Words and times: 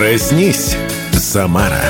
Проснись, 0.00 0.78
Самара. 1.12 1.84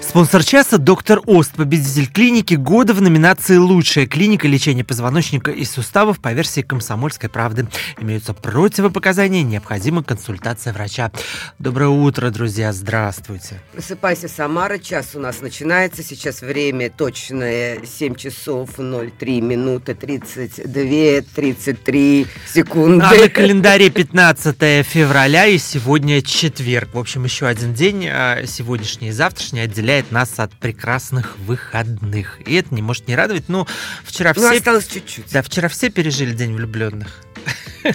Спонсор 0.00 0.42
часа– 0.42 0.78
доктор 0.78 1.15
Ост, 1.26 1.54
победитель 1.56 2.06
клиники 2.06 2.54
года 2.54 2.94
в 2.94 3.02
номинации 3.02 3.56
«Лучшая 3.56 4.06
клиника 4.06 4.46
лечения 4.46 4.84
позвоночника 4.84 5.50
и 5.50 5.64
суставов» 5.64 6.20
по 6.20 6.32
версии 6.32 6.60
«Комсомольской 6.60 7.28
правды». 7.28 7.66
Имеются 8.00 8.32
противопоказания, 8.32 9.42
необходима 9.42 10.04
консультация 10.04 10.72
врача. 10.72 11.10
Доброе 11.58 11.88
утро, 11.88 12.30
друзья, 12.30 12.72
здравствуйте. 12.72 13.60
Просыпайся, 13.72 14.28
Самара, 14.28 14.78
час 14.78 15.16
у 15.16 15.18
нас 15.18 15.40
начинается. 15.40 16.04
Сейчас 16.04 16.42
время 16.42 16.90
точное 16.90 17.80
7 17.84 18.14
часов 18.14 18.70
03 18.76 19.40
минуты 19.40 19.96
32, 19.96 21.22
33 21.34 22.26
секунды. 22.46 23.04
А 23.04 23.12
на 23.16 23.28
календаре 23.28 23.90
15 23.90 24.86
февраля 24.86 25.46
и 25.46 25.58
сегодня 25.58 26.22
четверг. 26.22 26.94
В 26.94 26.98
общем, 27.00 27.24
еще 27.24 27.48
один 27.48 27.74
день, 27.74 28.06
а, 28.06 28.46
сегодняшний 28.46 29.08
и 29.08 29.12
завтрашний, 29.12 29.58
отделяет 29.58 30.12
нас 30.12 30.38
от 30.38 30.52
прекрасных 31.16 31.38
выходных. 31.38 32.38
И 32.46 32.54
это 32.54 32.74
не 32.74 32.82
может 32.82 33.08
не 33.08 33.16
радовать. 33.16 33.44
Ну, 33.48 33.66
вчера 34.04 34.32
Ну, 34.36 34.48
все... 34.48 34.58
осталось 34.58 34.86
чуть-чуть. 34.86 35.32
Да, 35.32 35.42
вчера 35.42 35.68
все 35.68 35.90
пережили 35.90 36.32
День 36.32 36.54
влюбленных. 36.54 37.08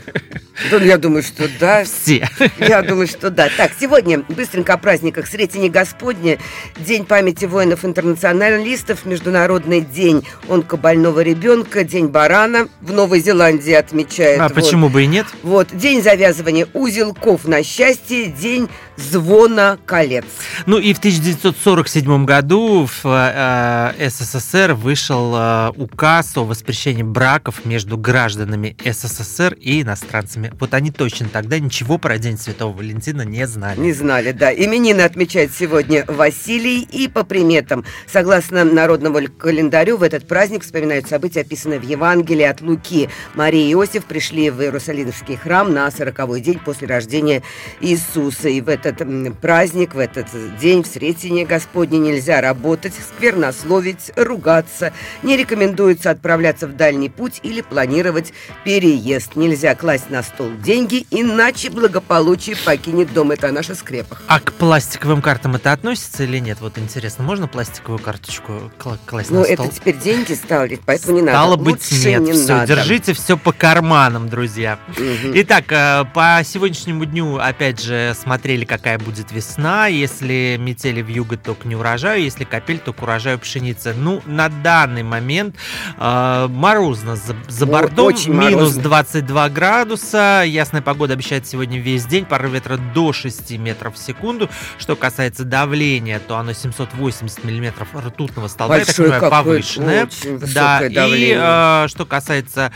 Я 0.82 0.98
думаю, 0.98 1.24
что 1.24 1.50
да. 1.60 1.84
Все. 1.84 2.28
Я 2.58 2.82
думаю, 2.82 3.08
что 3.08 3.30
да. 3.30 3.50
Так, 3.58 3.72
сегодня 3.80 4.20
быстренько 4.30 4.74
о 4.74 4.78
праздниках. 4.78 5.28
Сретение 5.28 5.70
Господне, 5.70 6.40
День 6.78 7.06
памяти 7.06 7.46
воинов-интернационалистов, 7.46 9.06
Международный 9.06 9.82
день 9.82 10.28
онкобольного 10.50 11.22
ребенка, 11.22 11.84
День 11.84 12.08
барана 12.08 12.68
в 12.82 12.92
Новой 12.92 13.20
Зеландии 13.22 13.74
отмечает. 13.74 14.40
А 14.40 14.44
Вот. 14.44 14.54
почему 14.54 14.90
бы 14.90 15.04
и 15.04 15.08
нет? 15.08 15.26
Вот, 15.44 15.68
день 15.76 16.02
завязывания 16.02 16.68
узелков 16.74 17.46
на 17.46 17.64
счастье, 17.64 18.28
день 18.28 18.70
звона 18.98 19.80
колец. 19.86 20.26
Ну 20.66 20.78
и 20.78 20.94
в 20.94 21.00
1947 21.00 22.26
году 22.26 22.86
в 22.86 23.06
э, 23.06 24.10
СССР 24.10 24.74
вышел 24.74 25.34
э, 25.36 25.72
указ 25.76 26.38
о 26.38 26.44
воспрещении 26.46 27.04
браков 27.04 27.66
между 27.66 27.98
гражданами 27.98 28.76
СССР 28.86 29.54
и 29.60 29.82
иностранцами. 29.82 30.51
Вот 30.60 30.74
они 30.74 30.92
точно 30.92 31.30
тогда 31.30 31.60
ничего 31.60 31.98
про 31.98 32.18
День 32.18 32.38
Святого 32.38 32.78
Валентина 32.78 33.24
не 33.24 33.48
знали. 33.48 33.80
Не 33.80 33.94
знали, 33.94 34.32
да. 34.32 34.54
Именины 34.54 35.02
отмечает 35.02 35.52
сегодня 35.54 36.06
Василий. 36.08 36.88
И 36.92 37.08
по 37.08 37.24
приметам, 37.24 37.86
согласно 38.06 38.64
народному 38.64 39.20
календарю, 39.38 39.98
в 39.98 40.04
этот 40.04 40.28
праздник 40.28 40.64
вспоминают 40.64 41.08
события, 41.08 41.42
описанные 41.42 41.80
в 41.80 41.84
Евангелии 41.84 42.44
от 42.44 42.62
Луки. 42.62 43.10
Мария 43.34 43.68
и 43.68 43.74
Иосиф 43.74 44.06
пришли 44.06 44.50
в 44.50 44.62
Иерусалимский 44.62 45.36
храм 45.36 45.74
на 45.74 45.90
сороковой 45.90 46.42
день 46.42 46.60
после 46.64 46.88
рождения 46.88 47.42
Иисуса. 47.80 48.50
И 48.50 48.62
в 48.62 48.70
этот 48.70 49.02
праздник, 49.40 49.96
в 49.96 50.00
этот 50.00 50.28
день, 50.60 50.84
в 50.84 50.88
Сретение 50.88 51.46
Господне 51.46 51.98
нельзя 52.00 52.42
работать, 52.42 52.94
сквернословить, 52.94 54.12
ругаться. 54.16 54.94
Не 55.24 55.38
рекомендуется 55.38 56.12
отправляться 56.12 56.68
в 56.68 56.76
дальний 56.76 57.10
путь 57.10 57.40
или 57.44 57.62
планировать 57.62 58.34
переезд. 58.66 59.36
Нельзя 59.36 59.76
класть 59.76 60.10
на 60.10 60.22
стол 60.22 60.41
деньги, 60.50 61.06
иначе 61.12 61.70
благополучие 61.70 62.56
покинет 62.56 63.14
дом. 63.14 63.32
Это 63.32 63.50
о 63.50 63.52
наших 63.52 63.78
скрепах. 63.78 64.22
А 64.28 64.40
к 64.40 64.54
пластиковым 64.54 65.22
картам 65.22 65.56
это 65.56 65.72
относится 65.72 66.24
или 66.24 66.40
нет? 66.40 66.58
Вот 66.62 66.78
интересно, 66.78 67.24
можно 67.24 67.48
пластиковую 67.48 68.00
карточку 68.00 68.72
кла- 68.80 68.98
класть 69.06 69.32
Ну, 69.32 69.42
на 69.42 69.46
это 69.46 69.64
стол? 69.64 69.70
теперь 69.76 69.98
деньги 69.98 70.34
стали, 70.34 70.80
поэтому 70.86 71.16
не 71.18 71.22
надо. 71.22 71.38
Стало 71.38 71.56
быть, 71.58 71.92
Лучше 71.92 72.10
нет. 72.10 72.22
не 72.22 72.32
все, 72.34 72.54
надо. 72.56 72.76
держите 72.76 73.14
все 73.14 73.38
по 73.38 73.52
карманам, 73.52 74.30
друзья. 74.30 74.80
Мгм. 74.90 75.32
Итак, 75.36 75.66
э, 75.72 76.04
по 76.14 76.42
сегодняшнему 76.46 77.06
дню, 77.06 77.38
опять 77.38 77.82
же, 77.82 78.16
смотрели, 78.22 78.66
какая 78.66 78.98
будет 79.00 79.32
весна. 79.32 79.88
Если 79.88 80.58
метели 80.60 81.02
в 81.02 81.08
юго, 81.08 81.38
то 81.38 81.54
к 81.56 81.66
неурожаю. 81.66 82.22
Если 82.24 82.44
капель, 82.44 82.80
то 82.80 82.94
к 82.94 83.02
урожаю 83.02 83.40
пшеницы. 83.40 83.94
Ну, 83.98 84.22
на 84.26 84.50
данный 84.50 85.04
момент 85.04 85.56
э, 86.00 86.48
морозно 86.50 87.16
за, 87.16 87.36
за 87.48 87.66
О, 87.66 87.68
бортом. 87.68 88.08
минус 88.28 88.52
морозно. 88.54 88.82
22 88.84 89.50
градуса. 89.50 90.21
Ясная 90.46 90.82
погода 90.82 91.14
обещает 91.14 91.48
сегодня 91.48 91.80
весь 91.80 92.06
день. 92.06 92.26
Порыв 92.26 92.52
ветра 92.52 92.78
до 92.78 93.14
6 93.14 93.52
метров 93.58 93.96
в 93.96 93.98
секунду. 93.98 94.50
Что 94.78 94.96
касается 94.96 95.44
давления, 95.44 96.20
то 96.20 96.38
оно 96.38 96.54
780 96.54 97.44
миллиметров 97.44 97.90
ртутного 97.96 98.48
столба. 98.48 98.78
Я 98.78 98.86
так 98.86 98.88
Большое 98.96 99.10
понимаю, 99.12 99.22
какое, 99.32 99.44
повышенное. 99.44 100.10
Да, 100.54 100.86
и 100.86 100.94
давление. 100.94 101.40
э, 101.42 101.88
что 101.88 102.06
касается 102.06 102.72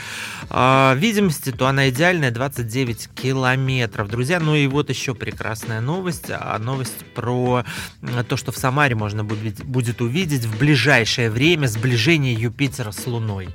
э, 0.50 0.94
видимости, 0.98 1.52
то 1.52 1.68
она 1.68 1.90
идеальная 1.90 2.32
29 2.32 3.10
километров. 3.16 4.10
Друзья, 4.10 4.40
ну 4.40 4.56
и 4.56 4.68
вот 4.68 4.90
еще 4.90 5.14
прекрасная 5.16 5.82
новость. 5.82 6.26
А 6.30 6.58
новость 6.60 7.06
про 7.14 7.64
м, 8.02 8.26
то, 8.26 8.38
что 8.38 8.52
в 8.52 8.58
Самаре 8.58 8.96
можно 8.96 9.24
будет, 9.24 9.64
будет 9.64 10.02
увидеть 10.02 10.46
в 10.46 10.58
ближайшее 10.58 11.30
время 11.30 11.68
сближение 11.68 12.34
Юпитера 12.34 12.92
с 12.92 13.06
Луной. 13.06 13.50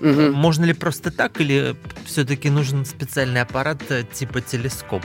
Мгм. 0.00 0.32
Можно 0.32 0.64
ли 0.64 0.72
просто 0.74 1.10
так 1.10 1.40
или 1.40 1.74
все-таки 2.06 2.50
нужен 2.50 2.84
специальный 2.86 3.27
аппарат 3.36 3.82
э, 3.90 4.04
типа 4.04 4.40
телескоп? 4.40 5.04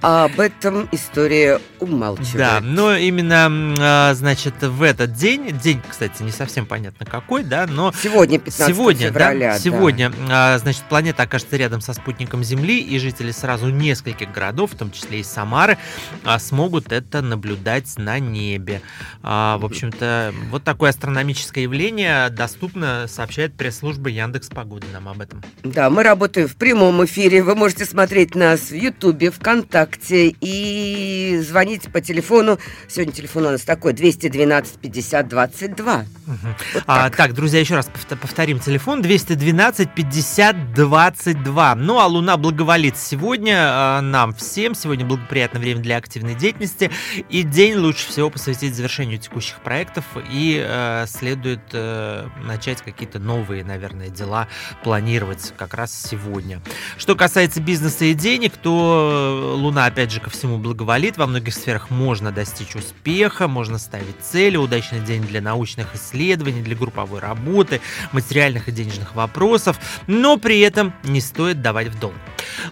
Об 0.00 0.38
этом 0.40 0.88
история 0.92 1.60
умалчивает. 1.80 2.36
Да, 2.36 2.60
но 2.60 2.94
именно, 2.94 3.74
а, 3.78 4.14
значит, 4.14 4.54
в 4.62 4.82
этот 4.82 5.12
день, 5.14 5.56
день, 5.58 5.80
кстати, 5.88 6.22
не 6.22 6.30
совсем 6.30 6.66
понятно 6.66 7.06
какой, 7.06 7.42
да, 7.44 7.66
но 7.66 7.92
Сегодня, 8.02 8.38
15 8.38 8.74
Сегодня, 8.74 9.08
февраля. 9.08 9.48
да, 9.48 9.52
да. 9.54 9.58
сегодня, 9.58 10.12
а, 10.30 10.58
значит, 10.58 10.82
планета 10.88 11.24
окажется 11.24 11.56
рядом 11.56 11.80
со 11.80 11.92
спутником 11.92 12.42
Земли, 12.44 12.80
и 12.80 12.98
жители 12.98 13.30
сразу 13.30 13.68
нескольких 13.68 14.30
городов, 14.32 14.72
в 14.72 14.76
том 14.76 14.90
числе 14.90 15.20
и 15.20 15.22
Самары, 15.22 15.78
а, 16.24 16.38
смогут 16.38 16.92
это 16.92 17.22
наблюдать 17.22 17.96
на 17.96 18.18
небе. 18.18 18.82
А, 19.22 19.58
В 19.58 19.64
общем-то, 19.64 20.34
вот 20.50 20.64
такое 20.64 20.90
астрономическое 20.90 21.64
явление 21.64 22.28
доступно, 22.30 23.06
сообщает 23.08 23.54
пресс-служба 23.54 24.08
Яндекс 24.08 24.48
Погоды 24.48 24.86
нам 24.92 25.08
об 25.08 25.20
этом. 25.20 25.42
Да, 25.62 25.90
мы 25.90 26.02
работаем 26.02 26.48
в 26.48 26.56
прямом 26.56 27.04
эфире. 27.04 27.42
Вы 27.42 27.54
можете 27.54 27.84
смотреть 27.84 28.34
нас 28.34 28.70
в 28.70 28.74
Ютубе, 28.74 29.30
ВКонтакте 29.62 30.34
и 30.40 31.38
звонить 31.42 31.90
по 31.92 32.00
телефону. 32.00 32.58
Сегодня 32.88 33.12
телефон 33.12 33.46
у 33.46 33.50
нас 33.50 33.62
такой 33.62 33.92
212 33.92 34.78
50 34.78 35.28
22. 35.28 36.04
Мгм. 36.26 36.56
Вот 36.74 36.82
А, 36.86 37.04
так. 37.04 37.16
так, 37.16 37.34
друзья, 37.34 37.60
еще 37.60 37.74
раз 37.74 37.86
повт- 37.88 38.18
повторим 38.18 38.58
телефон 38.58 39.00
212 39.02 39.94
50 39.94 40.74
22. 40.74 41.74
Ну, 41.76 41.98
а 42.00 42.06
Луна 42.06 42.36
благоволит 42.36 42.96
сегодня 42.96 43.54
а, 43.58 44.00
нам 44.00 44.34
всем. 44.34 44.74
Сегодня 44.74 45.06
благоприятное 45.06 45.60
время 45.60 45.80
для 45.80 45.96
активной 45.96 46.34
деятельности. 46.34 46.90
И 47.30 47.42
день 47.42 47.76
лучше 47.76 48.08
всего 48.08 48.28
посвятить 48.30 48.74
завершению 48.74 49.18
текущих 49.18 49.60
проектов. 49.60 50.04
И 50.30 50.62
э, 50.64 51.06
следует 51.08 51.60
э, 51.72 52.26
начать 52.44 52.82
какие-то 52.82 53.18
новые, 53.18 53.64
наверное, 53.64 54.08
дела 54.08 54.48
планировать 54.82 55.52
как 55.56 55.74
раз 55.74 55.94
сегодня. 55.94 56.60
Что 56.98 57.14
касается 57.14 57.60
бизнеса 57.60 58.04
и 58.04 58.14
денег, 58.14 58.52
то 58.56 58.72
э, 58.72 59.45
Луна, 59.54 59.86
опять 59.86 60.10
же, 60.10 60.20
ко 60.20 60.30
всему 60.30 60.58
благоволит. 60.58 61.16
Во 61.16 61.26
многих 61.26 61.54
сферах 61.54 61.90
можно 61.90 62.32
достичь 62.32 62.74
успеха, 62.74 63.48
можно 63.48 63.78
ставить 63.78 64.20
цели. 64.20 64.56
Удачный 64.56 65.00
день 65.00 65.22
для 65.22 65.40
научных 65.40 65.94
исследований, 65.94 66.62
для 66.62 66.76
групповой 66.76 67.20
работы, 67.20 67.80
материальных 68.12 68.68
и 68.68 68.72
денежных 68.72 69.14
вопросов. 69.14 69.78
Но 70.06 70.36
при 70.36 70.60
этом 70.60 70.94
не 71.04 71.20
стоит 71.20 71.62
давать 71.62 71.88
в 71.88 71.98
долг. 71.98 72.14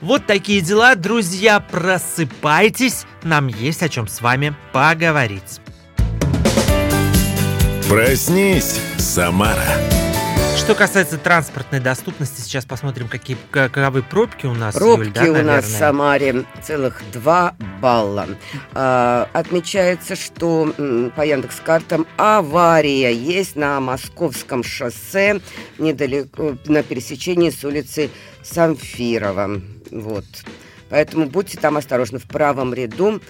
Вот 0.00 0.26
такие 0.26 0.60
дела, 0.60 0.94
друзья, 0.94 1.60
просыпайтесь. 1.60 3.06
Нам 3.22 3.46
есть 3.46 3.82
о 3.82 3.88
чем 3.88 4.08
с 4.08 4.20
вами 4.20 4.54
поговорить. 4.72 5.60
Проснись, 7.88 8.80
Самара. 8.98 9.93
Что 10.56 10.74
касается 10.74 11.18
транспортной 11.18 11.80
доступности, 11.80 12.40
сейчас 12.40 12.64
посмотрим, 12.64 13.08
какие 13.08 13.36
каковы 13.50 14.02
пробки 14.02 14.46
у 14.46 14.54
нас. 14.54 14.74
Пробки 14.74 15.06
Юль, 15.06 15.12
да, 15.12 15.40
у 15.40 15.42
нас 15.42 15.64
в? 15.66 15.78
Самаре 15.78 16.44
целых 16.62 17.02
2 17.12 17.56
балла. 17.82 18.28
А, 18.72 19.28
отмечается, 19.32 20.16
что 20.16 20.72
по 21.16 21.22
Яндекс.Картам 21.22 22.06
авария 22.16 23.12
есть 23.12 23.56
на 23.56 23.78
Московском 23.80 24.62
шоссе 24.64 25.40
недалеко 25.78 26.56
на 26.66 26.82
пересечении 26.82 27.50
с 27.50 27.62
улицы 27.64 28.10
Самфирова. 28.42 29.60
Вот. 29.90 30.24
Поэтому 30.88 31.26
будьте 31.26 31.58
там 31.58 31.76
осторожны 31.76 32.18
в 32.18 32.24
правом 32.24 32.72
ряду. 32.72 33.20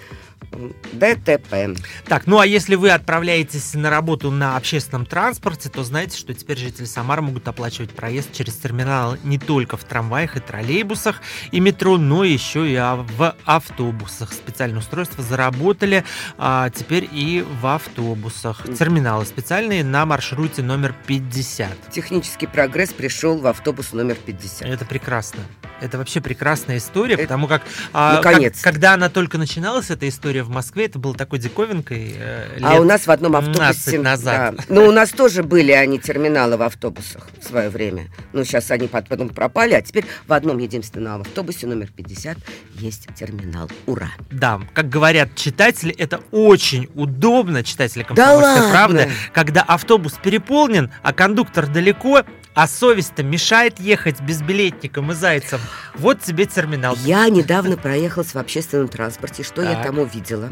ДТП. 0.92 1.76
Так, 2.06 2.26
ну 2.26 2.38
а 2.38 2.46
если 2.46 2.74
вы 2.74 2.90
отправляетесь 2.90 3.74
на 3.74 3.90
работу 3.90 4.30
на 4.30 4.56
общественном 4.56 5.06
транспорте, 5.06 5.68
то 5.68 5.82
знаете, 5.84 6.16
что 6.16 6.32
теперь 6.34 6.58
жители 6.58 6.84
Самары 6.84 7.22
могут 7.22 7.46
оплачивать 7.48 7.90
проезд 7.90 8.32
через 8.32 8.54
терминал 8.54 9.16
не 9.24 9.38
только 9.38 9.76
в 9.76 9.84
трамваях 9.84 10.36
и 10.36 10.40
троллейбусах 10.40 11.20
и 11.50 11.60
метро, 11.60 11.98
но 11.98 12.24
еще 12.24 12.70
и 12.70 12.74
а, 12.76 12.96
в 12.96 13.34
автобусах. 13.44 14.32
Специальные 14.32 14.78
устройства 14.80 15.22
заработали 15.24 16.04
а, 16.38 16.70
теперь 16.70 17.08
и 17.10 17.44
в 17.60 17.66
автобусах. 17.66 18.62
Терминалы 18.78 19.24
специальные 19.24 19.84
на 19.84 20.06
маршруте 20.06 20.62
номер 20.62 20.94
50. 21.06 21.90
Технический 21.90 22.46
прогресс 22.46 22.92
пришел 22.92 23.38
в 23.38 23.46
автобус 23.46 23.92
номер 23.92 24.16
50. 24.16 24.68
Это 24.68 24.84
прекрасно. 24.84 25.40
Это 25.80 25.98
вообще 25.98 26.20
прекрасная 26.20 26.78
история, 26.78 27.14
Это- 27.14 27.24
потому 27.24 27.48
как, 27.48 27.62
а, 27.92 28.22
как- 28.22 28.40
когда 28.62 28.94
она 28.94 29.08
только 29.08 29.38
начиналась, 29.38 29.90
эта 29.90 30.08
история 30.08 30.42
в 30.44 30.50
Москве, 30.50 30.86
это 30.86 30.98
было 30.98 31.14
такой 31.14 31.38
диковинкой. 31.38 32.14
э, 32.16 32.58
А 32.62 32.80
у 32.80 32.84
нас 32.84 33.06
в 33.06 33.10
одном 33.10 33.32
15 33.32 33.58
автобусе... 33.58 33.98
назад. 34.00 34.54
да. 34.56 34.64
Ну, 34.68 34.86
у 34.86 34.92
нас 34.92 35.10
тоже 35.10 35.42
были 35.42 35.72
они 35.72 35.98
терминалы 35.98 36.56
в 36.56 36.62
автобусах 36.62 37.26
в 37.40 37.44
свое 37.44 37.68
время. 37.68 38.08
Ну, 38.32 38.44
сейчас 38.44 38.70
они 38.70 38.88
потом 38.88 39.28
пропали, 39.30 39.74
а 39.74 39.82
теперь 39.82 40.04
в 40.26 40.32
одном 40.32 40.58
единственном 40.58 41.22
автобусе 41.22 41.66
номер 41.66 41.88
50 41.94 42.38
есть 42.76 43.08
терминал. 43.14 43.70
Ура! 43.86 44.10
Да, 44.30 44.60
как 44.72 44.88
говорят 44.88 45.34
читатели, 45.34 45.92
это 45.94 46.20
очень 46.30 46.88
удобно, 46.94 47.62
читатели 47.64 48.02
Да 48.02 48.06
«Комсомольской 48.08 48.54
ладно? 48.54 48.70
правды», 48.70 49.10
когда 49.32 49.62
автобус 49.62 50.14
переполнен, 50.22 50.90
а 51.02 51.12
кондуктор 51.12 51.66
далеко, 51.66 52.22
а 52.54 52.66
совесть-то 52.68 53.22
мешает 53.22 53.80
ехать 53.80 54.20
безбилетником 54.20 55.10
и 55.10 55.14
зайцем. 55.14 55.60
Вот 55.94 56.20
тебе 56.20 56.46
терминал. 56.46 56.96
Я 57.00 57.28
недавно 57.28 57.76
проехалась 57.76 58.34
в 58.34 58.36
общественном 58.38 58.88
транспорте. 58.88 59.42
Что 59.42 59.62
я 59.62 59.74
Так. 59.74 59.86
там 59.86 59.98
увидела? 59.98 60.50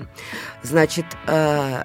Значит, 0.62 1.06
э, 1.26 1.84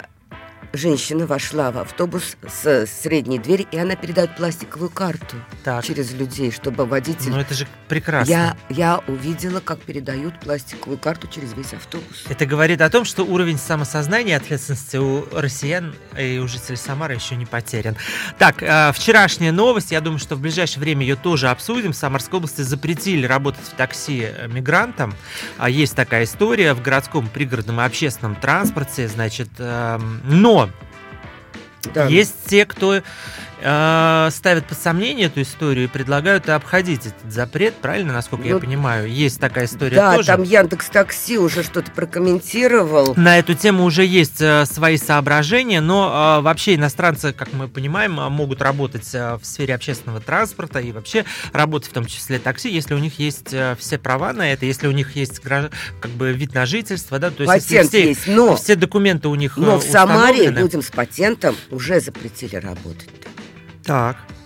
женщина 0.72 1.26
вошла 1.26 1.70
в 1.70 1.78
автобус 1.78 2.36
с 2.46 2.86
средней 2.86 3.38
двери, 3.38 3.66
и 3.70 3.78
она 3.78 3.96
передает 3.96 4.36
пластиковую 4.36 4.90
карту 4.90 5.36
Так, 5.64 5.84
через 5.84 6.12
людей, 6.12 6.50
чтобы 6.50 6.84
водитель... 6.86 7.30
ну 7.30 7.38
это 7.38 7.54
же 7.54 7.66
прекрасно. 7.88 8.30
я, 8.30 8.56
я 8.68 9.00
увидела, 9.06 9.60
как 9.60 9.80
передают 9.80 10.38
пластиковую 10.40 10.98
карту 10.98 11.28
через 11.28 11.52
весь 11.54 11.72
автобус. 11.72 12.24
Это 12.28 12.46
говорит 12.46 12.80
о 12.80 12.90
том, 12.90 13.04
что 13.04 13.24
уровень 13.24 13.58
самосознания 13.58 14.32
и 14.32 14.36
ответственности 14.36 14.96
у 14.96 15.26
россиян 15.32 15.94
и 16.18 16.38
у 16.38 16.48
жителей 16.48 16.76
Самары 16.76 17.14
еще 17.14 17.36
не 17.36 17.46
потерян. 17.46 17.96
Так, 18.38 18.62
э, 18.62 18.92
вчерашняя 18.92 19.52
новость, 19.52 19.92
я 19.92 20.00
думаю, 20.00 20.18
что 20.18 20.36
в 20.36 20.40
ближайшее 20.40 20.80
время 20.80 21.02
ее 21.02 21.16
тоже 21.16 21.48
обсудим. 21.48 21.92
В 21.92 21.96
Самарской 21.96 22.38
области 22.38 22.62
запретили 22.62 23.26
работать 23.26 23.64
в 23.64 23.76
такси 23.76 24.26
э, 24.26 24.48
мигрантам. 24.48 25.14
А 25.58 25.70
Есть 25.70 25.94
такая 25.96 26.24
история 26.24 26.74
в 26.74 26.82
городском, 26.82 27.28
пригородном 27.28 27.80
и 27.80 27.84
общественном 27.84 28.36
транспорте, 28.36 29.08
значит, 29.08 29.48
эм, 29.58 30.20
но 30.24 30.57
Да. 31.94 32.06
есть 32.06 32.34
те, 32.46 32.66
кто 32.66 33.02
э, 33.60 34.28
ставят 34.32 34.66
под 34.66 34.78
сомнение 34.78 35.26
эту 35.26 35.42
историю 35.42 35.84
и 35.84 35.88
предлагают 35.88 36.48
обходить 36.48 37.06
этот 37.06 37.32
запрет, 37.32 37.74
правильно, 37.74 38.12
насколько 38.12 38.46
я 38.46 38.54
Ну, 38.54 38.60
понимаю? 38.60 39.10
Есть 39.10 39.40
такая 39.40 39.66
история 39.66 39.96
Да, 39.96 40.14
тоже. 40.16 40.26
там 40.26 40.42
Яндекс 40.42 40.86
Такси 40.86 41.38
уже 41.38 41.62
что-то 41.62 41.90
прокомментировал. 41.90 43.14
На 43.16 43.38
эту 43.38 43.54
тему 43.54 43.84
уже 43.84 44.04
есть 44.04 44.40
э, 44.40 44.64
свои 44.66 44.96
соображения, 44.96 45.80
но 45.80 46.38
э, 46.38 46.42
вообще 46.42 46.74
иностранцы, 46.74 47.32
как 47.32 47.52
мы 47.52 47.68
понимаем, 47.68 48.18
э, 48.18 48.28
могут 48.28 48.62
работать 48.62 49.08
э, 49.14 49.36
в 49.40 49.44
сфере 49.44 49.74
общественного 49.74 50.20
транспорта 50.20 50.78
и 50.80 50.92
вообще 50.92 51.24
работать 51.52 51.90
в 51.90 51.92
том 51.92 52.06
числе 52.06 52.38
такси, 52.38 52.70
если 52.70 52.94
у 52.94 52.98
них 52.98 53.18
есть 53.18 53.52
э, 53.52 53.76
все 53.78 53.98
права 53.98 54.32
на 54.32 54.52
это, 54.52 54.66
если 54.66 54.86
у 54.86 54.92
них 54.92 55.16
есть 55.16 55.40
как 55.40 56.10
бы 56.16 56.32
вид 56.32 56.54
на 56.54 56.66
жительство, 56.66 57.18
да, 57.18 57.30
то 57.30 57.42
есть 57.42 57.68
Патент 57.68 57.88
все, 57.88 58.08
есть, 58.08 58.26
но, 58.26 58.56
все 58.56 58.74
документы 58.76 59.28
у 59.28 59.34
них 59.34 59.56
но 59.56 59.78
в 59.78 59.82
Самаре 59.82 60.48
людям 60.48 60.82
с 60.82 60.90
патентом 60.90 61.56
уже 61.70 62.00
запретили 62.00 62.56
работать. 62.56 63.08
Так. 63.88 64.37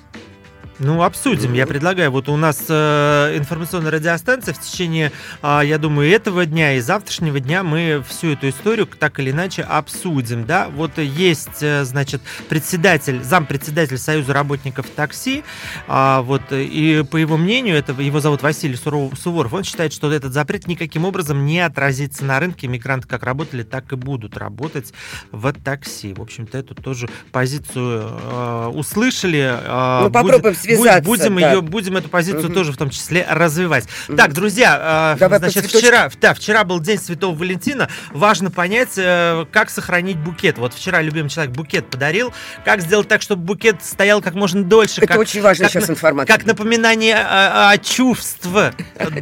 Ну, 0.79 1.03
обсудим. 1.03 1.53
Я 1.53 1.67
предлагаю. 1.67 2.11
Вот 2.11 2.29
у 2.29 2.37
нас 2.37 2.65
э, 2.69 3.35
информационная 3.37 3.91
радиостанция 3.93 4.55
в 4.55 4.59
течение, 4.61 5.13
а, 5.43 5.61
я 5.61 5.79
думаю, 5.79 6.11
этого 6.11 6.45
дня 6.47 6.75
и 6.75 6.81
завтрашнего 6.81 7.41
дня 7.41 7.63
мы 7.63 8.03
всю 8.09 8.29
эту 8.33 8.49
историю 8.49 8.87
так 8.99 9.21
или 9.21 9.31
иначе 9.31 9.63
обсудим. 9.63 10.45
Да, 10.45 10.69
вот 10.69 10.99
есть, 10.99 11.63
э, 11.63 11.85
значит, 11.85 12.23
председатель, 12.49 13.23
зампредседатель 13.23 13.99
Союза 13.99 14.33
работников 14.33 14.87
такси. 14.89 15.45
а, 15.89 16.23
вот 16.23 16.43
и 16.51 17.05
по 17.11 17.17
его 17.17 17.37
мнению, 17.37 17.77
это 17.77 17.93
его 17.93 18.21
зовут 18.21 18.43
Василий 18.43 18.77
Суворов. 18.77 19.53
Он 19.53 19.65
считает, 19.65 19.93
что 19.93 20.11
этот 20.11 20.33
запрет 20.33 20.67
никаким 20.67 21.05
образом 21.05 21.45
не 21.45 21.61
отразится 21.61 22.25
на 22.25 22.41
рынке. 22.41 22.67
Мигранты 22.67 23.07
как 23.07 23.23
работали, 23.23 23.63
так 23.63 23.93
и 23.93 23.97
будут 23.97 24.37
работать 24.37 24.93
в 25.31 25.53
такси. 25.53 26.15
В 26.15 26.21
общем-то, 26.23 26.59
эту 26.59 26.75
тоже 26.75 27.09
позицию 27.31 28.09
э, 28.21 28.71
услышали. 28.75 29.41
э, 29.53 30.01
Ну, 30.05 30.11
попробуем 30.11 30.55
связаться, 30.63 31.03
Будем, 31.03 31.37
да. 31.39 31.53
ее, 31.53 31.61
будем 31.61 31.97
эту 31.97 32.09
позицию 32.09 32.45
Мгм. 32.47 32.55
тоже 32.55 32.73
в 32.73 32.77
том 32.77 32.91
числе 32.91 33.27
развивать. 33.29 33.87
Мгм. 34.09 34.17
Так, 34.17 34.33
друзья, 34.33 35.15
э, 35.17 35.19
Давай 35.19 35.39
значит, 35.39 35.67
вчера, 35.67 36.11
да, 36.21 36.35
вчера 36.35 36.65
был 36.65 36.81
день 36.81 36.99
Святого 36.99 37.35
Валентина. 37.37 37.89
Важно 38.13 38.51
понять, 38.51 38.93
э, 38.97 39.45
как 39.53 39.71
сохранить 39.71 40.17
букет. 40.19 40.59
Вот 40.59 40.75
вчера 40.75 41.01
любимый 41.03 41.29
человек 41.29 41.55
букет 41.55 41.89
подарил. 41.91 42.33
Как 42.65 42.81
сделать 42.81 43.09
так, 43.09 43.23
чтобы 43.23 43.43
букет 43.43 43.85
стоял 43.85 44.21
как 44.23 44.35
можно 44.35 44.63
дольше? 44.63 45.01
Это 45.01 45.07
как, 45.09 45.19
очень 45.19 45.43
важная 45.43 45.67
как 45.69 45.73
сейчас 45.73 45.91
информация. 45.91 46.35
как 46.37 46.47
напоминание 46.47 47.17
о, 47.17 47.71
о 47.71 47.79
чувстве 47.79 48.73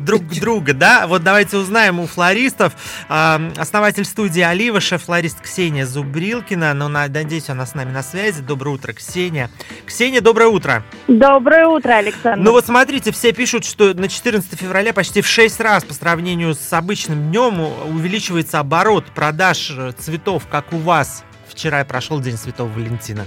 друг 0.00 0.24
друга, 0.28 0.72
да? 0.74 1.06
Вот 1.06 1.22
давайте 1.22 1.56
узнаем 1.56 2.00
у 2.00 2.06
флористов. 2.06 2.72
Основатель 3.08 4.04
студии 4.04 4.42
Олива, 4.42 4.80
шеф-флорист 4.80 5.40
Ксения 5.40 5.86
Зубрилкина. 5.86 6.74
Ну, 6.74 6.88
на- 6.88 7.08
надеюсь, 7.08 7.48
она 7.48 7.66
с 7.66 7.74
нами 7.74 7.90
на 7.92 8.02
связи. 8.02 8.42
Доброе 8.42 8.70
утро, 8.70 8.92
Ксения. 8.92 9.50
Ксения, 9.86 10.20
доброе 10.20 10.48
утро. 10.48 10.84
Доброе 11.08 11.29
утро, 11.36 11.92
Александр. 11.94 12.42
Ну 12.42 12.52
вот 12.52 12.66
смотрите, 12.66 13.12
все 13.12 13.32
пишут, 13.32 13.64
что 13.64 13.94
на 13.94 14.08
14 14.08 14.58
февраля 14.58 14.92
почти 14.92 15.20
в 15.22 15.26
6 15.26 15.60
раз 15.60 15.84
по 15.84 15.94
сравнению 15.94 16.54
с 16.54 16.72
обычным 16.72 17.30
днем 17.30 17.60
увеличивается 17.60 18.58
оборот 18.58 19.06
продаж 19.14 19.70
э, 19.76 19.92
цветов, 19.92 20.46
как 20.50 20.72
у 20.72 20.78
вас. 20.78 21.24
Вчера 21.48 21.84
прошел 21.84 22.20
День 22.20 22.36
Святого 22.36 22.68
Валентина. 22.68 23.26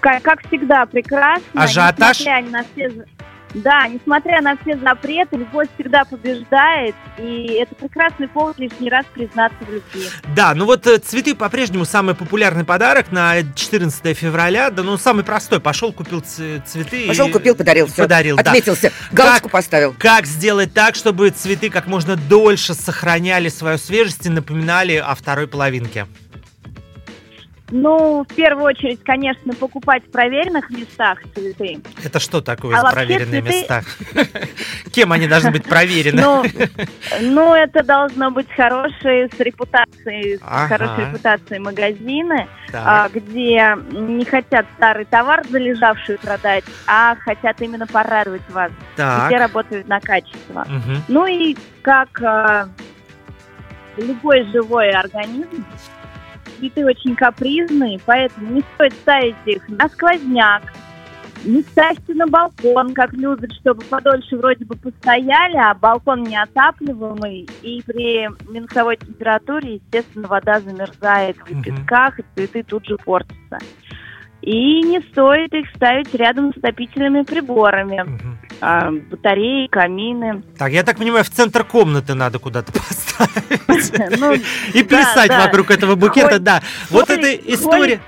Как, 0.00 0.22
как 0.22 0.46
всегда, 0.46 0.86
прекрасно. 0.86 1.62
Ажиотаж? 1.62 2.20
Несмотря 2.20 2.50
на 2.50 2.64
все... 2.64 3.04
Да, 3.54 3.86
несмотря 3.88 4.40
на 4.40 4.56
все 4.56 4.76
запреты, 4.78 5.36
любовь 5.36 5.68
всегда 5.74 6.04
побеждает, 6.04 6.94
и 7.18 7.58
это 7.60 7.74
прекрасный 7.74 8.28
повод 8.28 8.58
лишний 8.58 8.88
раз 8.88 9.04
признаться 9.12 9.58
в 9.60 9.72
любви. 9.72 10.08
Да, 10.34 10.54
ну 10.54 10.64
вот 10.64 10.86
э, 10.86 10.98
цветы 10.98 11.34
по-прежнему 11.34 11.84
самый 11.84 12.14
популярный 12.14 12.64
подарок 12.64 13.12
на 13.12 13.42
14 13.54 14.16
февраля. 14.16 14.70
Да, 14.70 14.82
ну 14.82 14.96
самый 14.96 15.24
простой. 15.24 15.60
Пошел, 15.60 15.92
купил 15.92 16.20
цветы. 16.20 17.04
и 17.04 17.08
Пошел, 17.08 17.28
купил, 17.28 17.54
подарил, 17.54 17.86
все. 17.86 18.02
Подарил, 18.02 18.36
да. 18.36 18.42
Отметился, 18.42 18.92
галочку 19.12 19.48
поставил. 19.48 19.94
Как 19.98 20.26
сделать 20.26 20.72
так, 20.72 20.94
чтобы 20.94 21.30
цветы 21.30 21.70
как 21.70 21.86
можно 21.86 22.16
дольше 22.16 22.74
сохраняли 22.74 23.48
свою 23.48 23.78
свежесть 23.78 24.26
и 24.26 24.30
напоминали 24.30 24.96
о 24.96 25.14
второй 25.14 25.46
половинке? 25.46 26.06
Ну, 27.74 28.22
в 28.28 28.34
первую 28.34 28.66
очередь, 28.66 29.02
конечно, 29.02 29.54
покупать 29.54 30.04
в 30.04 30.10
проверенных 30.10 30.68
местах 30.68 31.18
цветы. 31.34 31.80
Это 32.04 32.20
что 32.20 32.42
такое 32.42 32.76
А 32.76 32.92
проверенные 32.92 33.40
цветы- 33.40 33.48
места? 33.48 33.82
Кем 34.92 35.10
они 35.12 35.26
должны 35.26 35.50
быть 35.52 35.64
проверены? 35.64 36.20
Ну, 36.20 36.44
ну, 37.22 37.54
это 37.54 37.82
должно 37.82 38.30
быть 38.30 38.46
хорошие 38.54 39.30
с 39.34 39.40
репутацией, 39.40 40.36
с 40.36 40.68
хорошей 40.68 41.06
репутацией 41.08 41.60
магазины. 41.60 42.46
А, 42.74 43.08
где 43.08 43.74
не 43.90 44.24
хотят 44.26 44.66
старый 44.76 45.06
товар 45.06 45.42
залежавший 45.48 46.18
продать, 46.18 46.64
а 46.86 47.16
хотят 47.16 47.60
именно 47.62 47.86
порадовать 47.86 48.48
вас. 48.50 48.70
Все 49.28 49.38
работают 49.38 49.88
на 49.88 49.98
качество. 50.00 50.66
Ну 51.08 51.26
и 51.26 51.56
как 51.80 52.20
а, 52.22 52.68
любой 53.96 54.44
живой 54.52 54.90
организм, 54.90 55.64
цветы 56.62 56.84
очень 56.84 57.16
капризные, 57.16 57.98
поэтому 58.06 58.52
не 58.52 58.62
стоит 58.74 58.92
ставить 58.94 59.34
их 59.46 59.68
на 59.68 59.88
сквозняк, 59.88 60.62
не 61.44 61.60
ставьте 61.62 62.14
на 62.14 62.26
балкон, 62.28 62.94
как 62.94 63.12
любят, 63.14 63.52
чтобы 63.54 63.82
подольше 63.84 64.36
вроде 64.36 64.64
бы 64.64 64.76
постояли, 64.76 65.56
а 65.56 65.74
балкон 65.74 66.22
неотапливаемый, 66.22 67.48
и 67.62 67.82
при 67.84 68.28
минусовой 68.48 68.96
температуре, 68.96 69.74
естественно, 69.74 70.28
вода 70.28 70.60
замерзает 70.60 71.36
в 71.38 71.50
лепестках, 71.50 72.20
и 72.20 72.24
цветы 72.34 72.62
тут 72.62 72.86
же 72.86 72.96
портятся. 72.96 73.58
И 74.42 74.82
не 74.82 75.00
стоит 75.12 75.54
их 75.54 75.66
ставить 75.76 76.12
рядом 76.14 76.52
с 76.52 76.60
топительными 76.60 77.22
приборами, 77.22 78.02
Мгм. 78.02 78.38
а, 78.60 78.90
батареи, 78.90 79.68
камины. 79.68 80.42
Так, 80.58 80.72
я 80.72 80.82
так 80.82 80.98
понимаю, 80.98 81.22
в 81.24 81.30
центр 81.30 81.62
комнаты 81.62 82.14
надо 82.14 82.40
куда-то 82.40 82.72
поставить. 83.68 84.18
Ну, 84.18 84.34
И 84.74 84.82
плясать 84.82 85.30
вокруг 85.30 85.70
этого 85.70 85.94
букета, 85.94 86.40
да. 86.40 86.60
Вот 86.90 87.08
эта 87.10 87.32
история... 87.34 88.00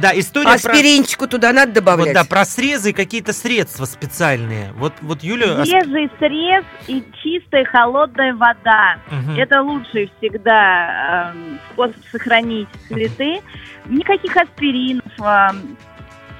Да, 0.00 0.10
история 0.18 0.46
про... 0.46 0.54
Аспиринчику 0.72 1.28
туда 1.28 1.52
надо 1.52 1.72
добавлять. 1.72 2.14
да, 2.14 2.24
про 2.24 2.44
срезы 2.44 2.90
и 2.90 2.92
какие-то 2.92 3.32
средства 3.32 3.84
специальные. 3.84 4.72
Вот, 4.76 4.92
вот 5.02 5.22
Юля... 5.22 5.46
асп- 5.62 5.66
Свежий 5.66 6.10
срез 6.18 6.64
и 6.88 7.04
чистая 7.22 7.64
холодная 7.64 8.34
вода. 8.34 8.96
Это 9.36 9.62
лучший 9.62 10.10
всегда 10.18 11.30
эм, 11.34 11.60
способ 11.72 11.96
сохранить 12.10 12.68
цветы. 12.88 13.40
Никаких 13.86 14.36
аспиринов 14.36 15.04
эм, 15.24 15.76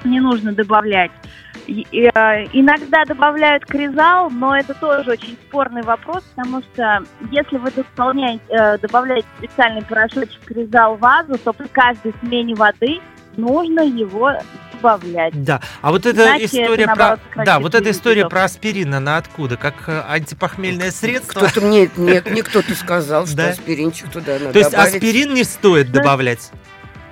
не 0.05 0.21
нужно 0.21 0.53
добавлять. 0.53 1.11
Э, 1.69 2.47
иногда 2.53 3.05
добавляют 3.05 3.65
кризал, 3.67 4.31
но 4.31 4.57
это 4.57 4.75
тоже 4.75 5.13
очень 5.13 5.37
спорный 5.49 5.83
вопрос, 5.83 6.25
потому 6.35 6.63
что 6.63 7.05
если 7.31 7.59
вы 7.59 7.71
дополняете, 7.71 8.43
э, 8.49 8.79
добавляете 8.79 9.27
специальный 9.39 9.83
порошочек 9.83 10.41
кризал 10.45 10.97
в 10.97 11.01
вазу, 11.01 11.39
то 11.39 11.53
при 11.53 11.69
каждой 11.69 12.15
смене 12.23 12.55
воды 12.55 13.01
нужно 13.37 13.83
его 13.83 14.33
добавлять. 14.73 15.45
Да, 15.45 15.61
а 15.83 15.91
вот 15.91 16.07
эта 16.07 16.25
Иначе 16.25 16.47
история 16.47 16.85
это, 16.85 16.95
про... 16.95 16.97
наоборот, 16.97 17.21
Да, 17.21 17.29
сокращает 17.29 17.63
вот 17.63 17.75
эта 17.75 17.91
история 17.91 18.29
про 18.29 18.45
аспирин, 18.45 18.95
она 18.95 19.17
откуда? 19.19 19.57
Как 19.57 19.75
э, 19.89 20.03
антипохмельное 20.09 20.91
средство? 20.91 21.47
Кто-то 21.47 21.61
мне, 21.61 21.89
нет, 21.97 22.29
мне 22.29 22.43
кто-то 22.43 22.75
сказал, 22.75 23.27
что 23.27 23.37
Да. 23.41 23.49
аспиринчик 23.51 24.11
туда 24.11 24.39
надо 24.39 24.53
То 24.53 24.59
есть 24.59 24.75
аспирин 24.75 25.35
не 25.35 25.45
стоит 25.45 25.93
Да. 25.93 26.01
добавлять? 26.01 26.51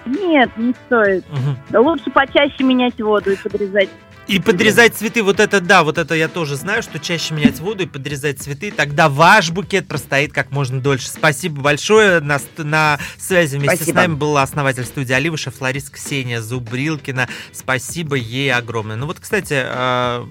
Нет, 0.09 0.51
не 0.57 0.75
стоит. 0.87 1.25
Да 1.71 1.81
Лучше 1.81 2.11
почаще 2.11 2.65
менять 2.65 3.01
воду 3.01 3.33
и 3.33 3.37
подрезать. 3.37 3.91
И 4.29 4.41
подрезать 4.41 4.95
цветы, 4.95 5.23
вот 5.23 5.41
это 5.41 5.59
да, 5.63 5.83
вот 5.83 5.97
это 5.97 6.15
я 6.15 6.29
тоже 6.29 6.57
знаю, 6.57 6.83
что 6.83 6.99
чаще 6.99 7.33
менять 7.33 7.61
воду 7.61 7.85
и 7.85 7.87
подрезать 7.87 8.39
цветы, 8.39 8.71
тогда 8.71 9.09
ваш 9.09 9.51
букет 9.51 9.89
простоит 9.89 10.35
как 10.35 10.51
можно 10.51 10.81
дольше. 10.81 11.09
Спасибо 11.09 11.63
большое. 11.63 12.21
На, 12.21 12.39
на 12.59 12.99
связи 13.17 13.57
вместе 13.57 13.77
Спасибо. 13.77 13.95
с 13.95 13.97
нами 13.97 14.15
была 14.17 14.43
основатель 14.43 14.85
студии 14.85 15.15
Оливыша, 15.15 15.51
флорист 15.51 15.91
Ксения 15.91 16.43
Зубрилкина. 16.43 17.27
Спасибо 17.53 18.17
ей 18.17 18.53
огромное. 18.53 18.97
Ну 18.97 19.07
вот, 19.07 19.19
кстати, 19.19 19.55
а, 19.65 20.29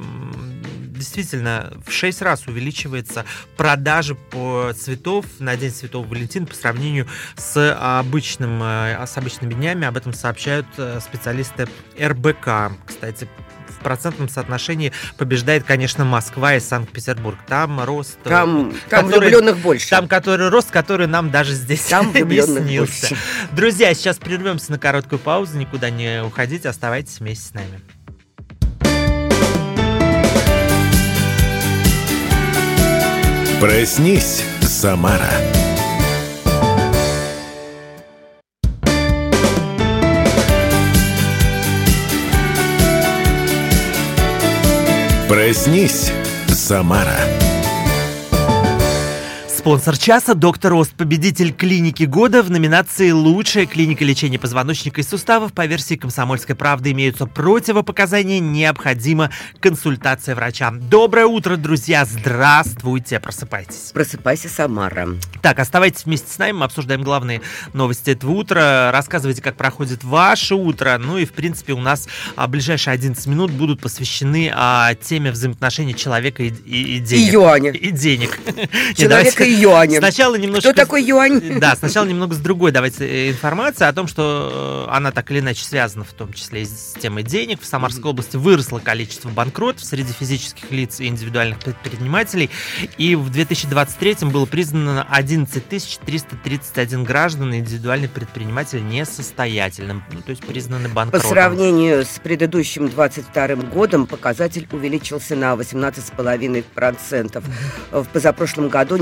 действительно, 0.97 1.73
в 1.85 1.91
6 1.91 2.21
раз 2.21 2.47
увеличивается 2.47 3.25
продажи 3.55 4.15
по 4.15 4.73
цветов 4.77 5.25
на 5.39 5.55
День 5.55 5.71
Святого 5.71 6.05
Валентина 6.05 6.45
по 6.45 6.55
сравнению 6.55 7.07
с 7.35 7.75
обычным, 7.79 8.61
э, 8.63 9.05
с 9.07 9.17
обычными 9.17 9.53
днями. 9.53 9.85
Об 9.85 9.95
этом 9.97 10.13
сообщают 10.13 10.67
э, 10.77 10.99
специалисты 11.01 11.67
РБК. 12.01 12.73
Кстати, 12.85 13.27
в 13.69 13.79
процентном 13.83 14.27
соотношении 14.27 14.91
побеждает, 15.17 15.63
конечно, 15.63 16.03
Москва 16.03 16.55
и 16.55 16.59
Санкт-Петербург. 16.59 17.37
Там 17.47 17.79
рост... 17.83 18.17
э, 18.25 18.29
Там, 18.29 18.73
там 18.89 19.05
который- 19.05 19.29
влюбленных 19.29 19.57
больше. 19.59 19.89
Там, 19.89 20.07
который 20.07 20.49
рост, 20.49 20.71
который 20.71 21.05
нам 21.07 21.29
даже 21.29 21.53
здесь 21.53 21.81
Там 21.83 22.07
не 22.13 22.41
снился. 22.41 23.09
больше. 23.09 23.17
Друзья, 23.51 23.93
сейчас 23.93 24.17
прервемся 24.17 24.71
на 24.71 24.79
короткую 24.79 25.19
паузу. 25.19 25.57
Никуда 25.57 25.89
не 25.91 26.23
уходите, 26.23 26.67
оставайтесь 26.69 27.19
вместе 27.19 27.49
с 27.49 27.53
нами. 27.53 27.79
Проснись, 33.59 34.43
Самара. 34.61 35.31
Проснись, 45.27 46.11
Самара. 46.49 47.17
Спонсор 49.67 49.97
часа– 49.97 50.33
доктор 50.35 50.75
Ост, 50.75 50.93
победитель 50.93 51.51
клиники 51.51 52.05
года 52.05 52.41
в 52.41 52.49
номинации 52.49 53.11
«Лучшая 53.11 53.65
клиника 53.65 54.05
лечения 54.05 54.39
позвоночника 54.39 55.01
и 55.01 55.03
суставов» 55.03 55.51
по 55.51 55.65
версии 55.65 55.95
«Комсомольской 55.95 56.55
правды» 56.55 56.91
имеются 56.91 57.25
противопоказания, 57.25 58.39
необходима 58.39 59.29
консультация 59.59 60.35
врача. 60.35 60.71
Доброе 60.71 61.25
утро, 61.25 61.57
друзья! 61.57 62.05
Здравствуйте! 62.05 63.19
Просыпайтесь. 63.19 63.91
Просыпайся, 63.93 64.47
Самара. 64.47 65.09
Так, 65.41 65.59
оставайтесь 65.59 66.05
вместе 66.05 66.31
с 66.31 66.37
нами, 66.37 66.53
мы 66.53 66.63
обсуждаем 66.63 67.03
главные 67.03 67.41
новости 67.73 68.11
этого 68.11 68.31
утра. 68.31 68.89
Рассказывайте, 68.93 69.41
как 69.41 69.57
проходит 69.57 70.01
ваше 70.05 70.55
утро. 70.55 70.97
Ну 70.97 71.17
и, 71.17 71.25
в 71.25 71.33
принципе, 71.33 71.73
у 71.73 71.81
нас 71.81 72.07
а, 72.37 72.47
ближайшие 72.47 72.93
11 72.93 73.27
минут 73.27 73.51
будут 73.51 73.81
посвящены 73.81 74.49
а, 74.55 74.95
теме 74.95 75.29
взаимоотношений 75.29 75.93
человека 75.93 76.41
и, 76.43 76.51
и- 76.51 76.77
и 76.77 76.95
И 76.95 76.99
денег. 77.01 77.33
юаня. 77.33 77.71
И 77.71 77.91
денег. 77.91 78.39
Не, 78.55 78.95
Человека 78.95 79.43
и 79.43 79.56
юаня. 79.57 79.99
Сначала 79.99 80.35
немножко... 80.35 80.71
Кто 80.71 80.81
такой 80.81 81.03
юань? 81.03 81.59
Да, 81.59 81.75
сначала 81.75 82.05
немного 82.05 82.33
с 82.35 82.37
другой 82.37 82.71
давайте 82.71 83.05
э, 83.07 83.29
информация 83.31 83.87
о 83.87 83.93
том, 83.93 84.07
что 84.07 84.85
э, 84.87 84.91
она 84.95 85.11
так 85.11 85.29
или 85.31 85.39
иначе 85.39 85.63
связана 85.63 86.03
в 86.03 86.13
том 86.13 86.33
числе 86.33 86.63
и 86.63 86.65
с 86.65 86.95
темой 86.99 87.23
денег. 87.23 87.61
В 87.61 87.65
Самарской 87.65 88.11
области 88.11 88.37
выросло 88.37 88.79
количество 88.79 89.29
банкротов 89.29 89.83
среди 89.83 90.13
физических 90.13 90.71
лиц 90.71 90.99
и 90.99 91.07
индивидуальных 91.07 91.59
предпринимателей. 91.59 92.49
И 92.97 93.15
в 93.15 93.29
2023 93.29 94.29
было 94.29 94.45
признано 94.45 95.05
11 95.09 95.67
331 95.67 97.03
граждан 97.03 97.53
и 97.53 97.57
индивидуальный 97.59 98.09
предприниматель 98.09 98.85
несостоятельным. 98.87 100.03
Ну, 100.11 100.21
то 100.21 100.31
есть 100.31 100.45
признаны 100.45 100.89
По 100.89 100.95
банкротом. 100.95 101.29
сравнению 101.29 102.03
с 102.03 102.19
предыдущим 102.21 102.89
22 102.89 103.47
годом 103.55 104.05
показатель 104.07 104.67
увеличился 104.71 105.35
на 105.35 105.53
18,5%. 105.53 107.43
В 107.91 108.05
позапрошлом 108.05 108.69
году 108.69 108.97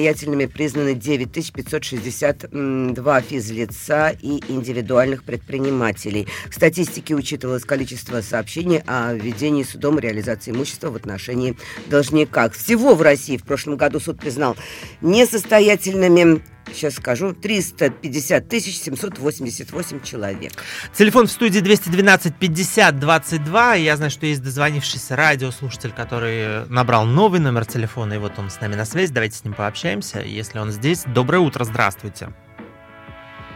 несостоятельными 0.00 0.46
признаны 0.46 0.94
9562 0.94 3.20
физлица 3.20 4.16
и 4.20 4.40
индивидуальных 4.48 5.22
предпринимателей. 5.24 6.26
В 6.50 6.54
статистике 6.54 7.14
учитывалось 7.14 7.64
количество 7.64 8.22
сообщений 8.22 8.80
о 8.86 9.12
введении 9.12 9.62
судом 9.62 9.98
реализации 9.98 10.52
имущества 10.52 10.88
в 10.90 10.96
отношении 10.96 11.54
должника. 11.88 12.48
Всего 12.50 12.94
в 12.94 13.02
России 13.02 13.36
в 13.36 13.44
прошлом 13.44 13.76
году 13.76 14.00
суд 14.00 14.18
признал 14.18 14.56
несостоятельными 15.02 16.40
Сейчас 16.72 16.94
скажу, 16.94 17.32
350 17.32 18.48
тысяч 18.48 18.76
788 18.78 20.02
человек. 20.02 20.52
Телефон 20.94 21.26
в 21.26 21.30
студии 21.30 21.60
212 21.60 22.34
50 22.36 22.98
22. 22.98 23.74
Я 23.74 23.96
знаю, 23.96 24.10
что 24.10 24.26
есть 24.26 24.42
дозвонившийся 24.42 25.16
радиослушатель, 25.16 25.92
который 25.92 26.66
набрал 26.68 27.04
новый 27.04 27.40
номер 27.40 27.64
телефона, 27.64 28.14
и 28.14 28.18
вот 28.18 28.32
он 28.38 28.50
с 28.50 28.60
нами 28.60 28.74
на 28.74 28.84
связи. 28.84 29.12
Давайте 29.12 29.36
с 29.36 29.44
ним 29.44 29.54
пообщаемся, 29.54 30.20
если 30.20 30.58
он 30.58 30.70
здесь. 30.70 31.04
Доброе 31.06 31.38
утро, 31.38 31.64
здравствуйте. 31.64 32.28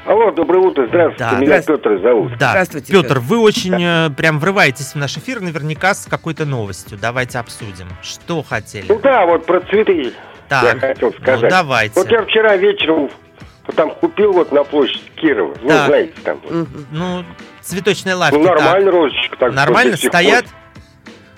Алло, 0.06 0.30
доброе 0.32 0.58
утро, 0.58 0.86
здравствуйте, 0.86 1.18
Да. 1.24 1.36
меня 1.38 1.46
Здравствуйте. 1.62 1.82
Петр 1.82 2.02
зовут. 2.02 2.32
Да, 2.38 2.50
Здравствуйте, 2.50 2.92
Петр, 2.92 3.08
Петр. 3.08 3.18
вы 3.20 3.38
очень 3.38 3.82
э, 3.82 4.10
прям 4.10 4.38
врываетесь 4.38 4.92
в 4.92 4.96
наш 4.96 5.16
эфир, 5.16 5.40
наверняка 5.40 5.94
с 5.94 6.04
какой-то 6.04 6.44
новостью. 6.44 6.98
Давайте 7.00 7.38
обсудим. 7.38 7.88
Что 8.02 8.42
хотели? 8.42 8.84
Ну 8.86 8.98
да, 9.02 9.24
вот 9.24 9.46
про 9.46 9.60
цветы 9.62 10.12
я 10.50 10.60
Так, 10.60 10.80
хотел 10.80 11.12
ну 11.16 11.22
сказать. 11.22 11.50
давайте. 11.50 11.94
Вот 12.00 12.10
я 12.10 12.22
вчера 12.22 12.56
вечером 12.56 13.10
там 13.76 13.90
купил 13.90 14.32
вот 14.32 14.52
на 14.52 14.62
площадь 14.64 15.02
Кирова, 15.16 15.54
ну 15.62 15.68
Так. 15.68 15.86
знаете 15.86 16.12
там. 16.22 16.40
вот. 16.48 16.68
Ну, 16.92 17.24
цветочная 17.62 18.16
лавка. 18.16 18.36
Ну 18.36 18.44
нормально 18.44 18.90
розочка 18.90 19.36
так. 19.36 19.52
Нормально 19.54 19.96
стоят? 19.96 20.44
пор. 20.44 20.54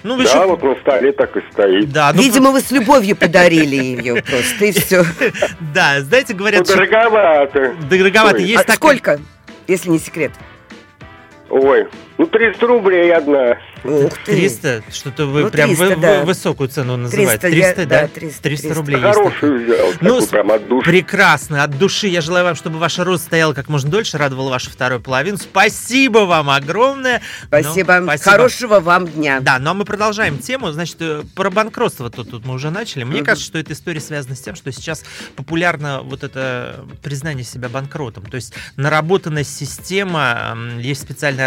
Ну, 0.02 0.16
вы 0.16 0.25
Да, 0.25 0.30
еще... 0.30 0.46
вот 0.46 0.62
на 0.62 0.75
столе 0.76 1.12
так 1.12 1.36
и 1.36 1.40
стоит. 1.52 1.90
Да, 1.90 2.12
ну, 2.14 2.22
Видимо, 2.22 2.50
вы 2.52 2.60
с 2.60 2.70
любовью 2.70 3.16
подарили 3.16 3.75
ее 3.76 4.22
просто, 4.22 4.64
и 4.66 4.72
все. 4.72 5.02
да, 5.75 6.00
знаете, 6.02 6.32
Ну 6.32 6.38
говорят, 6.38 6.66
что 6.66 6.76
дороговато. 6.76 7.75
дороговато. 7.90 8.38
Есть 8.38 8.60
А 8.62 8.72
такой- 8.72 8.96
сколько, 8.98 9.18
если 9.66 9.90
не 9.90 9.98
секрет? 9.98 10.32
Ой, 11.50 11.86
ну 12.18 12.26
300 12.26 12.66
рублей 12.66 13.14
одна. 13.14 13.58
Ух 13.85 14.12
ты. 14.25 14.32
300? 14.32 14.82
Что-то 14.90 15.26
вы 15.26 15.42
Ну, 15.44 15.50
прям 15.50 15.68
300, 15.68 15.85
вы- 15.85 15.96
да. 15.96 16.25
высокую 16.25 16.68
цену 16.68 16.96
называете. 16.96 17.38
300, 17.38 17.49
я- 17.49 17.73
300, 17.75 17.87
да? 17.87 18.00
да, 18.02 18.08
300, 18.08 18.42
300 18.42 18.75
рублей 18.75 18.99
есть. 19.00 19.14
Хорошую 19.14 19.64
взял, 19.64 19.87
Ну, 20.00 20.26
прям 20.26 20.50
от 20.50 20.68
души. 20.68 20.90
Прекрасно, 20.90 21.62
от 21.62 21.78
души. 21.78 22.08
Я 22.08 22.20
желаю 22.20 22.44
вам, 22.46 22.54
чтобы 22.56 22.78
ваша 22.78 23.04
роза 23.04 23.23
стояла 23.25 23.52
как 23.54 23.68
можно 23.68 23.90
дольше, 23.90 24.18
радовала 24.18 24.50
вашу 24.50 24.70
вторую 24.70 25.00
половину. 25.00 25.37
Спасибо 25.37 26.20
вам 26.20 26.50
огромное. 26.50 27.20
Ну, 27.42 27.46
Спасибо. 27.61 28.00
спасибо. 28.02 28.30
Хорошего 28.30 28.80
вам 28.80 29.06
дня. 29.06 29.38
Да, 29.40 29.58
но 29.58 29.75
мы 29.75 29.85
продолжаем 29.85 30.38
тему. 30.38 30.73
Значит, 30.73 30.96
э, 31.00 31.23
про 31.37 31.50
банкротство 31.50 32.11
тут, 32.11 32.30
тут 32.30 32.44
мы 32.44 32.54
уже 32.54 32.70
начали. 32.70 33.04
Мне 33.04 33.18
Мгм. 33.18 33.26
кажется, 33.26 33.46
что 33.46 33.58
эта 33.58 33.73
история 33.75 34.00
связана 34.00 34.35
с 34.35 34.40
тем, 34.40 34.56
что 34.56 34.73
сейчас 34.73 35.04
популярно 35.37 36.00
вот 36.02 36.25
это 36.25 36.85
признание 37.02 37.44
себя 37.44 37.68
банкротом. 37.68 38.25
То 38.25 38.35
есть 38.37 38.52
наработанная 38.76 39.44
система, 39.44 40.56
есть 40.80 41.02
специальные 41.02 41.44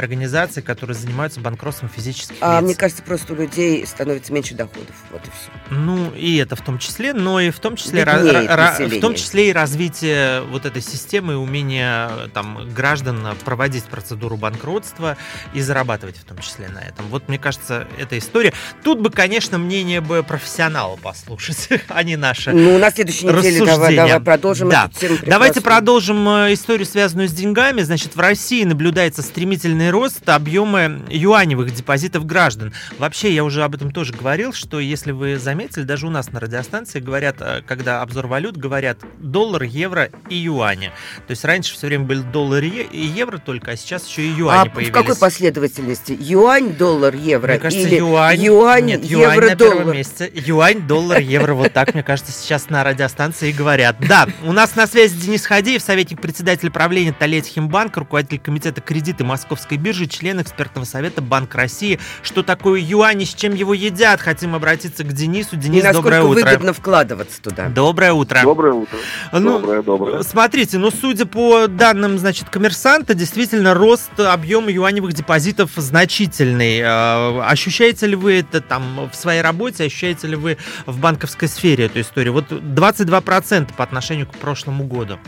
организации, 0.60 0.62
которые 0.62 0.96
занимаются 0.96 1.40
банкротством 1.40 1.90
физических 1.90 2.36
А 2.42 2.60
лиц. 2.60 2.66
мне 2.66 2.76
кажется, 2.76 3.04
просто 3.04 3.34
у 3.34 3.36
людей 3.36 3.86
становится 3.86 4.32
меньше 4.34 4.54
доходов. 4.56 4.96
Вот 5.12 5.22
и 5.26 5.30
все. 5.30 5.52
Ну, 5.76 6.12
и 6.12 6.38
это 6.38 6.56
в 6.56 6.62
том 6.62 6.78
числе, 6.80 7.14
но 7.14 7.40
и 7.40 7.50
в 7.50 7.60
том 7.60 7.76
числе, 7.76 8.02
ра- 8.04 8.18
Беднеет 8.24 8.50
ра- 8.50 8.78
ра- 8.78 8.98
в 8.98 9.02
том 9.02 9.16
числе 9.16 9.50
и 9.50 9.54
развитие 9.54 10.42
вот 10.42 10.66
этой 10.66 10.82
системы 10.82 11.34
и 11.34 11.36
умение 11.36 12.10
там, 12.34 12.70
граждан 12.74 13.28
проводить 13.46 13.84
процедуру 13.86 14.38
банкротства 14.38 15.18
и 15.54 15.62
зарабатывать 15.62 16.18
в 16.18 16.24
том 16.24 16.38
числе 16.40 16.68
на 16.70 16.80
этом. 16.80 17.08
Вот, 17.10 17.28
мне 17.28 17.38
кажется, 17.40 17.88
эта 17.98 18.18
история. 18.18 18.54
Тут 18.84 19.00
бы, 19.00 19.10
конечно, 19.10 19.58
мнение 19.58 20.02
бы 20.02 20.24
профессионала 20.24 20.96
послушать, 20.98 21.70
а 21.88 22.04
не 22.04 22.16
наше. 22.18 22.52
Ну, 22.52 22.78
на 22.78 22.92
следующей 22.92 23.26
неделе 23.28 23.66
давай, 23.66 23.96
давай 23.96 24.20
продолжим 24.20 24.70
Да. 24.70 24.90
эту 25.00 25.00
тему. 25.18 25.18
Давайте 25.26 25.62
продолжим 25.62 26.28
э, 26.28 26.54
историю, 26.54 26.86
связанную 26.86 27.28
с 27.30 27.32
деньгами. 27.32 27.82
Значит, 27.82 28.16
в 28.16 28.20
России 28.20 28.64
наблюдается 28.64 29.22
стремительный 29.22 29.90
рост 29.92 30.28
объема 30.28 30.49
юаневых 30.50 31.74
депозитов 31.74 32.26
граждан. 32.26 32.74
Вообще, 32.98 33.34
я 33.34 33.44
уже 33.44 33.64
об 33.64 33.76
этом 33.76 33.92
тоже 33.92 34.14
говорил, 34.14 34.54
что 34.54 34.80
если 34.80 35.12
вы 35.12 35.38
заметили, 35.38 35.84
даже 35.84 36.08
у 36.08 36.10
нас 36.10 36.32
на 36.32 36.40
радиостанции 36.40 37.00
говорят, 37.00 37.38
э, 37.40 37.62
когда 37.66 38.02
обзор 38.02 38.28
валют, 38.28 38.58
говорят 38.58 39.00
доллар, 39.20 39.64
евро 39.64 40.10
и 40.30 40.36
юани. 40.36 40.92
То 41.28 41.32
есть 41.32 41.46
раньше 41.46 41.74
все 41.74 41.88
время 41.88 42.06
были 42.06 42.22
доллар 42.22 42.64
и 42.64 42.98
евро 43.06 43.38
только, 43.38 43.72
а 43.72 43.78
сейчас 43.78 44.08
еще 44.08 44.24
и 44.24 44.34
А 44.34 44.38
юани 44.38 44.70
в 44.70 44.74
появились. 44.74 44.94
какой 44.94 45.16
последовательности? 45.16 46.18
Юань, 46.20 46.74
доллар, 46.76 47.16
евро? 47.16 47.52
Мне 47.52 47.60
кажется, 47.60 47.88
или 47.88 47.96
юань, 47.98 48.42
юань, 48.42 48.86
нет, 48.86 49.06
юань 49.06 49.34
евро, 49.36 49.50
на 49.50 49.56
первом 49.56 49.78
доллар? 49.80 49.96
месте. 49.96 50.32
Юань, 50.34 50.82
доллар, 50.88 51.20
евро. 51.20 51.54
Вот 51.54 51.74
так, 51.74 51.94
мне 51.94 52.04
кажется, 52.04 52.32
сейчас 52.32 52.70
на 52.70 52.84
радиостанции 52.84 53.52
говорят. 53.52 53.98
Да, 54.08 54.28
у 54.44 54.52
нас 54.52 54.76
на 54.76 54.88
связи 54.88 55.16
Денис 55.16 55.46
Хадеев, 55.46 55.82
советник 55.82 56.22
председателя 56.22 56.72
правления 56.72 57.14
Тольятти 57.14 57.52
Химбанка, 57.52 58.00
руководитель 58.02 58.40
комитета 58.40 58.82
кредиты 58.82 59.24
Московской 59.24 59.78
биржи, 59.78 60.08
член 60.08 60.39
член 60.40 60.42
экспертного 60.42 60.86
совета 60.86 61.22
Банк 61.22 61.56
России. 61.56 62.00
Что 62.22 62.44
такое 62.44 62.80
юань 62.80 63.22
и 63.22 63.26
с 63.26 63.34
чем 63.34 63.54
его 63.54 63.74
едят? 63.74 64.22
Хотим 64.22 64.56
обратиться 64.56 65.04
к 65.04 65.14
Денису. 65.14 65.56
Денис, 65.56 65.84
и 65.84 65.94
доброе 65.94 66.24
утро. 66.24 66.46
выгодно 66.46 66.74
вкладываться 66.74 67.42
туда. 67.42 67.70
Доброе 67.70 68.14
утро. 68.14 68.42
Доброе 68.44 68.74
утро. 68.74 68.98
Ну, 69.32 69.60
доброе, 69.60 69.84
доброе. 69.84 70.24
Смотрите, 70.24 70.78
ну, 70.78 70.92
судя 70.92 71.26
по 71.26 71.68
данным, 71.68 72.18
значит, 72.18 72.50
коммерсанта, 72.50 73.14
действительно, 73.14 73.74
рост 73.74 74.20
объема 74.20 74.72
юаневых 74.72 75.14
депозитов 75.14 75.72
значительный. 75.76 76.80
Э, 76.80 77.42
ощущаете 77.44 78.08
ли 78.08 78.16
вы 78.16 78.40
это 78.40 78.62
там 78.62 79.10
в 79.12 79.16
своей 79.16 79.42
работе, 79.42 79.86
ощущаете 79.86 80.28
ли 80.28 80.36
вы 80.36 80.58
в 80.86 81.00
банковской 81.00 81.48
сфере 81.48 81.86
эту 81.86 82.02
историю? 82.02 82.34
Вот 82.34 82.52
22% 82.52 83.74
по 83.76 83.84
отношению 83.84 84.28
к 84.28 84.32
прошлому 84.32 84.86
году. 84.86 85.20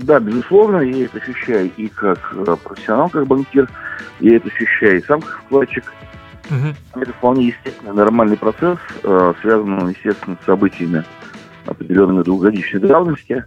Да, 0.00 0.18
безусловно, 0.18 0.78
я 0.78 1.04
это 1.04 1.18
ощущаю 1.18 1.70
и 1.76 1.88
как 1.88 2.18
э, 2.34 2.56
профессионал, 2.64 3.10
как 3.10 3.26
банкир, 3.26 3.68
я 4.20 4.36
это 4.36 4.48
ощущаю 4.48 4.98
и 4.98 5.04
сам 5.04 5.20
как 5.20 5.40
вкладчик. 5.44 5.84
Мгм. 6.48 6.74
Это 6.96 7.12
вполне 7.12 7.48
естественный, 7.48 7.92
нормальный 7.94 8.36
процесс, 8.36 8.78
э, 9.02 9.32
связанный, 9.42 9.90
естественно, 9.92 10.36
с 10.42 10.46
событиями 10.46 11.04
определенной 11.66 12.24
двухгодичной 12.24 12.80
давности. 12.80 13.44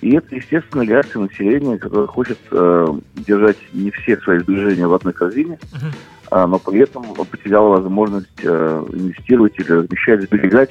И 0.00 0.16
это, 0.16 0.34
естественно, 0.34 0.82
реакция 0.82 1.22
населения, 1.22 1.78
которое 1.78 2.08
хочет 2.08 2.38
э, 2.50 2.88
держать 3.14 3.58
не 3.72 3.92
все 3.92 4.16
свои 4.18 4.38
сбережения 4.40 4.88
в 4.88 4.94
одной 4.94 5.12
корзине, 5.12 5.58
Мгм. 5.72 5.92
а, 6.32 6.46
но 6.48 6.58
при 6.58 6.80
этом 6.80 7.04
потеряла 7.14 7.80
возможность 7.80 8.28
э, 8.42 8.84
инвестировать 8.92 9.56
или 9.58 9.70
размещать, 9.70 10.22
сберегать 10.22 10.70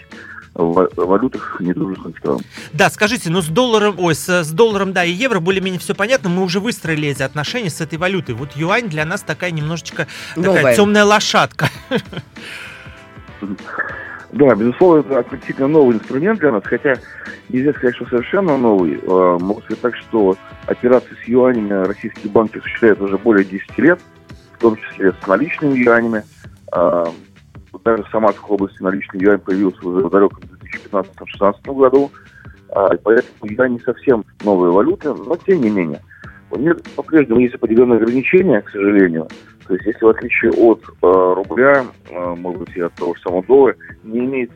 в 0.53 0.73
ва- 0.73 0.89
валютах 0.95 1.57
недружественных 1.61 2.17
стран. 2.19 2.39
Да, 2.73 2.89
скажите, 2.89 3.29
ну 3.29 3.41
с 3.41 3.47
долларом, 3.47 3.95
ой, 3.99 4.15
с, 4.15 4.27
с 4.43 4.51
долларом, 4.51 4.93
да, 4.93 5.03
и 5.05 5.11
евро 5.11 5.39
более-менее 5.39 5.79
все 5.79 5.95
понятно, 5.95 6.29
мы 6.29 6.43
уже 6.43 6.59
выстроили 6.59 7.07
эти 7.09 7.23
отношения 7.23 7.69
с 7.69 7.79
этой 7.81 7.97
валютой. 7.97 8.35
Вот 8.35 8.55
юань 8.55 8.89
для 8.89 9.05
нас 9.05 9.21
такая 9.21 9.51
немножечко 9.51 10.07
такая 10.35 10.55
Новая. 10.55 10.75
темная 10.75 11.05
лошадка. 11.05 11.69
Да, 14.31 14.55
безусловно, 14.55 15.01
это 15.01 15.19
относительно 15.19 15.67
новый 15.67 15.97
инструмент 15.97 16.39
для 16.39 16.51
нас, 16.53 16.63
хотя 16.63 16.95
нельзя 17.49 17.73
сказать, 17.73 17.95
что 17.95 18.05
совершенно 18.05 18.57
новый. 18.57 18.93
Э, 19.01 19.37
Могу 19.41 19.61
сказать 19.63 19.81
так, 19.81 19.95
что 19.97 20.37
операции 20.67 21.17
с 21.21 21.27
юанями 21.27 21.73
российские 21.85 22.31
банки 22.31 22.57
осуществляют 22.59 23.01
уже 23.01 23.17
более 23.17 23.43
10 23.43 23.77
лет, 23.79 23.99
в 24.53 24.59
том 24.59 24.77
числе 24.77 25.11
с 25.21 25.27
наличными 25.27 25.77
юанями. 25.79 26.23
Даже 27.83 28.03
в 28.03 28.09
Самарской 28.09 28.51
области 28.51 28.81
наличный 28.81 29.21
юань 29.21 29.39
появился 29.39 29.87
уже 29.87 30.09
далеком 30.09 30.39
2015-2016 30.91 31.75
году. 31.75 32.11
А, 32.69 32.89
Поэтому 33.03 33.51
юань 33.51 33.73
не 33.73 33.79
совсем 33.79 34.23
новая 34.43 34.69
валюта, 34.69 35.13
но 35.13 35.35
тем 35.35 35.61
не 35.61 35.69
менее. 35.69 36.01
У 36.51 36.57
нее 36.57 36.75
по-прежнему 36.95 37.39
есть 37.39 37.55
определенные 37.55 37.97
ограничения, 37.97 38.61
к 38.61 38.69
сожалению. 38.69 39.27
То 39.67 39.75
есть, 39.75 39.85
если 39.85 40.03
в 40.03 40.09
отличие 40.09 40.51
от 40.51 40.83
э, 40.83 41.33
рубля, 41.35 41.85
э, 42.09 42.35
может 42.35 42.59
быть, 42.59 42.75
и 42.75 42.81
от 42.81 42.93
того 42.93 43.15
же 43.15 43.21
самого 43.21 43.43
доллара, 43.43 43.75
не 44.03 44.19
имеет 44.19 44.51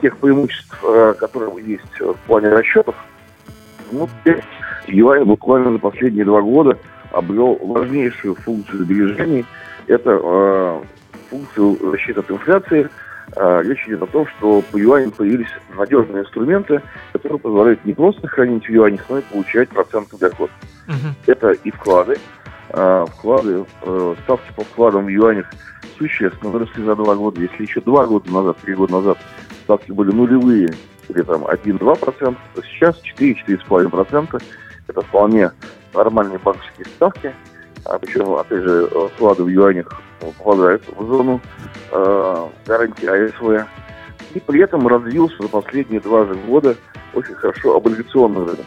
тех 0.00 0.16
преимуществ, 0.16 0.82
э, 0.82 1.14
которые 1.18 1.52
есть 1.66 2.00
в 2.00 2.16
плане 2.26 2.48
расчетов, 2.48 2.94
ну, 3.92 4.08
юань 4.86 5.24
буквально 5.24 5.72
за 5.72 5.78
последние 5.78 6.24
два 6.24 6.40
года 6.40 6.78
обрел 7.12 7.58
важнейшую 7.60 8.34
функцию 8.36 8.84
сбережений. 8.84 9.44
Это 9.88 10.80
функцию 11.30 11.78
защиты 11.90 12.20
от 12.20 12.30
инфляции. 12.30 12.88
Э, 13.36 13.62
речь 13.62 13.86
идет 13.86 14.02
о 14.02 14.06
том, 14.06 14.26
что 14.26 14.62
по 14.72 14.76
юаню 14.76 15.10
появились 15.12 15.48
надежные 15.76 16.24
инструменты, 16.24 16.82
которые 17.12 17.38
позволяют 17.38 17.84
не 17.84 17.94
просто 17.94 18.26
хранить 18.26 18.66
в 18.66 18.70
юанях, 18.70 19.02
но 19.08 19.18
и 19.18 19.22
получать 19.22 19.68
процентный 19.68 20.18
доход 20.18 20.50
Мгм. 20.88 21.14
это 21.26 21.52
и 21.52 21.70
вклады. 21.70 22.18
А, 22.72 23.04
Вклады, 23.06 23.64
э, 23.82 24.14
ставки 24.24 24.52
по 24.54 24.62
вкладам 24.62 25.06
в 25.06 25.08
юанях 25.08 25.46
существенно 25.98 26.50
выросли 26.50 26.82
за 26.82 26.94
два 26.94 27.14
года. 27.16 27.40
Если 27.40 27.62
еще 27.62 27.80
два 27.80 28.06
года 28.06 28.30
назад, 28.32 28.58
три 28.62 28.74
года 28.74 28.92
назад 28.94 29.18
ставки 29.64 29.90
были 29.92 30.12
нулевые, 30.12 30.72
или 31.08 31.22
там 31.22 31.44
1-2%, 31.46 32.36
то 32.54 32.62
сейчас 32.62 33.00
4-4,5%. 33.18 34.40
Это 34.86 35.00
вполне 35.02 35.50
нормальные 35.94 36.38
банковские 36.38 36.86
ставки. 36.86 37.34
А 37.84 37.98
причем, 37.98 38.32
опять 38.34 38.62
же, 38.62 38.86
вклады 39.14 39.44
в 39.44 39.48
юанях 39.48 40.00
попадают 40.20 40.82
в 40.96 41.06
зону 41.06 41.40
э, 41.90 42.46
гарантии 42.66 43.06
АСВ. 43.06 43.66
И 44.34 44.40
при 44.40 44.62
этом 44.62 44.86
развился 44.86 45.42
за 45.42 45.48
последние 45.48 46.00
два 46.00 46.24
же 46.26 46.34
года 46.34 46.76
очень 47.14 47.34
хорошо 47.34 47.76
облигационный 47.76 48.44
рынок. 48.44 48.66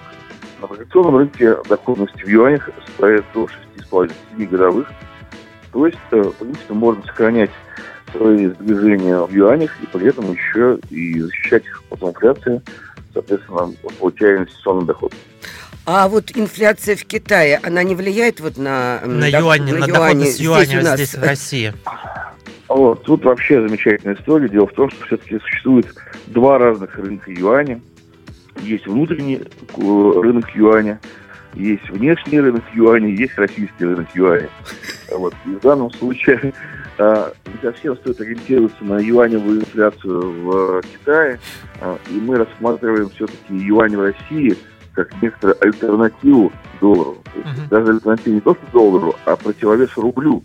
На 0.59 0.65
облигационном 0.65 1.17
рынке 1.17 1.55
доходность 1.69 2.21
в 2.21 2.27
юанях 2.27 2.69
составляет 2.85 3.25
до 3.33 3.47
6,5-7 3.91 4.47
годовых. 4.47 4.91
То 5.71 5.87
есть, 5.87 5.97
э, 6.11 6.21
в 6.21 6.35
принципе, 6.35 6.73
можно 6.73 7.03
сохранять 7.03 7.51
свои 8.11 8.47
сбережения 8.47 9.17
в 9.19 9.31
юанях 9.31 9.71
и 9.81 9.85
при 9.87 10.07
этом 10.07 10.31
еще 10.31 10.77
и 10.89 11.19
защищать 11.19 11.65
их 11.65 11.83
от 11.89 12.03
инфляции, 12.03 12.61
соответственно, 13.13 13.73
получая 13.99 14.37
инвестиционный 14.37 14.85
доход. 14.85 15.13
А 15.85 16.07
вот 16.07 16.31
инфляция 16.35 16.95
в 16.95 17.03
Китае, 17.03 17.59
она 17.61 17.83
не 17.83 17.95
влияет 17.95 18.39
вот 18.39 18.57
на... 18.57 19.01
На 19.05 19.29
дох- 19.29 19.41
юань, 19.41 19.63
на 19.63 19.69
юани 19.69 19.91
доходность 19.91 20.33
здесь 20.35 20.45
юаня 20.45 20.79
у 20.79 20.83
нас? 20.83 20.95
здесь, 20.95 21.15
в 21.15 21.23
России. 21.23 21.73
Вот, 22.69 23.03
тут 23.03 23.25
вообще 23.25 23.61
замечательная 23.67 24.15
история. 24.15 24.47
Дело 24.47 24.67
в 24.67 24.73
том, 24.73 24.89
что 24.89 25.05
все-таки 25.05 25.39
существует 25.39 25.87
два 26.27 26.57
разных 26.57 26.95
рынка 26.97 27.31
юаня. 27.31 27.81
Есть 28.61 28.87
внутренний 28.87 29.41
э, 29.41 30.21
рынок 30.21 30.55
юаня, 30.55 30.99
есть 31.53 31.89
внешний 31.89 32.39
рынок 32.39 32.63
юаня, 32.73 33.09
есть 33.09 33.37
российский 33.37 33.85
рынок 33.85 34.07
юаня. 34.13 34.49
Вот. 35.11 35.35
И 35.45 35.49
в 35.49 35.59
данном 35.59 35.91
случае 35.91 36.53
э, 36.97 37.31
не 37.45 37.61
совсем 37.61 37.95
стоит 37.97 38.19
ориентироваться 38.19 38.83
на 38.83 38.99
юаневую 38.99 39.59
инфляцию 39.59 40.31
в 40.41 40.81
Китае, 40.81 41.39
э, 41.81 41.97
и 42.09 42.13
мы 42.13 42.37
рассматриваем 42.37 43.09
все-таки 43.09 43.53
юань 43.53 43.95
в 43.95 44.01
России 44.01 44.57
как 44.93 45.21
некоторую 45.21 45.57
альтернативу 45.61 46.51
доллару. 46.79 47.17
То 47.33 47.39
Мгм. 47.39 47.67
Даже 47.69 47.91
альтернативу 47.91 48.35
не 48.35 48.41
просто 48.41 48.63
доллару, 48.71 49.15
а 49.25 49.35
противовес 49.35 49.97
рублю. 49.97 50.43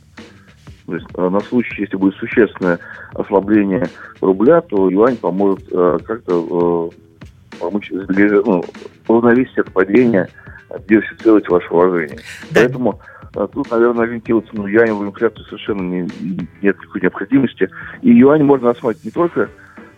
То 0.86 0.94
есть 0.94 1.06
э, 1.14 1.28
на 1.28 1.40
случай, 1.40 1.82
если 1.82 1.96
будет 1.96 2.14
существенное 2.14 2.78
ослабление 3.12 3.88
рубля, 4.20 4.62
то 4.62 4.88
юань 4.88 5.16
поможет 5.16 5.66
э, 5.70 5.98
как-то 6.04 6.90
э, 6.90 7.58
помочь 7.58 7.90
ну, 7.90 8.64
уравновесить 9.06 9.58
это 9.58 9.70
падение, 9.70 10.28
диверсифицировать 10.88 11.48
ваше 11.48 11.68
вложение. 11.68 12.18
Да. 12.50 12.62
Поэтому 12.62 13.00
э, 13.34 13.48
тут, 13.52 13.70
наверное, 13.70 14.04
ориентироваться 14.04 14.56
на 14.56 14.66
юаневую 14.66 15.10
инфляцию 15.10 15.44
совершенно 15.44 15.82
не, 15.82 16.00
нет 16.62 16.78
никакой 16.78 17.02
необходимости. 17.02 17.68
И 18.00 18.10
юань 18.10 18.44
можно 18.44 18.68
рассматривать 18.68 19.04
не 19.04 19.10
только 19.10 19.50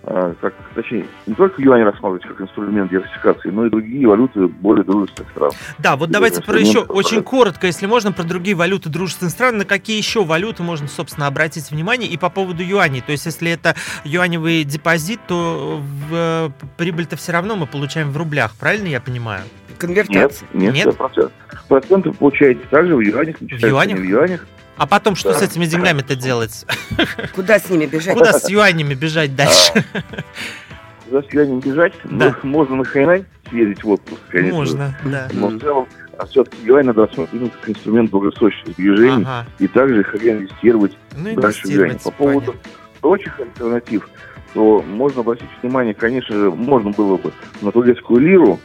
как, 0.02 0.54
точнее, 0.74 1.06
не 1.26 1.34
только 1.34 1.60
юань 1.60 1.82
рассматривать 1.82 2.22
как 2.22 2.40
инструмент 2.40 2.90
диверсификации, 2.90 3.50
но 3.50 3.66
и 3.66 3.70
другие 3.70 4.06
валюты 4.08 4.46
более 4.46 4.84
дружественных 4.84 5.30
стран. 5.30 5.50
Да, 5.78 5.96
вот 5.96 6.08
И 6.08 6.12
давайте 6.12 6.42
про 6.42 6.58
еще 6.58 6.80
очень 6.80 7.22
коротко, 7.22 7.66
если 7.66 7.86
можно, 7.86 8.10
про 8.12 8.24
другие 8.24 8.56
валюты 8.56 8.88
дружественных 8.88 9.32
стран, 9.32 9.58
на 9.58 9.64
какие 9.64 9.98
еще 9.98 10.24
валюты 10.24 10.62
можно, 10.62 10.88
собственно, 10.88 11.26
обратить 11.26 11.70
внимание 11.70 12.08
и 12.10 12.16
по 12.16 12.30
поводу 12.30 12.62
юаней. 12.62 13.02
То 13.02 13.12
есть, 13.12 13.26
если 13.26 13.50
это 13.50 13.74
юаневый 14.04 14.64
депозит, 14.64 15.20
то 15.28 15.80
в, 15.80 16.14
э, 16.14 16.50
прибыль-то 16.76 17.16
все 17.16 17.32
равно 17.32 17.56
мы 17.56 17.66
получаем 17.66 18.10
в 18.10 18.16
рублях, 18.16 18.54
правильно 18.58 18.86
я 18.88 19.00
понимаю? 19.00 19.42
Нет, 19.68 19.78
Конвертация. 19.78 20.48
нет, 20.52 20.74
Нет? 20.74 20.96
процент. 20.96 21.32
Проценты 21.68 22.10
вы 22.10 22.14
получаете 22.14 22.60
также 22.70 22.96
в 22.96 23.00
юанях, 23.00 23.40
начисляются 23.40 23.68
юанях? 23.68 23.98
в 23.98 24.02
юанях. 24.02 24.46
А 24.80 24.86
потом 24.86 25.14
что 25.14 25.34
Да. 25.34 25.38
с 25.38 25.42
этими 25.42 25.66
деньгами-то 25.66 26.16
делать? 26.16 26.64
Куда 27.34 27.58
с 27.58 27.68
ними 27.68 27.84
бежать? 27.84 28.14
Куда 28.14 28.32
с 28.32 28.48
юанями 28.48 28.94
бежать 28.94 29.36
дальше? 29.36 29.84
За 31.10 31.22
юанем 31.32 31.60
бежать, 31.60 31.92
Да. 32.04 32.34
ну, 32.42 32.48
можно 32.50 32.76
на 32.76 32.84
Хайнань 32.84 33.26
съездить 33.50 33.84
в 33.84 33.90
отпуск, 33.90 34.22
конечно. 34.30 34.56
Можно, 34.56 34.98
да. 35.04 35.28
Но 35.34 35.48
в 35.48 35.60
целом, 35.60 35.86
а 36.16 36.24
все-таки 36.24 36.56
юань 36.64 36.86
надо 36.86 37.02
рассматривать 37.06 37.52
как 37.60 37.68
инструмент 37.68 38.10
долгосрочных 38.10 38.74
движений 38.76 39.22
Ага. 39.26 39.46
и 39.58 39.68
также 39.68 40.00
их 40.00 40.14
реинвестировать 40.14 40.96
Ну, 41.14 41.34
дальше 41.38 41.60
в 41.60 41.66
инвестировать, 41.66 42.02
По 42.02 42.10
поводу 42.12 42.40
понятно. 42.52 42.70
прочих 43.02 43.38
альтернатив, 43.38 44.08
то 44.54 44.80
можно 44.88 45.20
обратить 45.20 45.48
внимание, 45.62 45.92
конечно 45.92 46.34
же, 46.34 46.50
можно 46.50 46.88
было 46.90 47.18
бы 47.18 47.34
на 47.60 47.70
турецкую 47.70 48.20
лиру, 48.22 48.58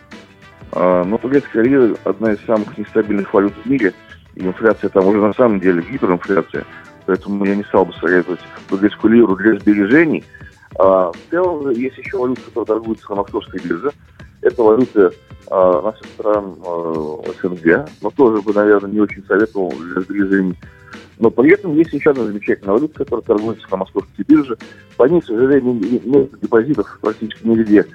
а, 0.71 1.04
но 1.04 1.17
турецкая 1.17 1.63
лира 1.65 1.93
одна 2.06 2.32
из 2.32 2.39
самых 2.45 2.78
нестабильных 2.78 3.34
валют 3.34 3.54
в 3.65 3.69
мире, 3.69 3.93
инфляция 4.36 4.89
там 4.89 5.08
уже 5.08 5.19
на 5.19 5.34
самом 5.34 5.60
деле 5.60 5.82
гиперинфляция, 5.82 6.65
поэтому 7.06 7.45
я 7.45 7.56
не 7.56 7.63
стал 7.63 7.86
бы 7.86 7.93
советовать 7.93 8.39
турецкую 8.69 9.13
лиру 9.13 9.36
для 9.36 9.60
сбережений. 9.60 10.24
А, 10.78 11.12
в 11.12 11.17
целом 11.30 11.69
есть 11.71 11.98
еще 11.98 12.17
валюты, 12.17 12.41
которые 12.41 12.65
торгуются 12.65 13.10
на 13.10 13.15
московской 13.15 13.62
бирже. 13.62 13.91
Это 14.41 14.62
валюты 14.62 15.12
а, 15.50 15.82
наших 15.82 16.06
стран 16.08 16.56
а, 16.65 17.21
СНГ, 17.41 17.89
но 18.02 18.10
тоже 18.12 18.41
бы, 18.41 18.54
наверное, 18.54 18.91
не 18.91 19.00
очень 19.00 19.24
советовал 19.26 19.71
для 19.71 20.02
сбережений. 20.02 20.58
Но 21.19 21.30
при 21.30 21.54
этом 21.54 21.75
есть 21.75 21.93
еще 21.93 22.12
одна 22.12 22.25
замечательная 22.25 22.73
валюта, 22.73 22.99
которая 22.99 23.23
торгуется 23.23 23.67
на 23.71 23.78
московской 23.78 24.25
бирже. 24.28 24.58
По 24.97 25.08
ней, 25.08 25.21
к 25.21 25.25
сожалению, 25.25 25.75
не- 25.75 26.01
нет 26.04 26.39
депозитов 26.41 26.99
практически 27.01 27.47
нигде. 27.47 27.86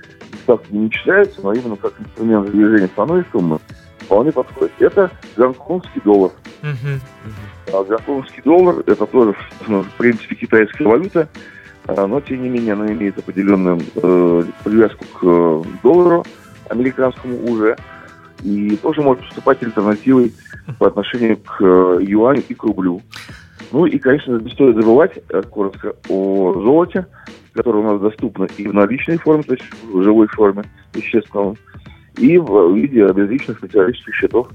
Ставки 0.43 0.73
не 0.73 0.81
начисляются, 0.81 1.41
но 1.43 1.53
именно 1.53 1.77
как 1.77 2.01
инструмент 2.01 2.49
сбережения 2.49 2.87
основной 2.87 3.25
суммы 3.31 3.59
вполне 3.99 4.33
подходит. 4.33 4.73
Это 4.79 5.11
гонконгский 5.37 6.01
доллар. 6.05 6.33
Мгм. 6.63 7.01
А 7.73 7.85
гонконгский 7.85 8.43
доллар– 8.43 8.83
это 8.87 9.07
тоже, 9.07 9.35
ну, 9.69 9.83
в 9.83 9.91
принципе, 9.93 10.35
китайская 10.35 10.85
валюта, 10.85 11.29
а, 11.87 12.07
но, 12.07 12.21
тем 12.21 12.43
не 12.43 12.49
менее, 12.49 12.73
она 12.73 12.91
имеет 12.93 13.19
определенную 13.19 13.81
э, 13.97 14.45
привязку 14.65 15.05
к 15.05 15.21
э, 15.23 15.63
доллару 15.83 16.25
американскому 16.69 17.45
уже, 17.51 17.77
и 18.43 18.77
тоже 18.77 19.03
может 19.03 19.23
выступать 19.25 19.63
альтернативой 19.63 20.33
по 20.79 20.87
отношению 20.87 21.37
к 21.39 21.61
э, 21.61 21.99
юаню 22.03 22.43
и 22.49 22.55
к 22.55 22.63
рублю. 22.65 23.03
Ну 23.73 23.87
и, 23.87 23.99
конечно, 23.99 24.39
не 24.39 24.51
стоит 24.51 24.77
забывать 24.77 25.19
э, 25.29 25.43
коротко 25.43 25.95
о 26.09 26.53
золоте, 26.55 27.07
которое 27.53 27.79
у 27.79 27.93
нас 27.93 28.01
доступно 28.01 28.45
и 28.57 28.67
в 28.67 28.75
наличной 28.75 29.19
форме, 29.19 29.43
то 29.43 29.55
есть 29.55 29.65
в 29.85 30.03
живой 30.03 30.27
форме, 30.29 30.65
вещественном, 30.95 31.57
и 32.17 32.39
в 32.39 32.75
виде 32.75 33.07
безличных 33.13 33.63
металлических 33.63 34.15
счетов. 34.15 34.49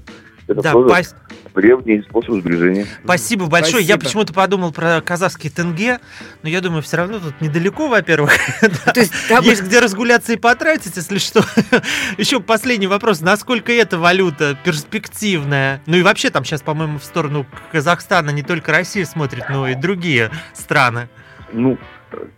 Это 0.48 0.62
Да, 0.62 0.72
тоже 0.72 0.88
пас- 0.88 1.14
древний 1.54 2.02
способ 2.02 2.34
сбережения. 2.36 2.86
Спасибо 3.02 3.46
большое. 3.46 3.82
Я 3.82 3.94
Спасибо. 3.94 3.98
почему-то 4.04 4.32
подумал 4.32 4.72
про 4.72 5.00
казахский 5.00 5.50
тенге, 5.50 5.98
но 6.42 6.48
я 6.48 6.60
думаю, 6.60 6.82
все 6.82 6.98
равно 6.98 7.18
тут 7.18 7.40
недалеко, 7.40 7.88
во-первых. 7.88 8.32
Да. 8.62 8.92
То 8.94 9.00
есть 9.00 9.12
Есть 9.42 9.62
где 9.64 9.80
разгуляться 9.80 10.32
и 10.34 10.36
потратить, 10.36 10.96
если 10.96 11.18
что. 11.18 11.42
Еще 12.18 12.40
последний 12.40 12.86
вопрос. 12.86 13.20
Насколько 13.22 13.72
эта 13.72 13.98
валюта 13.98 14.56
перспективная? 14.62 15.80
Ну 15.86 15.96
и 15.96 16.02
вообще 16.02 16.30
там 16.30 16.44
сейчас, 16.44 16.62
по-моему, 16.62 16.98
в 16.98 17.04
сторону 17.04 17.44
Казахстана 17.72 18.30
не 18.30 18.42
только 18.42 18.70
Россия 18.70 19.04
смотрит, 19.04 19.44
но 19.50 19.66
и 19.68 19.74
другие 19.74 20.30
страны. 20.52 21.08
Ну, 21.52 21.78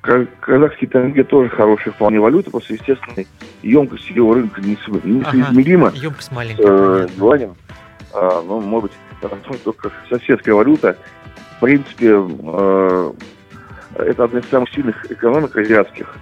ка- 0.01 0.27
казахский 0.41 0.87
тенге 0.87 1.25
тоже 1.25 1.51
хорошая 1.51 1.93
вполне 1.93 2.21
валюта, 2.21 2.51
просто, 2.51 2.75
естественно, 2.75 3.25
емкость 3.63 4.09
его 4.11 4.35
рынка 4.35 4.61
несоизмерима 4.61 5.93
Емкость 5.95 6.29
с 6.29 6.31
маленькая. 6.31 6.67
э, 6.67 7.09
А, 8.13 8.43
ну, 8.43 8.61
может 8.61 8.91
быть, 8.91 8.99
как 9.79 9.93
соседская 10.09 10.55
валюта, 10.55 10.97
в 11.57 11.61
принципе, 11.61 12.13
э, 12.13 13.13
это 13.97 14.25
одна 14.25 14.41
из 14.41 14.49
самых 14.49 14.71
сильных 14.71 15.11
экономик 15.11 15.57
азиатских. 15.57 16.17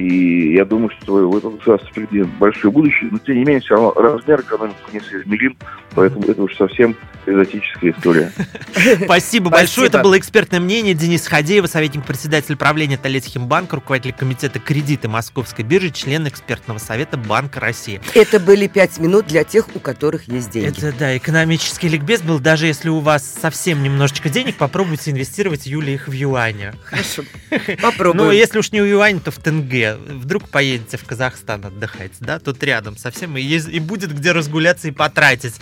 И 0.00 0.54
я 0.54 0.64
думаю, 0.64 0.90
что 1.00 1.28
у 1.28 1.36
этого 1.36 1.56
государства 1.56 1.90
впереди 1.90 2.22
большое 2.38 2.72
будущее, 2.72 3.10
но 3.12 3.18
тем 3.18 3.34
не 3.34 3.44
менее, 3.44 3.60
все 3.60 3.74
равно 3.74 3.92
размер 3.92 4.40
экономики 4.40 4.78
несоизмерим, 4.92 5.56
поэтому 5.94 6.24
это 6.24 6.42
уж 6.42 6.56
совсем 6.56 6.96
экзотическая 7.26 7.90
история. 7.90 8.32
Спасибо 9.04 9.50
большое. 9.50 9.88
Это 9.88 10.02
было 10.02 10.18
экспертное 10.18 10.58
мнение 10.58 10.94
Денис 10.94 11.26
Хадеева, 11.26 11.66
советник 11.66 12.06
председателя 12.06 12.56
правления 12.56 12.96
Толецким 12.96 13.50
руководитель 13.70 14.14
комитета 14.14 14.58
кредиты 14.58 15.08
Московской 15.08 15.64
биржи, 15.64 15.90
член 15.90 16.26
экспертного 16.26 16.78
совета 16.78 17.18
Банка 17.18 17.60
России. 17.60 18.00
Это 18.14 18.40
были 18.40 18.68
пять 18.68 18.98
минут 18.98 19.26
для 19.26 19.44
тех, 19.44 19.68
у 19.74 19.80
которых 19.80 20.28
есть 20.28 20.50
деньги. 20.50 20.78
Это, 20.78 20.96
да, 20.98 21.16
экономический 21.16 21.88
ликбез 21.88 22.22
был. 22.22 22.38
Даже 22.38 22.66
если 22.66 22.88
у 22.88 23.00
вас 23.00 23.22
совсем 23.22 23.82
немножечко 23.82 24.30
денег, 24.30 24.56
попробуйте 24.56 25.10
инвестировать, 25.10 25.66
Юля, 25.66 25.92
их 25.92 26.08
в 26.08 26.12
юане. 26.12 26.72
Хорошо. 26.84 27.22
Ну, 27.50 27.76
Попробуем. 27.82 28.30
если 28.30 28.58
уж 28.58 28.72
не 28.72 28.80
в 28.80 28.84
юане, 28.84 29.20
то 29.20 29.30
в 29.30 29.38
тенге. 29.38 29.89
Вдруг 29.96 30.48
поедете 30.48 30.96
в 30.96 31.04
Казахстан 31.04 31.64
отдыхать, 31.64 32.12
да? 32.20 32.38
Тут 32.38 32.62
рядом 32.62 32.96
совсем. 32.96 33.36
И, 33.36 33.42
и 33.42 33.80
будет 33.80 34.14
где 34.16 34.32
разгуляться 34.32 34.88
и 34.88 34.90
потратить. 34.90 35.54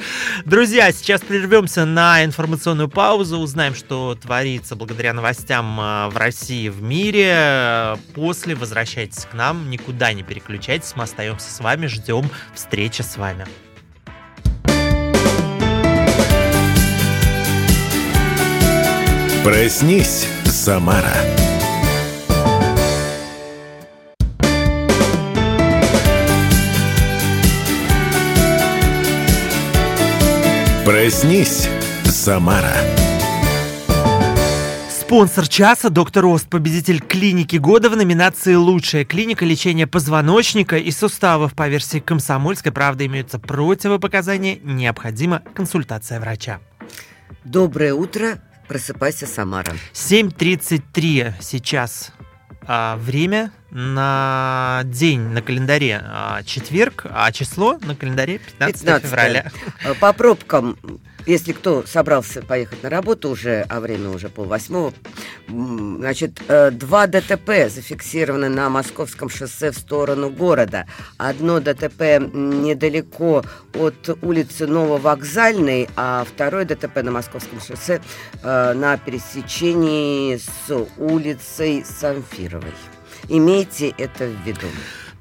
Друзья, 0.45 0.91
сейчас 0.93 1.21
прервемся 1.21 1.85
на 1.85 2.25
информационную 2.25 2.89
паузу. 2.89 3.39
Узнаем, 3.39 3.75
что 3.75 4.15
творится 4.15 4.77
благодаря 4.77 5.13
новостям 5.13 5.81
э, 5.81 6.09
в 6.09 6.17
России 6.17 6.69
в 6.69 6.83
мире. 6.83 7.97
После 8.15 8.55
возвращайтесь 8.55 9.25
к 9.25 9.35
нам. 9.35 9.71
Никуда 9.71 10.13
не 10.13 10.23
переключайтесь. 10.23 10.93
Мы 10.97 11.05
остаемся 11.05 11.51
с 11.51 11.61
вами. 11.61 11.87
Ждем 11.87 12.31
встречи 12.55 13.03
с 13.03 13.17
вами. 13.17 13.47
Проснись, 19.45 20.27
Самара. 20.45 21.15
Проснись, 30.89 31.69
Самара. 32.07 32.73
Спонсор 34.89 35.47
часа– 35.47 35.91
доктор 35.91 36.25
Ост, 36.25 36.49
победитель 36.49 37.03
клиники 37.03 37.57
года 37.57 37.91
в 37.91 37.97
номинации 37.99 38.55
«Лучшая 38.55 39.05
клиника 39.05 39.45
лечения 39.45 39.87
позвоночника 39.87 40.79
и 40.79 40.91
суставов». 40.91 41.55
По 41.55 41.69
версии 41.69 41.99
«Комсомольской 41.99 42.73
правды» 42.73 43.05
имеются 43.05 43.39
противопоказания, 43.39 44.61
необходима 44.63 45.43
консультация 45.53 46.21
врача. 46.21 46.59
Доброе 47.45 47.93
утро. 47.93 48.39
Просыпайся, 48.67 49.27
Самара. 49.27 49.75
7.33 49.93 51.35
сейчас 51.43 52.13
а, 52.67 52.97
время 52.97 53.53
на 53.71 54.83
день 54.85 55.21
на 55.21 55.43
календаре 55.43 56.01
а, 56.03 56.43
четверг, 56.43 57.07
а 57.11 57.31
число 57.33 57.79
на 57.83 57.95
календаре 57.95 58.39
15, 58.39 58.81
15 58.81 59.07
февраля. 59.07 59.51
Э, 59.85 59.95
По 59.95 60.13
пробкам, 60.13 60.79
если 61.27 61.53
кто 61.53 61.85
собрался 61.87 62.41
поехать 62.41 62.83
на 62.83 62.89
работу 62.89 63.29
уже, 63.29 63.67
а 63.69 63.81
время 63.81 64.09
уже 64.09 64.31
полвосьмого, 64.31 64.95
значит, 65.47 66.41
э, 66.49 66.71
два 66.71 67.07
ДТП 67.07 67.69
зафиксированы 67.69 68.49
на 68.49 68.71
Московском 68.71 69.29
шоссе 69.29 69.71
в 69.71 69.79
сторону 69.79 70.31
города. 70.31 70.87
Одно 71.19 71.61
ДТП 71.61 72.19
недалеко 72.33 73.45
от 73.75 74.19
улицы 74.23 74.67
Нововокзальной, 74.67 75.91
а 75.97 76.25
второе 76.25 76.65
ДТП 76.65 77.03
на 77.03 77.11
Московском 77.11 77.61
шоссе 77.61 78.01
э, 78.43 78.73
на 78.73 78.97
пересечении 78.97 80.39
с 80.39 80.87
улицей 80.97 81.85
Самфировой. 81.85 82.73
Имейте 83.29 83.95
это 83.99 84.25
в 84.27 84.47
виду. 84.47 84.69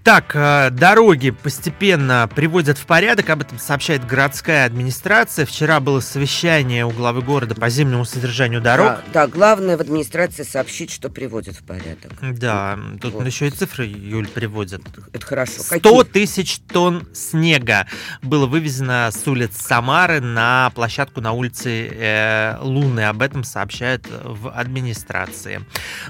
Так, 0.08 0.38
э, 0.38 0.70
дороги 0.70 1.32
постепенно 1.32 2.30
приводят 2.34 2.78
в 2.78 2.86
порядок, 2.86 3.30
об 3.30 3.42
этом 3.42 3.60
сообщает 3.60 4.06
городская 4.06 4.66
администрация. 4.66 5.46
Вчера 5.46 5.82
было 5.82 6.00
совещание 6.00 6.86
у 6.86 6.92
главы 6.92 7.22
города 7.22 7.56
по 7.56 7.68
зимнему 7.68 8.06
содержанию 8.06 8.62
дорог. 8.62 8.88
Да, 8.88 9.02
да, 9.14 9.28
главное 9.28 9.76
в 9.76 9.82
администрации 9.82 10.44
сообщить, 10.44 10.92
что 10.92 11.10
приводят 11.10 11.58
в 11.58 11.64
порядок. 11.66 12.14
Да, 12.22 12.80
тут 13.02 13.16
Вот. 13.16 13.26
еще 13.26 13.48
и 13.48 13.50
цифры, 13.50 13.84
Юль, 13.86 14.30
приводят. 14.30 14.82
Это 15.12 15.26
хорошо. 15.26 15.62
100 15.62 15.78
Какие? 15.78 16.04
тысяч 16.04 16.60
тонн 16.72 17.06
снега 17.14 17.86
было 18.22 18.46
вывезено 18.46 19.10
с 19.12 19.28
улиц 19.28 19.58
Самары 19.58 20.22
на 20.22 20.72
площадку 20.74 21.20
на 21.20 21.34
улице 21.34 21.90
э, 21.92 22.58
Луны. 22.62 23.02
Об 23.02 23.22
этом 23.22 23.44
сообщают 23.44 24.08
в 24.24 24.52
администрации. 24.52 25.66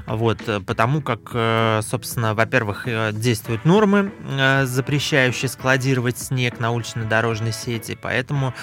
Вот, 0.05 0.37
э, 0.45 0.59
потому 0.59 1.01
как, 1.01 1.31
э, 1.33 1.81
собственно, 1.83 2.35
во-первых, 2.35 2.83
э, 2.85 3.09
действуют 3.11 3.65
нормы, 3.87 4.11
э, 4.37 4.65
запрещающие 4.65 5.49
складировать 5.49 6.17
снег 6.17 6.59
на 6.59 6.71
улично-дорожной 6.71 7.53
сети, 7.53 7.97
поэтому, 7.99 8.53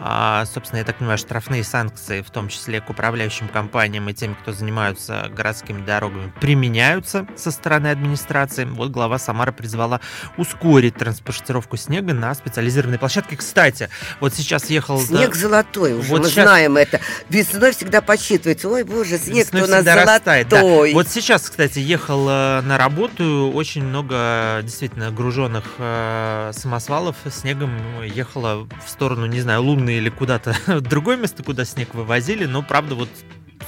а, 0.00 0.44
собственно, 0.46 0.78
я 0.80 0.84
так 0.84 0.96
понимаю, 0.98 1.18
штрафные 1.18 1.64
санкции, 1.64 2.20
в 2.22 2.30
том 2.30 2.48
числе 2.48 2.80
к 2.80 2.90
управляющим 2.90 3.48
компаниям 3.48 4.08
и 4.08 4.14
тем, 4.14 4.34
кто 4.34 4.52
занимаются 4.52 5.30
городскими 5.34 5.84
дорогами, 5.84 6.32
применяются 6.40 7.26
со 7.36 7.50
стороны 7.50 7.88
администрации. 7.88 8.64
Вот 8.64 8.90
глава 8.90 9.18
Самары 9.18 9.52
призвала 9.52 10.00
ускорить 10.36 10.96
транспортировку 10.96 11.76
снега 11.76 12.12
на 12.12 12.34
специализированной 12.34 12.98
площадке. 12.98 13.36
Кстати, 13.36 13.88
вот 14.20 14.34
сейчас 14.34 14.70
ехал... 14.70 15.00
Снег 15.00 15.34
золотой 15.34 15.94
уже, 15.94 16.10
Вот 16.10 16.22
мы 16.22 16.30
щас- 16.30 16.44
знаем 16.44 16.76
это. 16.76 17.00
Весной 17.28 17.72
всегда 17.72 18.00
подсчитывается. 18.00 18.68
Ой, 18.68 18.84
боже, 18.84 19.16
Весной 19.16 19.62
у 19.62 19.66
нас 19.66 19.76
всегда 19.84 20.04
растает, 20.04 20.48
да. 20.48 20.60
золотой. 20.60 20.94
Вот 20.94 21.08
сейчас, 21.08 21.48
кстати, 21.48 21.78
ехал 21.78 22.28
э, 22.28 22.60
на 22.62 22.76
работу, 22.78 23.50
очень 23.54 23.84
много 23.84 24.62
действительно 24.74 25.12
груженных 25.12 25.76
э, 25.78 26.50
самосвалов 26.52 27.16
снегом 27.30 27.70
ехало 28.02 28.66
в 28.84 28.88
сторону, 28.88 29.26
не 29.26 29.40
знаю, 29.40 29.62
Лунной 29.62 29.98
или 29.98 30.08
куда-то 30.08 30.56
в 30.66 30.80
другое 30.80 31.16
место, 31.16 31.44
куда 31.44 31.64
снег 31.64 31.94
вывозили, 31.94 32.44
но, 32.44 32.60
правда, 32.60 32.96
вот 32.96 33.08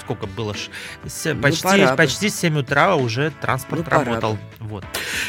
сколько 0.00 0.26
было 0.26 0.54
ж, 0.54 0.68
с- 1.06 1.32
Ну, 1.34 1.40
почти, 1.40 1.62
пора 1.62 1.90
бы. 1.92 1.96
почти 1.96 2.28
7 2.30 2.58
утра 2.58 2.94
уже 2.96 3.32
транспорт 3.40 3.84
Ну, 3.84 3.90
работал. 3.90 4.38
Вот. 4.60 4.84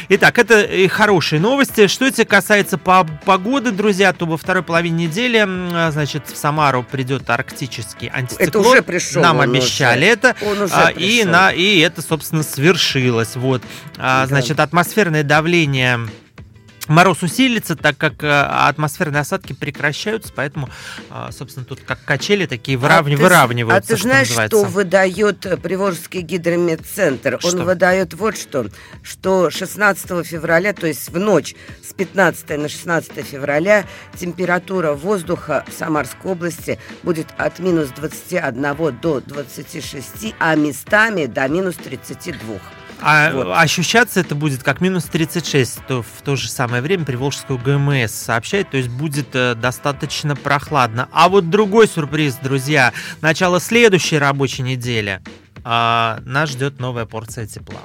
Итак, 0.08 0.38
это 0.38 0.62
и 0.62 0.88
хорошие 0.88 1.40
новости. 1.40 1.86
Что 1.86 2.06
это 2.06 2.24
касается 2.24 2.78
по 2.78 3.06
погоды, 3.24 3.70
друзья, 3.70 4.12
то 4.12 4.26
во 4.26 4.36
второй 4.36 4.62
половине 4.62 5.06
недели, 5.06 5.44
а, 5.46 5.90
значит, 5.92 6.26
в 6.28 6.36
Самару 6.36 6.82
придет 6.82 7.28
арктический 7.30 8.08
антициклон. 8.08 8.48
Это 8.48 8.58
уже 8.60 8.82
пришел. 8.82 9.22
Нам 9.22 9.40
обещали 9.40 10.00
уже. 10.04 10.10
это. 10.12 10.36
Он 10.42 10.62
уже 10.62 10.74
А, 10.74 10.90
и, 10.90 11.24
на, 11.24 11.52
и 11.52 11.78
это, 11.78 12.02
собственно, 12.02 12.42
свершилось. 12.42 13.36
Вот. 13.36 13.62
А, 13.96 14.22
Да. 14.22 14.26
Значит, 14.26 14.60
атмосферное 14.60 15.22
давление 15.22 16.00
Мороз 16.88 17.22
усилится, 17.22 17.76
так 17.76 17.96
как 17.96 18.24
э, 18.24 18.28
атмосферные 18.28 19.20
осадки 19.20 19.52
прекращаются, 19.52 20.32
поэтому, 20.34 20.68
э, 21.10 21.28
собственно, 21.30 21.64
тут 21.64 21.80
как 21.80 22.02
качели 22.04 22.46
такие 22.46 22.76
вырав... 22.78 23.00
А 23.00 23.04
ты- 23.04 23.16
выравниваются. 23.16 23.94
А 23.94 23.96
ты 23.96 24.02
знаешь, 24.02 24.28
что, 24.28 24.46
что, 24.46 24.64
выдает 24.64 25.44
э, 25.46 25.56
Приволжский 25.56 26.22
гидрометцентр? 26.22 27.38
Что? 27.40 27.48
Он 27.48 27.64
выдает 27.64 28.14
вот 28.14 28.36
что, 28.36 28.66
что 29.02 29.50
16 29.50 30.26
февраля, 30.26 30.72
то 30.72 30.86
есть 30.86 31.08
в 31.08 31.18
ночь 31.18 31.54
с 31.86 31.92
15 31.92 32.48
на 32.58 32.68
16 32.68 33.24
февраля 33.26 33.84
температура 34.16 34.92
воздуха 34.94 35.64
в 35.68 35.78
Самарской 35.78 36.32
области 36.32 36.78
будет 37.02 37.28
от 37.36 37.58
минус 37.58 37.90
21 37.90 38.98
до 39.00 39.20
26, 39.20 40.34
а 40.38 40.54
местами 40.54 41.26
до 41.26 41.46
минус 41.48 41.76
32. 41.76 42.58
А 43.00 43.30
Вот. 43.32 43.54
ощущаться 43.56 44.20
это 44.20 44.34
будет 44.34 44.62
как 44.62 44.80
минус 44.80 45.04
36, 45.04 45.86
то 45.86 46.02
в 46.02 46.22
то 46.24 46.34
же 46.36 46.48
самое 46.48 46.82
время 46.82 47.04
Приволжскую 47.04 47.58
ГМС 47.58 48.10
сообщает, 48.12 48.70
то 48.70 48.76
есть 48.76 48.88
будет 48.88 49.28
э, 49.34 49.54
достаточно 49.54 50.34
прохладно. 50.34 51.08
А 51.12 51.28
вот 51.28 51.48
другой 51.48 51.86
сюрприз, 51.86 52.36
друзья, 52.42 52.92
начало 53.20 53.60
следующей 53.60 54.18
рабочей 54.18 54.62
недели. 54.62 55.20
а, 55.64 56.20
нас 56.24 56.50
ждет 56.50 56.80
новая 56.80 57.04
порция 57.04 57.46
тепла. 57.46 57.80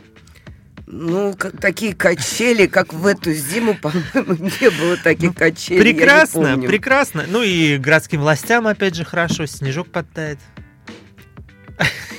Ну, 0.88 1.34
как- 1.38 1.60
такие 1.60 1.94
качели, 1.96 2.66
как 2.68 2.94
в 2.94 3.06
эту 3.06 3.34
зиму, 3.34 3.74
по-моему, 3.82 4.34
не 4.62 4.70
было 4.70 4.96
таких 4.98 5.34
качелей. 5.36 5.78
я 5.80 5.84
не 5.84 5.94
прекрасно, 6.00 6.42
помню. 6.54 6.68
прекрасно. 6.68 7.26
Ну 7.28 7.42
и 7.44 7.78
городским 7.78 8.22
властям, 8.22 8.68
опять 8.68 8.96
же, 8.96 9.04
хорошо, 9.06 9.46
снежок 9.46 9.92
подтает. 9.92 10.40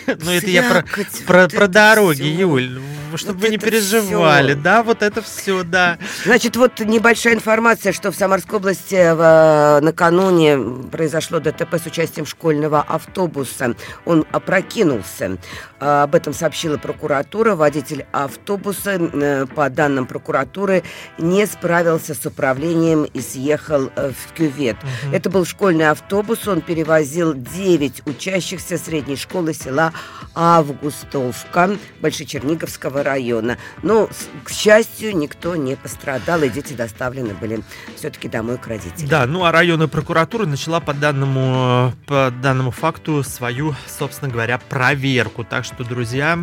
Ну, 0.24 0.30
это 0.30 0.46
я 0.50 0.62
про, 0.62 0.84
про, 1.26 1.48
про 1.48 1.68
дороги. 1.68 2.22
Юль. 2.22 2.80
Чтобы 3.16 3.34
Вот 3.38 3.42
вы 3.42 3.48
не 3.50 3.58
переживали. 3.58 4.54
Да, 4.54 4.82
вот 4.82 5.02
это 5.02 5.22
все, 5.22 5.62
да. 5.62 5.98
Значит, 6.24 6.56
вот 6.56 6.80
небольшая 6.80 7.34
информация, 7.34 7.92
что 7.92 8.10
в 8.10 8.16
Самарской 8.16 8.58
области 8.58 8.94
в- 9.14 9.80
накануне 9.82 10.58
произошло 10.90 11.38
ДТП 11.38 11.74
с 11.74 11.86
участием 11.86 12.26
школьного 12.26 12.82
автобуса. 12.82 13.76
Он 14.04 14.26
опрокинулся. 14.32 15.38
А, 15.78 16.02
Об 16.04 16.14
этом 16.16 16.34
сообщила 16.34 16.76
прокуратура. 16.76 17.54
Водитель 17.54 18.04
автобуса, 18.10 18.92
э, 18.98 19.46
по 19.46 19.70
данным 19.70 20.06
прокуратуры, 20.06 20.82
не 21.18 21.46
справился 21.46 22.14
с 22.14 22.26
управлением 22.26 23.04
и 23.04 23.20
съехал 23.20 23.90
э, 23.94 24.10
в 24.10 24.32
кювет. 24.32 24.76
Мгм. 25.04 25.14
Это 25.14 25.30
был 25.30 25.44
школьный 25.44 25.88
автобус. 25.88 26.48
Он 26.48 26.60
перевозил 26.62 27.32
9 27.34 28.02
учащихся 28.06 28.76
средней 28.76 29.16
школы 29.16 29.54
села 29.54 29.92
Августовка 30.34 31.76
Большечерниговского 32.00 33.02
района. 33.02 33.56
Но, 33.82 34.08
к 34.42 34.50
счастью, 34.50 35.16
никто 35.16 35.56
не 35.56 35.76
пострадал, 35.76 36.42
и 36.42 36.48
дети 36.48 36.72
доставлены 36.72 37.34
были 37.34 37.62
все-таки 37.96 38.28
домой 38.28 38.58
к 38.58 38.66
родителям. 38.66 39.08
Да, 39.08 39.26
ну 39.26 39.44
а 39.44 39.52
районная 39.52 39.86
прокуратура 39.86 40.46
начала 40.46 40.80
по 40.80 40.92
данному, 40.92 41.92
по 42.06 42.32
данному 42.42 42.70
факту 42.70 43.22
свою, 43.22 43.74
собственно 43.86 44.30
говоря, 44.30 44.58
проверку. 44.58 45.44
Так 45.44 45.64
что, 45.64 45.84
друзья, 45.84 46.38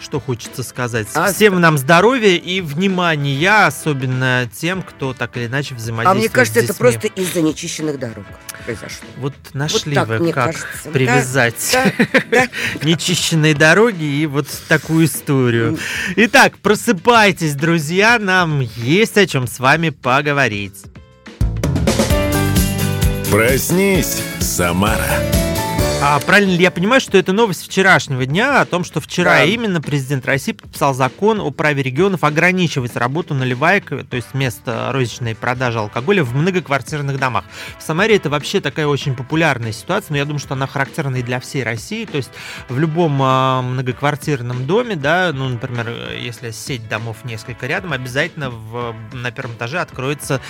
что 0.00 0.20
хочется 0.20 0.62
сказать. 0.62 1.08
А 1.14 1.32
Всем 1.32 1.60
нам 1.60 1.78
здоровья 1.78 2.36
и 2.36 2.60
внимания, 2.60 3.66
особенно 3.66 4.48
тем, 4.52 4.82
кто 4.82 5.14
так 5.14 5.36
или 5.36 5.46
иначе 5.46 5.74
А 5.74 5.78
взаимодействует 5.78 6.22
мне 6.22 6.28
кажется, 6.28 6.60
с 6.60 6.64
это 6.64 6.72
детьми. 6.72 6.78
просто 6.78 7.06
из-за 7.08 7.42
нечищенных 7.42 7.98
дорог 7.98 8.24
произошло. 8.64 9.06
Вот 9.18 9.34
нашли 9.54 9.94
так 9.94 10.08
вы, 10.08 10.18
мне 10.18 10.32
как 10.32 10.54
кажется. 10.54 10.90
привязать 10.90 11.54
Да, 11.72 11.92
да. 12.30 12.48
нечищенные 12.86 13.54
дороги 13.54 14.04
и 14.04 14.26
вот 14.26 14.48
такую 14.68 15.06
историю. 15.06 15.78
Итак, 16.16 16.58
просыпайтесь, 16.58 17.54
друзья, 17.54 18.18
нам 18.18 18.60
есть 18.60 19.16
о 19.16 19.26
чем 19.26 19.46
с 19.46 19.58
вами 19.58 19.90
поговорить. 19.90 20.82
Проснись, 23.30 24.22
Самара. 24.40 25.41
А 26.04 26.18
правильно 26.18 26.50
ли 26.50 26.62
я 26.62 26.72
понимаю, 26.72 27.00
что 27.00 27.16
это 27.16 27.32
новость 27.32 27.64
вчерашнего 27.64 28.26
дня 28.26 28.60
о 28.60 28.64
том, 28.66 28.82
что 28.82 29.00
вчера 29.00 29.36
Да. 29.36 29.44
именно 29.44 29.80
президент 29.80 30.26
России 30.26 30.50
подписал 30.50 30.94
закон 30.94 31.40
о 31.40 31.52
праве 31.52 31.80
регионов 31.80 32.24
ограничивать 32.24 32.96
работу 32.96 33.34
наливаек, 33.34 33.88
то 33.88 34.16
есть 34.16 34.34
место 34.34 34.90
розничной 34.92 35.36
продажи 35.36 35.78
алкоголя 35.78 36.24
в 36.24 36.34
многоквартирных 36.34 37.20
домах. 37.20 37.44
В 37.78 37.84
Самаре 37.84 38.16
это 38.16 38.30
вообще 38.30 38.60
такая 38.60 38.88
очень 38.88 39.14
популярная 39.14 39.70
ситуация, 39.70 40.10
но 40.10 40.16
я 40.16 40.24
думаю, 40.24 40.40
что 40.40 40.54
она 40.54 40.66
характерна 40.66 41.18
и 41.18 41.22
для 41.22 41.38
всей 41.38 41.62
России. 41.62 42.04
То 42.04 42.16
есть 42.16 42.30
в 42.68 42.76
любом 42.80 43.20
а, 43.22 43.62
многоквартирном 43.62 44.66
доме, 44.66 44.96
да, 44.96 45.30
ну, 45.32 45.48
например, 45.50 45.88
если 46.18 46.50
сеть 46.50 46.88
домов 46.88 47.18
несколько 47.22 47.68
рядом, 47.68 47.92
обязательно 47.92 48.50
в, 48.50 48.92
на 49.12 49.30
первом 49.30 49.54
этаже 49.54 49.78
откроется 49.78 50.40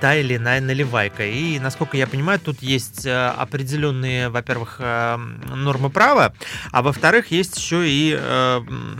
та 0.00 0.16
или 0.16 0.34
иная 0.38 0.60
наливайка. 0.60 1.24
И, 1.24 1.60
насколько 1.60 1.96
я 1.96 2.08
понимаю, 2.08 2.40
тут 2.40 2.60
есть 2.62 3.06
э, 3.06 3.28
определенные, 3.28 4.28
во-первых, 4.28 4.80
нормы 5.54 5.90
права, 5.90 6.32
а 6.72 6.82
во-вторых, 6.82 7.30
есть 7.30 7.56
еще 7.56 7.88
и 7.88 8.16
э, 8.18 8.60
м, 8.66 8.98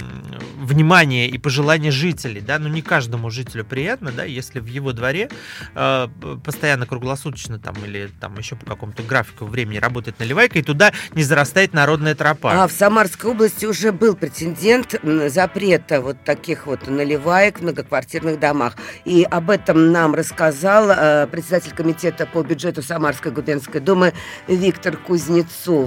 внимание 0.61 1.29
и 1.29 1.39
пожелание 1.39 1.91
жителей. 1.91 2.41
Да? 2.41 2.59
Ну, 2.59 2.69
не 2.69 2.83
каждому 2.83 3.31
жителю 3.31 3.65
приятно, 3.65 4.13
да, 4.13 4.25
если 4.25 4.61
в 4.61 4.67
его 4.67 4.93
дворе 4.93 5.29
э, 5.75 6.09
постоянно 6.45 6.87
круглосуточно 6.87 7.59
там 7.59 7.75
или 7.85 8.11
там 8.21 8.37
еще 8.39 8.57
по 8.57 8.67
какому-то 8.67 9.03
графику 9.03 9.45
времени 9.47 9.79
работает 9.79 10.19
наливайка, 10.19 10.59
и 10.59 10.63
туда 10.63 10.93
не 11.15 11.23
зарастает 11.23 11.73
народная 11.73 12.15
тропа. 12.15 12.53
А 12.65 12.67
в 12.69 12.73
Самарской 12.73 13.31
области 13.31 13.67
уже 13.67 13.93
был 13.93 14.15
прецедент 14.17 14.95
м, 15.03 15.29
запрета 15.29 16.01
вот 16.01 16.25
таких 16.25 16.67
вот 16.67 16.87
наливаек 16.89 17.59
в 17.59 17.63
многоквартирных 17.63 18.39
домах. 18.39 18.77
И 19.05 19.27
об 19.29 19.51
этом 19.51 19.93
нам 19.93 20.15
рассказал 20.15 20.91
э, 20.91 21.27
председатель 21.29 21.73
комитета 21.73 22.27
по 22.27 22.43
бюджету 22.43 22.83
Самарской 22.83 23.33
губернской 23.33 23.81
думы 23.81 24.13
Виктор 24.47 24.97
Кузнецов. 24.97 25.78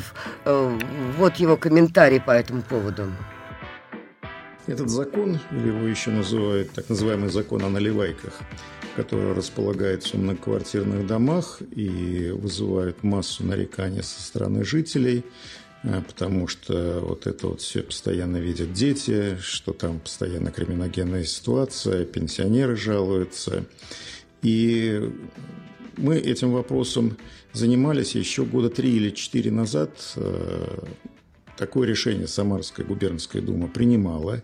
Э, 0.45 0.79
вот 1.17 1.35
его 1.35 1.57
комментарий 1.57 2.21
по 2.21 2.31
этому 2.31 2.61
поводу. 2.61 3.07
Этот 4.67 4.89
закон, 4.89 5.39
или 5.51 5.67
его 5.67 5.87
еще 5.87 6.11
называют 6.11 6.71
так 6.71 6.87
называемый 6.87 7.29
закон 7.29 7.63
о 7.63 7.69
наливайках, 7.69 8.33
который 8.95 9.33
располагается 9.33 10.15
в 10.15 10.19
многоквартирных 10.19 11.07
домах 11.07 11.61
и 11.75 12.29
вызывает 12.31 13.03
массу 13.03 13.43
нареканий 13.43 14.03
со 14.03 14.21
стороны 14.21 14.63
жителей, 14.63 15.25
э, 15.83 16.01
потому 16.07 16.47
что 16.47 16.99
вот 17.01 17.27
это 17.27 17.47
вот 17.47 17.61
все 17.61 17.81
постоянно 17.81 18.37
видят 18.37 18.71
дети, 18.71 19.37
что 19.41 19.73
там 19.73 19.99
постоянно 19.99 20.51
криминогенная 20.51 21.23
ситуация, 21.23 22.05
пенсионеры 22.05 22.75
жалуются. 22.75 23.65
И 24.43 25.11
мы 25.97 26.17
этим 26.17 26.51
вопросом 26.51 27.17
занимались 27.53 28.15
еще 28.15 28.45
года 28.45 28.69
три 28.69 28.95
или 28.95 29.09
четыре 29.11 29.51
назад. 29.51 30.13
Э, 30.15 30.85
Такое 31.57 31.87
решение 31.87 32.27
Самарская 32.27 32.83
губернская 32.83 33.39
дума 33.39 33.67
принимала, 33.67 34.41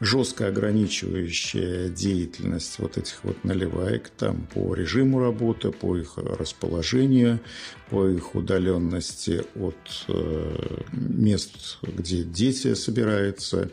жестко 0.00 0.48
ограничивающее 0.48 1.88
деятельность 1.88 2.78
вот 2.78 2.98
этих 2.98 3.24
вот 3.24 3.42
наливаек 3.42 4.10
там 4.10 4.46
по 4.52 4.74
режиму 4.74 5.18
работы, 5.18 5.70
по 5.70 5.96
их 5.96 6.18
расположению, 6.18 7.40
по 7.88 8.06
их 8.06 8.34
удаленности 8.34 9.44
от 9.54 9.78
э, 10.08 10.82
мест, 10.92 11.78
где 11.82 12.22
дети 12.22 12.74
собираются. 12.74 13.70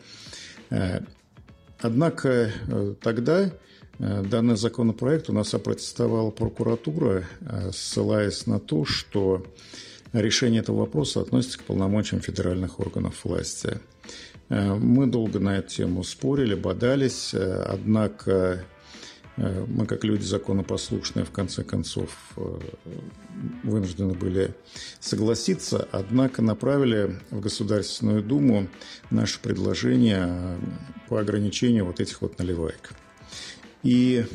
Э, 0.70 1.02
Однако 1.80 2.52
тогда 3.02 3.52
данный 4.00 4.58
законопроект 4.58 5.30
у 5.30 5.34
нас 5.34 5.54
опротестовала 5.54 6.32
прокуратура, 6.32 7.24
э, 7.42 7.72
ссылаясь 7.72 8.46
на 8.46 8.60
то, 8.60 8.86
что 8.86 9.46
решение 10.14 10.62
этого 10.62 10.80
вопроса 10.80 11.22
относится 11.22 11.60
к 11.60 11.64
полномочиям 11.64 12.22
федеральных 12.22 12.80
органов 12.80 13.24
власти. 13.24 13.80
Э, 14.50 14.74
Мы 14.74 15.08
долго 15.08 15.40
на 15.40 15.58
эту 15.58 15.70
тему 15.70 16.04
спорили, 16.04 16.56
бодались, 16.56 17.34
э, 17.34 17.64
однако 17.68 18.66
э, 19.38 19.66
мы, 19.68 19.86
как 19.86 20.04
люди 20.04 20.24
законопослушные, 20.24 21.24
в 21.24 21.32
конце 21.32 21.64
концов 21.64 22.10
э, 22.36 22.60
вынуждены 23.64 24.14
были 24.14 24.54
согласиться, 25.00 25.88
однако 25.92 26.42
направили 26.42 27.18
в 27.32 27.40
Государственную 27.40 28.22
Думу 28.22 28.68
наше 29.10 29.40
предложение 29.40 30.26
э, 30.28 30.58
по 31.08 31.20
ограничению 31.20 31.86
вот 31.86 32.02
этих 32.02 32.22
вот 32.22 32.40
наливаек. 32.40 32.92
И 33.86 34.26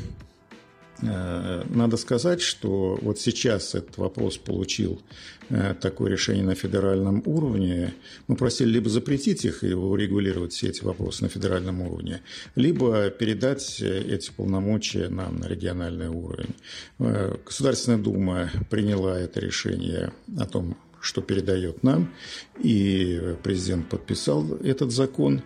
Э, 1.01 1.63
Надо 1.69 1.97
сказать, 1.97 2.41
что 2.41 2.97
вот 3.01 3.19
сейчас 3.19 3.75
этот 3.75 3.97
вопрос 3.97 4.37
получил 4.37 5.01
э, 5.49 5.73
такое 5.79 6.11
решение 6.11 6.43
на 6.43 6.55
федеральном 6.55 7.23
уровне. 7.25 7.93
Мы 8.27 8.35
просили 8.35 8.69
либо 8.69 8.89
запретить 8.89 9.45
их 9.45 9.63
и 9.63 9.73
урегулировать 9.73 10.53
все 10.53 10.69
эти 10.69 10.83
вопросы 10.83 11.23
на 11.23 11.29
федеральном 11.29 11.81
уровне, 11.81 12.21
либо 12.55 13.09
передать 13.09 13.81
э, 13.81 14.01
эти 14.01 14.31
полномочия 14.31 15.09
нам 15.09 15.37
на 15.37 15.47
региональный 15.47 16.09
уровень. 16.09 16.55
Государственная 16.99 17.99
Дума 17.99 18.51
приняла 18.69 19.19
это 19.19 19.39
решение 19.39 20.11
о 20.37 20.45
том, 20.45 20.77
что 20.99 21.21
передает 21.21 21.83
нам, 21.83 22.13
и 22.61 23.35
президент 23.43 23.89
подписал 23.89 24.55
этот 24.57 24.91
закон, 24.91 25.41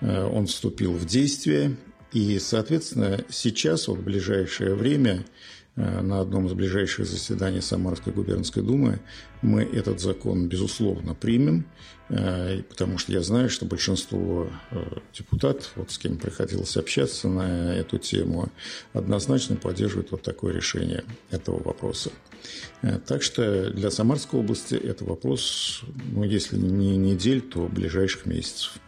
он 0.00 0.46
вступил 0.46 0.92
в 0.92 1.06
действие, 1.06 1.76
И, 2.16 2.38
соответственно, 2.38 3.22
сейчас, 3.28 3.88
вот 3.88 3.98
в 3.98 4.02
ближайшее 4.02 4.74
время, 4.74 5.26
Э, 5.76 6.00
на 6.00 6.20
одном 6.20 6.46
из 6.46 6.54
ближайших 6.54 7.06
заседаний 7.06 7.60
Самарской 7.60 8.12
губернской 8.12 8.62
думы 8.62 9.00
мы 9.42 9.62
этот 9.62 10.00
закон, 10.00 10.48
безусловно, 10.48 11.14
примем, 11.14 11.66
э, 12.08 12.62
потому 12.62 12.96
что 12.96 13.12
я 13.12 13.20
знаю, 13.20 13.50
что 13.50 13.66
большинство 13.66 14.48
э, 14.70 14.84
депутатов, 15.12 15.70
вот 15.76 15.90
с 15.90 15.98
кем 15.98 16.16
приходилось 16.16 16.78
общаться 16.78 17.28
на 17.28 17.76
эту 17.76 17.98
тему, 17.98 18.50
однозначно 18.94 19.56
поддерживают 19.56 20.12
вот 20.12 20.22
такое 20.22 20.54
решение 20.54 21.04
этого 21.30 21.62
вопроса. 21.62 22.10
Так 23.06 23.22
что 23.22 23.70
для 23.70 23.90
Самарской 23.90 24.38
области 24.38 24.74
это 24.74 25.04
вопрос, 25.04 25.82
ну, 26.12 26.22
если 26.22 26.56
не 26.56 26.96
недель, 26.96 27.40
то 27.40 27.66
ближайших 27.66 28.24
месяцев. 28.24 28.78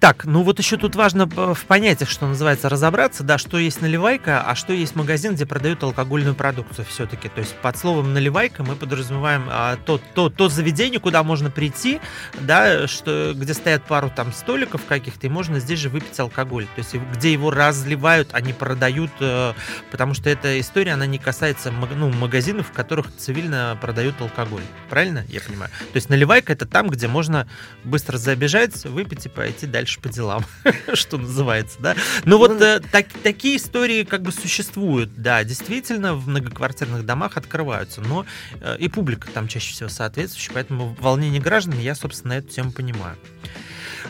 Так, 0.00 0.26
ну 0.26 0.42
вот 0.42 0.58
еще 0.60 0.76
тут 0.76 0.94
важно 0.94 1.26
в 1.26 1.64
понятиях, 1.66 2.08
что 2.08 2.28
называется, 2.28 2.68
разобраться, 2.68 3.24
да, 3.24 3.36
что 3.36 3.58
есть 3.58 3.82
наливайка, 3.82 4.42
а 4.42 4.54
что 4.54 4.72
есть 4.72 4.94
магазин, 4.94 5.34
где 5.34 5.44
продают 5.44 5.82
алкогольную 5.82 6.36
продукцию 6.36 6.84
все-таки. 6.88 7.28
То 7.28 7.40
есть 7.40 7.56
под 7.56 7.76
словом 7.76 8.14
наливайка 8.14 8.62
мы 8.62 8.76
подразумеваем 8.76 9.48
а, 9.50 9.76
то, 9.76 10.00
то, 10.14 10.30
то 10.30 10.48
заведение, 10.48 11.00
куда 11.00 11.24
можно 11.24 11.50
прийти, 11.50 12.00
да, 12.40 12.86
что, 12.86 13.32
где 13.34 13.54
стоят 13.54 13.84
пару 13.84 14.08
там 14.08 14.32
столиков 14.32 14.84
каких-то, 14.86 15.26
и 15.26 15.30
можно 15.30 15.58
здесь 15.58 15.80
же 15.80 15.88
выпить 15.88 16.18
алкоголь. 16.20 16.66
То 16.76 16.78
есть 16.78 16.94
где 17.14 17.32
его 17.32 17.50
разливают, 17.50 18.28
они 18.32 18.52
продают, 18.52 19.10
э, 19.18 19.52
потому 19.90 20.14
что 20.14 20.30
эта 20.30 20.60
история, 20.60 20.92
она 20.92 21.06
не 21.06 21.18
касается 21.18 21.72
ну, 21.72 22.10
магазинов, 22.10 22.68
в 22.68 22.72
которых 22.72 23.14
цивильно 23.16 23.76
продают 23.80 24.20
алкоголь. 24.20 24.62
Правильно 24.90 25.24
я 25.28 25.40
понимаю? 25.40 25.72
То 25.92 25.96
есть 25.96 26.08
наливайка 26.08 26.52
это 26.52 26.66
там, 26.66 26.88
где 26.88 27.08
можно 27.08 27.48
быстро 27.82 28.16
забежать, 28.16 28.84
выпить 28.84 29.26
и 29.26 29.28
пойти 29.28 29.66
дальше 29.66 29.87
дальше 29.88 30.00
по 30.00 30.08
делам, 30.08 30.44
что 30.94 31.16
называется, 31.16 31.78
да. 31.80 31.96
Но 32.24 32.38
вот 32.38 32.50
ну, 32.50 32.64
э, 32.64 32.80
так, 32.80 33.06
такие 33.22 33.56
истории 33.56 34.04
как 34.04 34.22
бы 34.22 34.32
существуют, 34.32 35.10
да, 35.16 35.42
действительно 35.44 36.14
в 36.14 36.28
многоквартирных 36.28 37.06
домах 37.06 37.36
открываются, 37.36 38.02
но 38.02 38.26
э, 38.60 38.76
и 38.78 38.88
публика 38.88 39.28
там 39.32 39.48
чаще 39.48 39.72
всего 39.72 39.88
соответствующая, 39.88 40.52
поэтому 40.52 40.96
волнение 41.00 41.40
граждан 41.40 41.78
я, 41.78 41.94
собственно, 41.94 42.34
эту 42.34 42.48
тему 42.48 42.72
понимаю. 42.72 43.16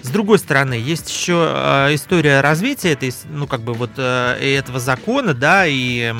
С 0.02 0.10
другой 0.10 0.38
стороны, 0.38 0.74
есть 0.74 1.08
еще 1.10 1.52
э, 1.54 1.94
история 1.94 2.40
развития 2.40 2.92
этой, 2.92 3.12
ну, 3.30 3.46
как 3.46 3.62
бы 3.62 3.72
вот 3.74 3.90
э, 3.96 4.36
этого 4.40 4.80
закона, 4.80 5.34
да, 5.34 5.64
и 5.66 6.14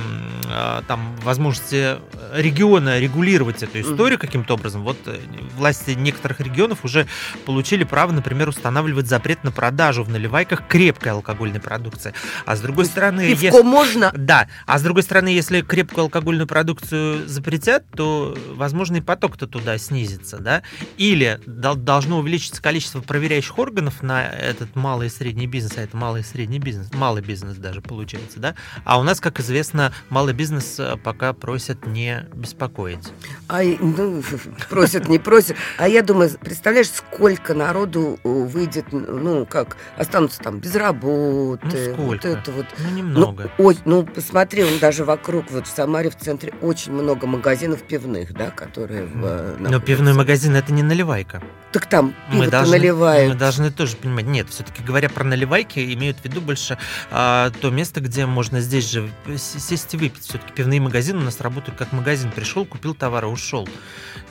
там 0.87 1.17
возможности 1.23 1.97
региона 2.33 2.99
регулировать 2.99 3.63
эту 3.63 3.81
историю 3.81 4.19
каким-то 4.19 4.55
образом. 4.55 4.83
Вот 4.83 4.99
э, 5.07 5.19
власти 5.57 5.93
некоторых 5.93 6.41
регионов 6.41 6.85
уже 6.85 7.07
получили 7.47 7.85
право, 7.85 8.13
например, 8.13 8.49
устанавливать 8.49 9.07
запрет 9.07 9.45
на 9.45 9.53
продажу 9.53 10.05
в 10.05 10.11
наливайках 10.11 10.67
крепкой 10.69 11.13
алкогольной 11.13 11.61
продукции. 11.61 12.13
А 12.45 12.57
с 12.57 12.61
другой 12.61 12.85
стороны... 12.85 13.29
Пивко 13.29 13.47
если... 13.47 13.63
можно? 13.63 14.13
Да. 14.15 14.49
А 14.67 14.79
с 14.79 14.83
другой 14.83 15.03
стороны, 15.03 15.29
если 15.29 15.63
крепкую 15.63 16.05
алкогольную 16.05 16.47
продукцию 16.47 17.29
запретят, 17.29 17.85
то, 17.95 18.37
возможно, 18.55 18.97
и 18.97 19.01
поток-то 19.01 19.47
туда 19.47 19.79
снизится, 19.79 20.39
да? 20.39 20.63
Или 20.97 21.41
должно 21.47 22.19
увеличиться 22.19 22.61
количество 22.61 23.01
проверяющих 23.01 23.59
органов, 23.59 23.69
органов 23.79 24.03
на 24.03 24.27
этот 24.27 24.77
малый 24.77 25.07
и 25.07 25.11
средний 25.11 25.47
бизнес, 25.47 25.77
а 25.77 25.83
это 25.83 25.97
малый 25.97 26.23
и 26.23 26.25
средний 26.25 26.59
бизнес, 26.59 26.93
малый 26.95 27.23
бизнес 27.23 27.57
даже 27.57 27.81
получается, 27.81 28.41
да? 28.41 28.55
А 28.85 28.99
у 28.99 29.03
нас, 29.03 29.21
как 29.21 29.41
известно, 29.41 29.93
малый 30.11 30.35
бизнес 30.39 30.79
э, 30.79 30.97
пока 31.03 31.33
просят 31.33 31.85
не 31.85 32.25
беспокоить. 32.33 33.13
А, 33.49 33.61
ну, 33.63 34.23
просят, 34.71 35.09
не 35.09 35.19
просят. 35.19 35.57
А 35.79 35.89
я 35.89 36.03
думаю, 36.03 36.31
представляешь, 36.39 36.91
сколько 36.91 37.55
народу 37.55 38.21
э, 38.23 38.29
выйдет, 38.29 38.87
ну, 38.93 39.45
как, 39.47 39.77
останутся 39.97 40.41
там 40.41 40.61
без 40.61 40.77
работы. 40.77 41.67
Ну, 41.89 41.95
сколько? 41.95 42.01
Вот 42.03 42.25
это 42.25 42.53
вот. 42.53 42.67
Ну, 42.79 42.97
немного. 42.97 43.51
Ну, 43.59 43.65
ой, 43.65 43.79
ну, 43.85 44.05
посмотри, 44.05 44.63
он 44.63 44.79
даже 44.79 45.05
вокруг, 45.05 45.51
вот 45.51 45.67
в 45.67 45.71
Самаре, 45.71 46.09
в 46.09 46.17
центре, 46.17 46.55
очень 46.63 46.93
много 46.93 47.27
магазинов 47.27 47.83
пивных, 47.83 48.33
да, 48.33 48.51
которые... 48.51 49.07
В, 49.07 49.25
э, 49.25 49.57
Но 49.59 49.81
пивной 49.81 50.15
магазин– 50.15 50.55
это 50.57 50.73
не 50.73 50.85
наливайка. 50.85 51.43
Так 51.73 51.87
там 51.87 52.15
мы 52.31 52.47
должны, 52.47 52.79
наливают. 52.79 53.35
Мы 53.35 53.39
должны 53.39 53.71
тоже 53.71 53.97
понимать. 53.97 54.27
Нет, 54.27 54.49
все-таки 54.49 54.83
говоря 54.83 55.09
про 55.09 55.25
наливайки, 55.25 55.93
имеют 55.95 56.19
в 56.19 56.25
виду 56.25 56.41
больше 56.41 56.79
а, 57.11 57.51
то 57.61 57.71
место, 57.71 58.01
где 58.01 58.25
можно 58.25 58.61
здесь 58.61 58.91
же 58.91 59.11
сесть 59.37 59.93
и 59.95 59.97
выпить. 59.97 60.28
Все-таки 60.29 60.53
пивные 60.53 60.79
магазины 60.79 61.21
у 61.21 61.23
нас 61.23 61.41
работают 61.41 61.79
как 61.79 61.93
магазин. 61.93 62.31
Пришел, 62.31 62.67
купил 62.67 62.95
товар 62.95 63.25
и 63.25 63.29
ушел. 63.29 63.67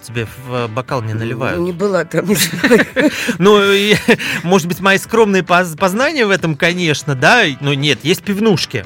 Тебе 0.04 0.26
в 0.26 0.54
э, 0.54 0.68
бокал 0.68 1.02
не 1.02 1.16
наливают. 1.16 1.58
Ну, 1.60 1.66
не 1.66 1.72
была 1.72 2.06
там, 2.06 2.28
Ну, 3.40 3.60
может 4.44 4.68
быть, 4.68 4.80
мои 4.80 5.00
скромные 5.00 5.42
познания 5.44 6.28
в 6.28 6.30
этом, 6.30 6.56
конечно, 6.56 7.16
да, 7.16 7.46
но 7.62 7.74
нет, 7.74 8.00
есть 8.04 8.22
пивнушки. 8.22 8.86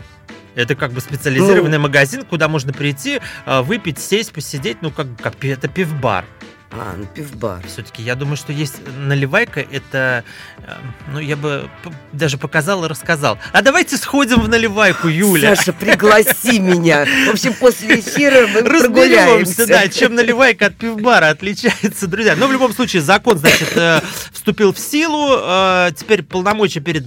Это 0.55 0.75
как 0.75 0.93
бы 0.93 1.01
специализированный 1.01 1.77
ну, 1.77 1.83
магазин, 1.83 2.23
куда 2.23 2.47
можно 2.47 2.71
прийти, 2.71 3.19
а, 3.45 3.61
выпить, 3.61 3.99
сесть, 3.99 4.31
посидеть, 4.31 4.77
ну 4.81 4.89
как, 4.89 5.07
как 5.21 5.43
это 5.43 5.67
пивбар. 5.67 6.25
А, 6.73 6.95
ну 6.97 7.05
пивбар. 7.05 7.61
Все-таки 7.67 8.01
я 8.01 8.15
думаю, 8.15 8.37
что 8.37 8.53
есть 8.53 8.75
наливайка, 8.97 9.59
это, 9.59 10.23
э, 10.65 10.73
ну 11.11 11.19
я 11.19 11.35
бы 11.35 11.69
даже 12.13 12.37
показал 12.37 12.85
и 12.85 12.87
рассказал. 12.87 13.37
А 13.51 13.61
давайте 13.61 13.97
сходим 13.97 14.39
в 14.39 14.47
наливайку, 14.47 15.09
Юля. 15.09 15.55
Саша, 15.55 15.73
пригласи 15.73 16.59
меня. 16.59 17.05
В 17.27 17.31
общем, 17.31 17.53
после 17.55 17.99
эфира 17.99 18.47
мы 18.47 18.63
прогуляемся. 18.63 19.67
да, 19.67 19.89
чем 19.89 20.15
наливайка 20.15 20.67
от 20.67 20.77
пивбара 20.77 21.29
отличается, 21.29 22.07
друзья. 22.07 22.37
Но 22.37 22.47
в 22.47 22.53
любом 22.53 22.71
случае 22.71 23.01
закон, 23.01 23.37
значит, 23.37 23.75
э, 23.75 23.99
вступил 24.31 24.71
в 24.71 24.79
силу, 24.79 25.39
э, 25.41 25.91
теперь 25.97 26.23
полномочия 26.23 26.79
перед 26.79 27.01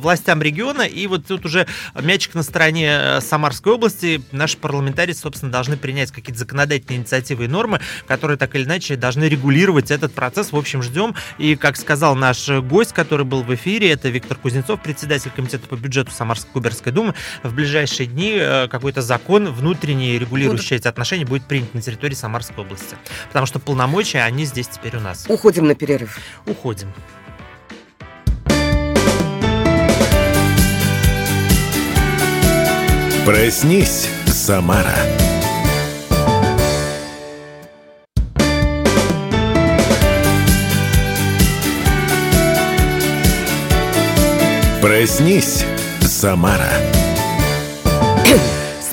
властям 0.00 0.42
региона, 0.42 0.82
и 0.82 1.08
вот 1.08 1.26
тут 1.26 1.44
уже 1.44 1.66
мячик 2.00 2.34
на 2.34 2.44
стороне 2.44 3.20
Самарской 3.20 3.72
области. 3.72 4.22
Наши 4.30 4.56
парламентарии, 4.56 5.12
собственно, 5.12 5.50
должны 5.50 5.76
принять 5.76 6.12
какие-то 6.12 6.38
законодательные 6.38 6.98
инициативы 7.00 7.46
и 7.46 7.48
нормы, 7.48 7.80
которые 8.06 8.38
так 8.38 8.54
или 8.54 8.62
иначе 8.64 8.91
должны 8.96 9.24
регулировать 9.24 9.90
этот 9.90 10.12
процесс. 10.12 10.52
В 10.52 10.56
общем, 10.56 10.82
ждем. 10.82 11.14
И, 11.38 11.56
как 11.56 11.76
сказал 11.76 12.14
наш 12.14 12.48
гость, 12.48 12.92
который 12.92 13.26
был 13.26 13.42
в 13.42 13.54
эфире, 13.54 13.90
это 13.90 14.08
Виктор 14.08 14.36
Кузнецов, 14.36 14.82
председатель 14.82 15.30
комитета 15.34 15.66
по 15.68 15.76
бюджету 15.76 16.10
Самарской 16.10 16.50
губернской 16.52 16.92
думы, 16.92 17.14
в 17.42 17.54
ближайшие 17.54 18.06
дни 18.06 18.36
э, 18.36 18.68
какой-то 18.68 19.02
закон 19.02 19.52
внутренний, 19.52 20.18
регулирующий 20.18 20.76
эти 20.76 20.88
отношения, 20.88 21.24
будет 21.24 21.44
принят 21.44 21.74
на 21.74 21.80
территории 21.80 22.14
Самарской 22.14 22.64
области. 22.64 22.96
Потому 23.28 23.46
что 23.46 23.58
полномочия, 23.58 24.22
они 24.22 24.44
здесь 24.44 24.68
теперь 24.68 24.96
у 24.96 25.00
нас. 25.00 25.26
Уходим 25.28 25.66
на 25.66 25.74
перерыв. 25.74 26.18
Уходим. 26.46 26.92
Проснись, 33.24 34.08
Самара. 34.26 34.96
Проснись, 44.82 45.64
Самара. 46.00 46.72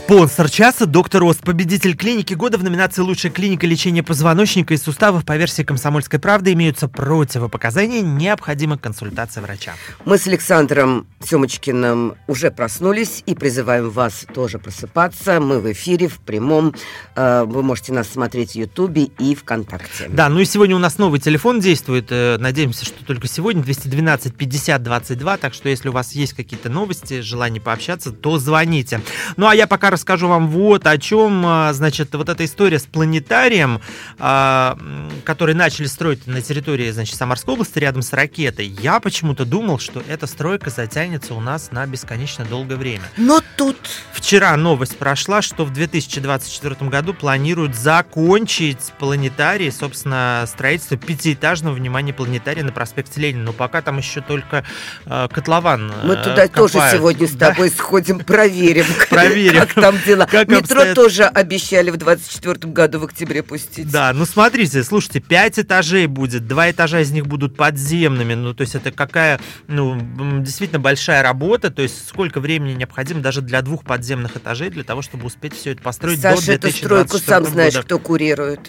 Спонсор 0.10 0.50
часа– 0.50 0.86
доктор 0.88 1.24
Ост, 1.24 1.42
победитель 1.42 1.96
клиники 1.96 2.34
года 2.34 2.58
в 2.58 2.64
номинации 2.64 3.04
«Лучшая 3.04 3.32
клиника 3.32 3.68
лечения 3.68 4.02
позвоночника 4.02 4.74
и 4.74 4.78
суставов» 4.78 5.24
по 5.24 5.38
версии 5.38 5.62
«Комсомольской 5.62 6.18
правды» 6.18 6.54
имеются 6.54 6.88
противопоказания, 6.88 8.02
необходима 8.02 8.80
консультация 8.80 9.44
врача. 9.44 9.74
Мы 10.06 10.18
с 10.18 10.26
Александром 10.26 11.06
Семочкиным 11.24 12.16
уже 12.26 12.50
проснулись 12.50 13.22
и 13.28 13.36
призываем 13.36 13.92
вас 13.92 14.26
тоже 14.34 14.58
просыпаться. 14.58 15.40
Мы 15.40 15.60
в 15.60 15.72
эфире, 15.72 16.08
в 16.08 16.18
прямом. 16.18 16.74
Э, 17.16 17.44
вы 17.46 17.62
можете 17.62 17.94
нас 17.94 18.10
смотреть 18.10 18.54
в 18.54 18.56
Ютубе 18.56 19.04
и 19.04 19.36
ВКонтакте. 19.36 20.08
Да, 20.10 20.28
ну 20.30 20.40
и 20.40 20.46
сегодня 20.46 20.76
у 20.76 20.80
нас 20.80 20.98
новый 20.98 21.20
телефон 21.20 21.60
действует. 21.60 22.08
Э, 22.10 22.38
надеемся, 22.40 22.84
что 22.84 23.06
только 23.06 23.28
сегодня 23.28 23.62
212 23.62 24.36
50 24.36 24.82
22. 24.82 25.38
Так 25.38 25.54
что 25.54 25.70
если 25.70 25.90
у 25.90 25.92
вас 25.92 26.14
есть 26.14 26.34
какие-то 26.34 26.70
новости, 26.70 27.22
желание 27.22 27.62
пообщаться, 27.62 28.12
то 28.12 28.40
звоните. 28.40 29.02
Ну 29.38 29.46
а 29.46 29.54
я 29.54 29.68
пока 29.68 29.92
расскажу 30.00 30.30
вам 30.30 30.48
вот 30.48 30.88
о 30.88 30.98
чем. 30.98 31.44
А, 31.46 31.74
значит, 31.74 32.16
вот 32.16 32.30
эта 32.30 32.46
история 32.46 32.80
с 32.80 32.84
планетарием, 32.84 33.82
а, 34.18 34.78
который 35.26 35.54
начали 35.54 35.88
строить 35.88 36.26
на 36.26 36.42
территории, 36.42 36.90
значит, 36.92 37.16
Самарской 37.16 37.54
области, 37.54 37.78
рядом 37.80 38.02
с 38.02 38.14
ракетой. 38.14 38.66
Я 38.66 39.02
почему-то 39.02 39.44
думал, 39.44 39.78
что 39.78 40.02
эта 40.08 40.26
стройка 40.26 40.70
затянется 40.70 41.34
у 41.34 41.42
нас 41.42 41.72
на 41.72 41.86
бесконечно 41.86 42.46
долгое 42.46 42.78
время. 42.78 43.04
Но 43.18 43.42
тут... 43.58 43.78
Вчера 44.14 44.56
новость 44.56 44.98
прошла, 44.98 45.42
что 45.42 45.66
в 45.66 45.74
2024 45.74 46.90
году 46.90 47.14
планируют 47.14 47.76
закончить 47.76 48.94
планетарий, 49.00 49.72
собственно, 49.72 50.46
строительство 50.48 50.98
пятиэтажного, 50.98 51.74
внимания 51.74 52.14
планетария 52.14 52.64
на 52.64 52.72
проспекте 52.72 53.20
Ленина. 53.22 53.46
Но 53.46 53.54
пока 53.54 53.82
там 53.82 53.98
еще 53.98 54.22
только 54.22 54.64
э, 55.06 55.28
котлован 55.32 55.92
Мы 56.04 56.16
туда 56.16 56.48
копают. 56.48 56.54
тоже 56.54 56.80
сегодня 56.92 57.28
с 57.28 57.32
тобой 57.32 57.70
да? 57.70 57.76
сходим, 57.76 58.20
проверим. 58.20 58.86
Проверим. 59.10 59.68
там 59.76 59.89
дела? 60.06 60.26
Как 60.26 60.48
Метро 60.48 60.82
обстоят- 60.82 60.96
тоже 60.96 61.24
обещали 61.24 61.90
в 61.92 61.98
24 61.98 62.72
году 62.72 63.00
в 63.00 63.06
октябре 63.06 63.44
пустить. 63.44 63.90
Да, 63.92 64.12
ну 64.14 64.26
смотрите, 64.26 64.84
слушайте, 64.84 65.20
пять 65.20 65.58
этажей 65.60 66.08
будет, 66.08 66.48
два 66.48 66.70
этажа 66.70 67.00
из 67.02 67.12
них 67.12 67.28
будут 67.28 67.56
подземными, 67.56 68.34
ну 68.34 68.54
то 68.54 68.62
есть 68.62 68.76
это 68.76 68.92
какая, 68.92 69.40
ну 69.68 69.98
действительно 70.42 70.80
большая 70.80 71.24
работа, 71.24 71.70
то 71.72 71.82
есть 71.82 72.08
сколько 72.08 72.40
времени 72.40 72.74
необходимо 72.74 73.22
даже 73.22 73.42
для 73.42 73.62
двух 73.62 73.84
подземных 73.84 74.38
этажей 74.38 74.70
для 74.70 74.84
того, 74.84 75.02
чтобы 75.02 75.26
успеть 75.26 75.56
все 75.56 75.72
это 75.72 75.82
построить 75.82 76.22
до 76.22 76.36
Саша, 76.36 76.54
эту 76.54 76.70
стройку 76.70 77.10
2024 77.10 77.26
сам 77.26 77.46
знаешь, 77.46 77.74
года. 77.74 77.86
кто 77.86 78.00
курирует. 78.00 78.60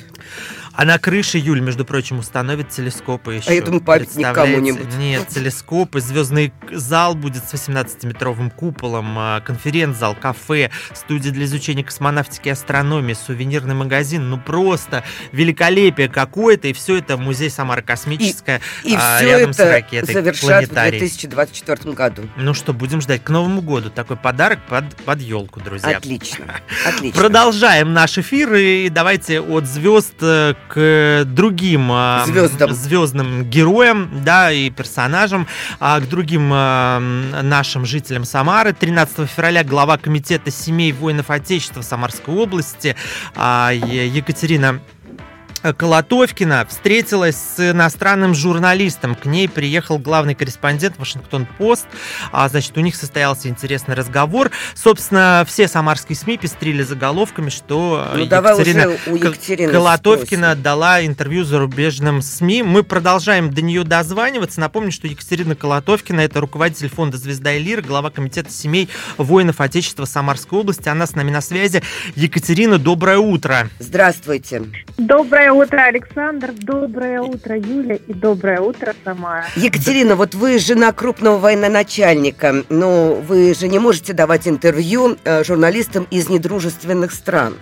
А 0.81 0.87
на 0.87 0.99
крыше 0.99 1.37
Юль, 1.37 1.61
между 1.61 1.85
прочим, 1.85 2.20
установят 2.20 2.70
телескопы 2.70 3.35
еще. 3.35 3.51
А 3.51 3.53
я 3.53 3.61
думаю, 3.61 3.83
памятник 3.83 4.33
кому-нибудь. 4.33 4.97
Нет, 4.97 5.28
телескопы, 5.28 6.01
звездный 6.01 6.55
зал 6.70 7.14
будет 7.14 7.45
с 7.45 7.53
18-метровым 7.53 8.49
куполом, 8.49 9.14
а, 9.18 9.41
конференц-зал, 9.43 10.16
кафе, 10.18 10.70
студия 10.95 11.33
для 11.33 11.45
изучения 11.45 11.85
космонавтики 11.85 12.49
и 12.49 12.53
астрономии, 12.53 13.12
сувенирный 13.12 13.74
магазин. 13.74 14.31
Ну 14.31 14.39
просто 14.39 15.05
великолепие 15.33 16.09
какое-то, 16.09 16.68
и 16.68 16.72
все 16.72 16.97
это 16.97 17.18
музей 17.18 17.51
Самара 17.51 17.83
Космическая 17.83 18.62
И 18.83 18.95
а, 18.99 19.18
все 19.18 19.26
рядом 19.26 19.53
с 19.53 19.59
это 19.59 19.70
ракетой, 19.70 20.14
завершат 20.14 20.64
в 20.64 20.68
планетарий. 20.70 20.99
2024 21.01 21.93
году. 21.93 22.22
Ну 22.37 22.55
что, 22.55 22.72
будем 22.72 23.03
ждать 23.03 23.22
к 23.22 23.28
Новому 23.28 23.61
году 23.61 23.91
такой 23.91 24.16
подарок 24.16 24.61
под, 24.66 24.97
под 25.05 25.20
елку, 25.20 25.61
друзья. 25.61 25.99
Отлично, 25.99 26.47
отлично. 26.87 27.20
Продолжаем 27.20 27.93
наш 27.93 28.16
эфир 28.16 28.55
и 28.55 28.89
давайте 28.89 29.43
от 29.43 29.66
звезд 29.66 30.14
э, 30.22 30.55
к 30.73 31.25
другим 31.27 31.91
а, 31.91 32.25
Звездам. 32.27 32.73
звездным 32.73 33.45
героям, 33.45 34.09
да, 34.25 34.53
и 34.53 34.71
персонажам, 34.71 35.49
а, 35.81 36.01
к 36.01 36.09
другим 36.09 36.51
а, 36.53 37.01
нашим 37.43 37.85
жителям 37.85 38.25
Самары. 38.25 38.73
13 38.73 39.29
февраля 39.29 39.64
глава 39.64 39.99
комитета 39.99 40.51
семей 40.51 40.93
воинов 40.93 41.31
Отечества 41.31 41.83
Самарской 41.83 42.35
области 42.35 42.95
а, 43.35 43.73
Екатерина 43.73 44.81
Колотовкина 45.63 46.67
встретилась 46.69 47.37
с 47.37 47.71
иностранным 47.71 48.35
журналистом. 48.35 49.15
К 49.15 49.27
ней 49.27 49.49
приехал 49.49 49.99
главный 49.99 50.35
корреспондент 50.35 50.99
Вашингтон-Пост. 50.99 51.87
А, 52.33 52.49
значит, 52.49 52.77
у 52.77 52.81
них 52.81 52.97
состоялся 52.97 53.49
интересный 53.49 53.95
разговор. 53.95 54.51
Собственно, 54.75 55.45
все 55.47 55.69
самарские 55.69 56.17
СМИ 56.17 56.39
пестрили 56.39 56.83
заголовками, 56.83 57.51
что 57.51 58.09
Ну, 58.15 58.27
давай 58.27 58.55
Екатерина 58.55 58.89
уже 58.89 58.99
у 59.07 59.17
Екатерины 59.17 59.73
Колотовкина 59.73 60.47
спросим. 60.49 60.63
дала 60.63 61.07
интервью 61.07 61.45
зарубежным 61.45 62.23
СМИ. 62.23 62.63
Мы 62.63 62.83
продолжаем 62.83 63.53
до 63.53 63.63
нее 63.63 63.85
дозваниваться. 63.85 64.61
Напомню, 64.61 64.93
что 64.93 65.07
Екатерина 65.07 65.55
Колотовкина– 65.55 66.21
это 66.23 66.41
руководитель 66.41 66.89
фонда 66.89 67.17
«Звезда 67.19 67.53
и 67.53 67.59
Лира», 67.59 67.83
глава 67.83 68.11
комитета 68.11 68.51
семей 68.51 68.89
воинов 69.19 69.61
Отечества 69.61 70.05
Самарской 70.05 70.59
области. 70.59 70.89
Она 70.89 71.07
с 71.07 71.15
нами 71.15 71.31
на 71.31 71.41
связи. 71.41 71.83
Екатерина, 72.15 72.79
доброе 72.79 73.19
утро. 73.19 73.69
Здравствуйте. 73.79 74.63
Доброе 74.97 75.49
утро, 75.53 75.82
Александр. 75.82 76.53
Доброе 76.53 77.20
утро, 77.20 77.57
Юля. 77.57 77.96
И 77.96 78.12
доброе 78.12 78.61
утро, 78.61 78.94
Самара. 79.05 79.46
Екатерина, 79.57 80.16
вот 80.16 80.34
вы 80.34 80.59
жена 80.59 80.92
крупного 80.92 81.38
военачальника, 81.38 82.64
но 82.68 83.14
вы 83.14 83.55
же 83.55 83.68
не 83.68 83.78
можете 83.78 84.12
давать 84.12 84.48
интервью 84.48 85.16
э, 85.24 85.44
журналистам 85.44 86.07
из 86.11 86.28
недружественных 86.28 87.12
стран. 87.12 87.55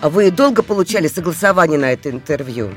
А 0.00 0.08
Вы 0.08 0.30
долго 0.30 0.62
получали 0.62 1.06
согласование 1.06 1.78
на 1.78 1.92
это 1.92 2.10
интервью? 2.10 2.70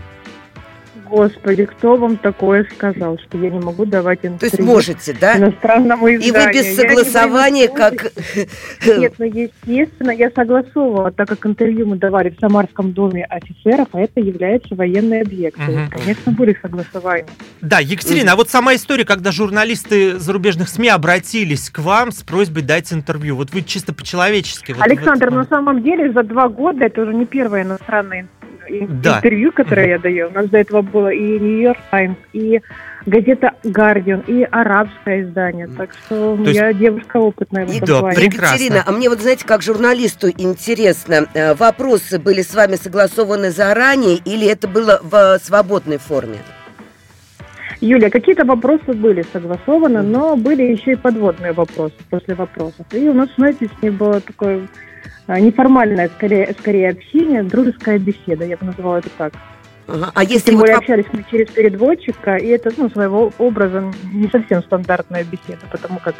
Господи, 1.09 1.65
кто 1.65 1.95
вам 1.97 2.17
такое 2.17 2.65
сказал, 2.75 3.17
что 3.19 3.37
я 3.37 3.49
не 3.49 3.59
могу 3.59 3.85
давать 3.85 4.19
интервью? 4.23 4.39
То 4.39 4.45
есть 4.45 4.59
можете, 4.59 5.15
да? 5.19 5.37
Иностранному 5.37 6.07
И 6.07 6.17
вы 6.17 6.23
изданию? 6.27 6.53
без 6.53 6.65
Я 6.65 6.69
не 6.71 6.75
согласования, 6.75 7.69
военнослужащий. 7.69 8.45
как... 8.85 8.97
Нет, 8.97 9.13
ну 9.17 9.25
естественно, 9.25 10.11
я 10.11 10.31
согласовывала, 10.31 11.11
так 11.11 11.27
как 11.29 11.45
интервью 11.45 11.85
мы 11.87 11.97
давали 11.97 12.29
в 12.29 12.39
Самарском 12.39 12.91
доме 12.93 13.23
офицеров, 13.25 13.87
а 13.93 14.01
это 14.01 14.19
является 14.19 14.75
военный 14.75 15.21
объект. 15.21 15.57
Мгм. 15.57 15.89
Конечно, 15.89 16.31
были 16.31 16.57
согласования. 16.61 17.27
Да, 17.61 17.79
Екатерина, 17.79 18.33
а 18.33 18.35
вот 18.35 18.49
сама 18.49 18.75
история, 18.75 19.05
когда 19.05 19.31
журналисты 19.31 20.17
зарубежных 20.19 20.69
СМИ 20.69 20.89
обратились 20.89 21.69
к 21.69 21.79
вам 21.79 22.11
с 22.11 22.23
просьбой 22.23 22.63
дать 22.63 22.91
интервью. 22.91 23.35
Вот 23.35 23.51
вы 23.53 23.61
чисто 23.61 23.93
по-человечески. 23.93 24.71
вот 24.73 24.81
Александр, 24.81 25.29
вы- 25.29 25.37
на 25.37 25.45
самом 25.45 25.83
деле 25.83 26.11
за 26.11 26.23
два 26.23 26.49
года 26.49 26.85
это 26.85 27.01
уже 27.01 27.13
не 27.13 27.25
первое 27.25 27.63
иностранное 27.63 28.21
ин- 28.21 28.27
Да. 28.69 29.17
интервью, 29.17 29.51
которое 29.51 29.89
я 29.89 29.99
даю. 29.99 30.29
У 30.29 30.31
нас 30.31 30.47
до 30.49 30.57
этого 30.57 30.81
было 30.81 31.09
и 31.09 31.39
Нью-Йорк 31.39 31.79
Таймс, 31.91 32.17
и 32.33 32.61
газета 33.05 33.51
Guardian, 33.63 34.23
и 34.27 34.43
арабское 34.43 35.21
издание. 35.21 35.67
Так 35.67 35.91
что 35.93 36.35
То 36.37 36.43
есть- 36.43 36.55
я 36.55 36.73
девушка 36.73 37.17
опытная 37.17 37.65
в 37.65 37.69
этом 37.69 37.87
Да, 37.87 37.99
плане. 37.99 38.15
прекрасно. 38.15 38.55
Екатерина, 38.55 38.83
а 38.85 38.91
мне 38.91 39.09
вот, 39.09 39.19
знаете, 39.21 39.45
как 39.45 39.61
журналисту 39.61 40.29
интересно, 40.29 41.27
э, 41.33 41.53
вопросы 41.53 42.19
были 42.19 42.41
с 42.41 42.53
вами 42.55 42.75
согласованы 42.75 43.51
заранее 43.51 44.17
или 44.25 44.47
это 44.47 44.67
было 44.67 44.99
в 45.03 45.37
свободной 45.43 45.97
форме? 45.97 46.37
Юля, 47.81 48.09
какие-то 48.09 48.45
вопросы 48.45 48.93
были 48.93 49.25
согласованы, 49.33 50.01
но 50.01 50.35
были 50.37 50.63
еще 50.63 50.93
и 50.93 50.95
подводные 50.95 51.51
вопросы 51.51 51.93
после 52.09 52.33
вопросов. 52.33 52.85
И 52.93 53.07
у 53.09 53.13
нас, 53.13 53.29
знаете, 53.37 53.67
с 53.67 53.81
ней 53.83 53.89
было 53.89 54.21
такое 54.21 54.67
неформальное, 55.27 56.09
скорее, 56.09 56.55
скорее 56.59 56.89
общение, 56.89 57.43
дружеская 57.43 57.99
беседа, 57.99 58.45
я 58.45 58.57
бы 58.57 58.65
назвала 58.65 58.99
это 58.99 59.09
так. 59.17 59.33
Ага. 59.87 60.11
А 60.15 60.23
если 60.23 60.51
Тем 60.51 60.55
вот 60.55 60.61
более 60.61 60.77
общались 60.77 61.05
мы 61.11 61.23
через 61.29 61.49
переводчика, 61.51 62.37
и 62.37 62.47
это, 62.47 62.71
ну, 62.77 62.89
своего 62.89 63.31
образа 63.37 63.91
не 64.11 64.27
совсем 64.29 64.63
стандартная 64.63 65.23
беседа, 65.23 65.61
потому 65.69 65.99
как 65.99 66.15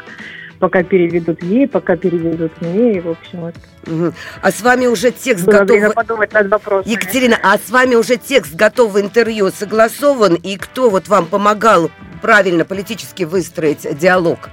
пока 0.58 0.82
переведут 0.82 1.42
ей, 1.42 1.66
пока 1.68 1.96
переведут 1.96 2.52
мне, 2.60 2.94
и, 2.94 3.00
в 3.00 3.10
общем, 3.10 3.52
Мгм. 3.86 4.14
А 4.42 4.50
с 4.50 4.62
вами 4.62 4.86
уже 4.86 5.12
текст 5.12 5.44
было 5.44 5.58
готов... 5.58 5.68
время 5.68 5.90
подумать 5.90 6.32
над 6.32 6.48
вопросами. 6.48 6.92
Екатерина, 6.92 7.38
а 7.40 7.56
с 7.56 7.70
вами 7.70 7.94
уже 7.94 8.16
текст 8.16 8.54
готового 8.54 9.00
интервью 9.00 9.50
согласован, 9.50 10.34
и 10.34 10.56
кто 10.56 10.90
вот 10.90 11.08
вам 11.08 11.26
помогал 11.26 11.90
правильно 12.20 12.64
политически 12.64 13.22
выстроить 13.22 13.86
диалог? 13.96 14.48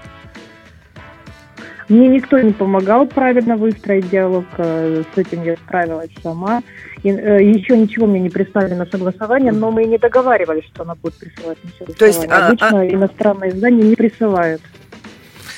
Мне 1.89 2.07
никто 2.07 2.39
не 2.39 2.51
помогал 2.51 3.05
правильно 3.05 3.57
выстроить 3.57 4.09
диалог, 4.09 4.45
э, 4.57 5.03
с 5.13 5.17
этим 5.17 5.43
я 5.43 5.55
справилась 5.55 6.11
сама. 6.21 6.61
И, 7.03 7.09
э, 7.09 7.43
еще 7.43 7.77
ничего 7.77 8.07
мне 8.07 8.19
не 8.21 8.29
прислали 8.29 8.73
на 8.73 8.85
согласование, 8.85 9.51
но 9.51 9.71
мы 9.71 9.83
и 9.83 9.87
не 9.87 9.97
договаривались, 9.97 10.65
что 10.73 10.83
она 10.83 10.95
будет 10.95 11.15
присылать 11.15 11.57
на 11.63 11.69
согласование. 11.71 11.97
То 11.97 12.05
есть, 12.05 12.25
а- 12.29 12.47
Обычно 12.47 12.89
иностранные 12.89 13.51
издания 13.51 13.83
не 13.83 13.95
присылают. 13.95 14.61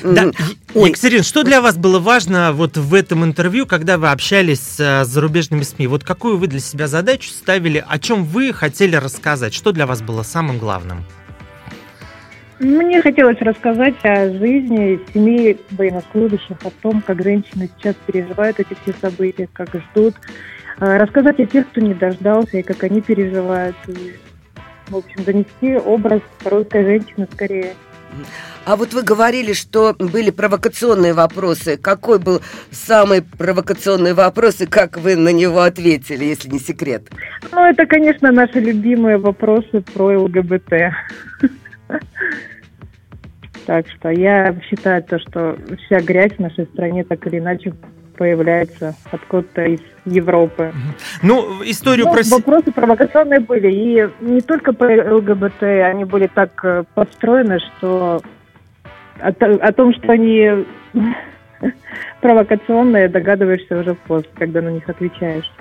Да, 0.03 0.31
Ой. 0.73 0.89
Екатерина, 0.89 1.23
что 1.23 1.43
для 1.43 1.61
вас 1.61 1.77
было 1.77 1.99
важно 1.99 2.51
вот 2.51 2.75
в 2.77 2.93
этом 2.93 3.23
интервью, 3.23 3.65
когда 3.65 3.97
вы 3.97 4.09
общались 4.09 4.79
э, 4.79 5.05
с 5.05 5.07
зарубежными 5.07 5.63
СМИ? 5.63 5.87
Вот 5.87 6.03
какую 6.03 6.37
вы 6.37 6.47
для 6.47 6.59
себя 6.59 6.87
задачу 6.87 7.29
ставили, 7.29 7.83
о 7.87 7.97
чем 7.99 8.25
вы 8.25 8.51
хотели 8.51 8.95
рассказать? 8.95 9.53
Что 9.53 9.71
для 9.71 9.85
вас 9.85 10.01
было 10.01 10.23
самым 10.23 10.57
главным? 10.57 11.05
Мне 12.59 13.01
хотелось 13.01 13.39
рассказать 13.41 13.95
о 14.03 14.29
жизни 14.29 14.99
семьи 15.13 15.57
военнослужащих, 15.71 16.57
о 16.63 16.71
том, 16.81 17.01
как 17.01 17.21
женщины 17.21 17.69
сейчас 17.77 17.95
переживают 18.05 18.59
эти 18.59 18.77
все 18.81 18.93
события, 19.01 19.49
как 19.51 19.69
ждут. 19.75 20.15
Э, 20.79 20.97
Рассказать 20.97 21.39
о 21.39 21.45
тех, 21.45 21.67
кто 21.69 21.81
не 21.81 21.93
дождался, 21.93 22.57
и 22.57 22.63
как 22.63 22.83
они 22.83 23.01
переживают. 23.01 23.75
И, 23.87 24.15
в 24.87 24.95
общем, 24.95 25.23
донести 25.25 25.75
образ 25.75 26.21
русской 26.45 26.85
женщины 26.85 27.27
скорее. 27.33 27.73
А 28.63 28.77
вот 28.77 28.93
вы 28.93 29.03
говорили, 29.03 29.51
что 29.51 29.93
были 29.99 30.31
провокационные 30.31 31.13
вопросы. 31.13 31.75
Какой 31.75 32.19
был 32.19 32.41
самый 32.71 33.21
провокационный 33.21 34.13
вопрос, 34.13 34.61
и 34.61 34.65
как 34.65 34.97
вы 34.97 35.17
на 35.17 35.33
него 35.33 35.61
ответили, 35.61 36.23
если 36.23 36.49
не 36.49 36.59
секрет? 36.59 37.09
Ну, 37.51 37.59
это, 37.59 37.85
конечно, 37.85 38.31
наши 38.31 38.59
любимые 38.59 39.17
вопросы 39.17 39.81
про 39.93 40.17
ЛГБТ. 40.21 40.71
Так 43.65 43.87
что 43.89 44.09
я 44.09 44.55
считаю 44.69 45.03
то, 45.03 45.19
что 45.19 45.57
вся 45.85 45.99
грязь 46.01 46.33
в 46.33 46.39
нашей 46.39 46.65
стране 46.65 47.03
так 47.03 47.25
или 47.27 47.39
иначе 47.39 47.73
появляется 48.15 48.95
откуда-то 49.11 49.63
из 49.63 49.79
Европы. 50.05 50.71
Ну, 51.21 51.61
историю 51.63 52.05
Ну, 52.05 52.13
про... 52.13 52.21
Вопросы 52.29 52.71
провокационные 52.71 53.39
были. 53.39 53.71
И 53.71 54.09
не 54.21 54.41
только 54.41 54.71
по 54.71 54.85
ЛГБТ, 54.85 55.63
они 55.63 56.05
были 56.05 56.27
так 56.27 56.51
э, 56.63 56.83
подстроены, 56.93 57.59
что 57.59 58.21
о, 59.19 59.33
то- 59.33 59.59
о 59.61 59.71
том, 59.73 59.93
что 59.93 60.11
они 60.11 60.65
провокационные, 62.21 63.09
догадываешься 63.09 63.79
уже 63.79 63.95
после, 63.95 64.29
когда 64.35 64.61
на 64.61 64.69
них 64.69 64.87
отвечаешь. 64.87 65.51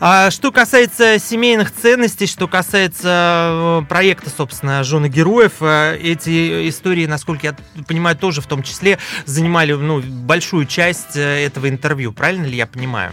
А 0.00 0.30
что 0.30 0.52
касается 0.52 1.18
семейных 1.18 1.72
ценностей, 1.72 2.28
что 2.28 2.46
касается 2.46 3.80
э, 3.82 3.88
проекта, 3.88 4.30
собственно, 4.30 4.84
«Жены 4.84 5.08
героев», 5.08 5.54
э, 5.60 5.96
эти 5.96 6.68
истории, 6.68 7.06
насколько 7.06 7.48
я 7.48 7.56
понимаю, 7.86 8.16
тоже 8.16 8.40
в 8.40 8.46
том 8.46 8.62
числе 8.62 8.98
занимали 9.24 9.72
ну, 9.72 10.00
большую 10.00 10.66
часть 10.66 11.16
э, 11.16 11.44
этого 11.44 11.68
интервью. 11.68 12.12
Правильно 12.12 12.46
ли 12.46 12.56
я 12.56 12.68
понимаю? 12.68 13.10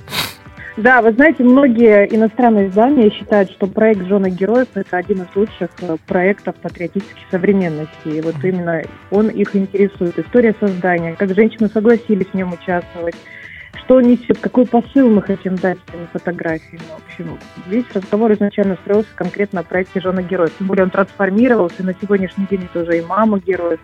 Да, 0.77 1.01
вы 1.01 1.13
знаете, 1.13 1.41
многие 1.41 2.05
иностранные 2.15 2.67
издания 2.67 3.09
считают, 3.09 3.49
что 3.49 3.65
проект 3.65 4.05
«Жены 4.05 4.29
героев»— 4.29 4.67
это 4.75 4.97
один 4.97 5.23
из 5.23 5.35
лучших 5.35 5.71
проектов 6.05 6.55
патриотической 6.57 7.23
современности. 7.31 8.09
И 8.09 8.21
вот 8.21 8.35
именно 8.43 8.83
он 9.09 9.29
их 9.29 9.55
интересует. 9.55 10.19
История 10.19 10.53
создания, 10.59 11.15
как 11.15 11.33
женщины 11.33 11.67
согласились 11.67 12.27
в 12.27 12.33
нем 12.35 12.53
участвовать, 12.53 13.15
что 13.85 14.01
несет, 14.01 14.39
какой 14.39 14.65
посыл 14.65 15.09
мы 15.09 15.21
хотим 15.21 15.55
дать 15.55 15.77
этими 15.87 16.07
фотографиями. 16.11 16.81
В 16.89 17.05
общем, 17.05 17.39
весь 17.67 17.85
разговор 17.93 18.33
изначально 18.33 18.75
строился 18.81 19.09
конкретно 19.15 19.59
о 19.59 19.63
проекте 19.63 20.01
«Жена 20.01 20.23
героев». 20.23 20.53
Тем 20.57 20.67
более 20.67 20.83
он 20.83 20.89
трансформировался, 20.89 21.83
и 21.83 21.85
на 21.85 21.93
сегодняшний 21.93 22.47
день 22.47 22.67
это 22.71 22.83
уже 22.83 22.97
и 22.97 23.01
мама 23.01 23.39
героев, 23.39 23.79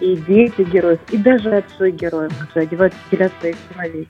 и 0.00 0.16
дети 0.16 0.62
героев, 0.62 1.00
и 1.10 1.16
даже 1.16 1.50
отцы 1.56 1.90
героев, 1.90 2.32
которые 2.38 2.66
одевают 2.66 2.94
стиля 3.06 3.30
своих 3.40 3.56
сыновей. 3.72 4.08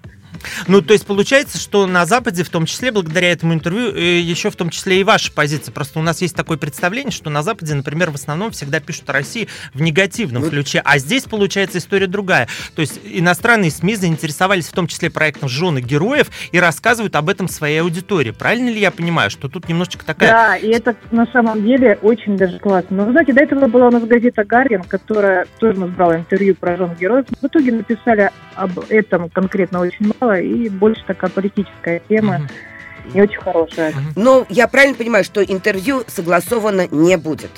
Ну, 0.67 0.83
то 0.83 0.93
есть 0.93 1.07
получается, 1.07 1.59
что 1.59 1.87
на 1.87 2.07
Западе, 2.07 2.43
в 2.43 2.51
том 2.51 2.67
числе, 2.67 2.93
благодаря 2.93 3.33
этому 3.33 3.55
интервью, 3.55 3.95
э, 3.95 4.21
еще 4.21 4.51
в 4.51 4.57
том 4.57 4.71
числе 4.71 5.01
и 5.01 5.05
ваша 5.05 5.33
позиция. 5.33 5.73
Просто 5.73 5.99
у 5.99 6.03
нас 6.03 6.21
есть 6.21 6.35
такое 6.35 6.59
представление, 6.59 7.13
что 7.13 7.31
на 7.31 7.43
Западе, 7.43 7.75
например, 7.75 8.11
в 8.11 8.15
основном 8.15 8.51
всегда 8.51 8.81
пишут 8.81 9.09
о 9.11 9.13
России 9.13 9.49
в 9.75 9.81
негативном 9.81 10.43
ну, 10.43 10.51
ключе, 10.51 10.81
а 10.85 10.99
здесь, 10.99 11.25
получается, 11.25 11.79
история 11.79 12.07
другая. 12.07 12.49
То 12.75 12.81
есть 12.81 13.01
иностранные 13.05 13.71
СМИ 13.71 13.97
заинтересовались 13.97 14.69
в 14.69 14.73
том 14.73 14.87
числе 14.87 15.11
проектом 15.11 15.49
«Жены 15.49 15.81
героев» 15.81 16.29
и 16.53 16.61
рассказывают 16.61 17.17
об 17.17 17.29
этом 17.29 17.49
своей 17.49 17.81
аудитории. 17.81 18.31
Правильно 18.31 18.69
ли 18.69 18.81
я 18.81 18.91
понимаю, 18.91 19.31
что 19.31 19.49
тут 19.49 19.69
немножечко 19.69 20.05
такая... 20.05 20.31
Да, 20.31 20.57
и 20.57 20.69
это 20.69 20.97
на 21.11 21.27
самом 21.27 21.65
деле 21.65 21.99
очень 22.03 22.37
даже 22.37 22.59
классно. 22.59 22.97
Но, 22.97 23.05
вы 23.05 23.13
знаете, 23.13 23.33
до 23.33 23.43
этого 23.43 23.67
была 23.67 23.89
у 23.89 23.91
нас 23.91 24.05
газета 24.05 24.45
«Гардиан», 24.45 24.83
которая 24.83 25.47
тоже 25.59 25.81
нас 25.81 25.91
брала 25.91 26.17
интервью 26.17 26.55
про 26.55 26.77
«Жен 26.77 26.95
героев». 26.99 27.27
В 27.41 27.47
итоге 27.47 27.73
написали 27.73 28.31
об 28.55 28.79
этом 28.89 29.29
конкретно 29.31 29.81
очень 29.81 30.13
мало, 30.19 30.36
и 30.41 30.69
больше 30.69 31.03
такая 31.07 31.31
политическая 31.31 32.01
тема. 32.09 32.37
Mm-hmm. 32.37 33.15
Не 33.15 33.23
очень 33.23 33.41
хорошая. 33.41 33.95
Но 34.17 34.47
я 34.49 34.67
правильно 34.67 34.97
понимаю, 34.97 35.25
что 35.25 35.43
интервью 35.43 36.03
согласовано 36.07 36.89
не 36.91 37.17
будет? 37.17 37.51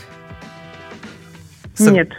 Нет. 1.79 2.11